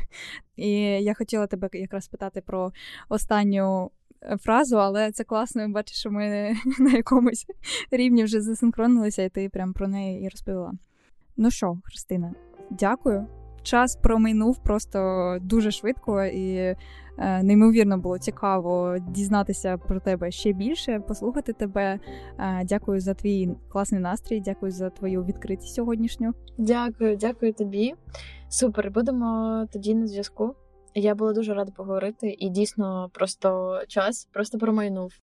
І 0.55 0.69
я 0.81 1.13
хотіла 1.13 1.47
тебе 1.47 1.69
якраз 1.73 2.07
питати 2.07 2.41
про 2.41 2.71
останню 3.09 3.91
фразу, 4.39 4.77
але 4.77 5.11
це 5.11 5.23
класно, 5.23 5.69
бачиш, 5.69 5.97
що 5.97 6.11
ми 6.11 6.53
на 6.79 6.91
якомусь 6.91 7.45
рівні 7.91 8.23
вже 8.23 8.41
засинхронилися, 8.41 9.23
і 9.23 9.29
ти 9.29 9.49
прям 9.49 9.73
про 9.73 9.87
неї 9.87 10.25
і 10.25 10.29
розповіла. 10.29 10.73
Ну 11.37 11.51
що, 11.51 11.77
Христина, 11.83 12.33
дякую 12.71 13.27
час 13.63 13.95
промайнув 13.95 14.63
просто 14.63 15.37
дуже 15.41 15.71
швидко 15.71 16.23
і 16.23 16.55
е, 16.55 16.77
неймовірно 17.43 17.97
було 17.97 18.17
цікаво 18.17 18.97
дізнатися 19.09 19.77
про 19.77 19.99
тебе 19.99 20.31
ще 20.31 20.53
більше, 20.53 20.99
послухати 20.99 21.53
тебе. 21.53 21.99
Е, 22.39 22.65
дякую 22.65 22.99
за 22.99 23.13
твій 23.13 23.49
класний 23.69 24.01
настрій, 24.01 24.39
дякую 24.39 24.71
за 24.71 24.89
твою 24.89 25.23
відкритість 25.23 25.75
сьогоднішню. 25.75 26.33
Дякую, 26.57 27.15
дякую 27.15 27.53
тобі. 27.53 27.93
Супер, 28.49 28.91
будемо 28.91 29.65
тоді 29.73 29.95
на 29.95 30.07
зв'язку. 30.07 30.55
Я 30.95 31.15
була 31.15 31.33
дуже 31.33 31.53
рада 31.53 31.71
поговорити, 31.71 32.35
і 32.39 32.49
дійсно 32.49 33.09
просто 33.13 33.81
час 33.87 34.27
просто 34.31 34.57
промайнув. 34.57 35.13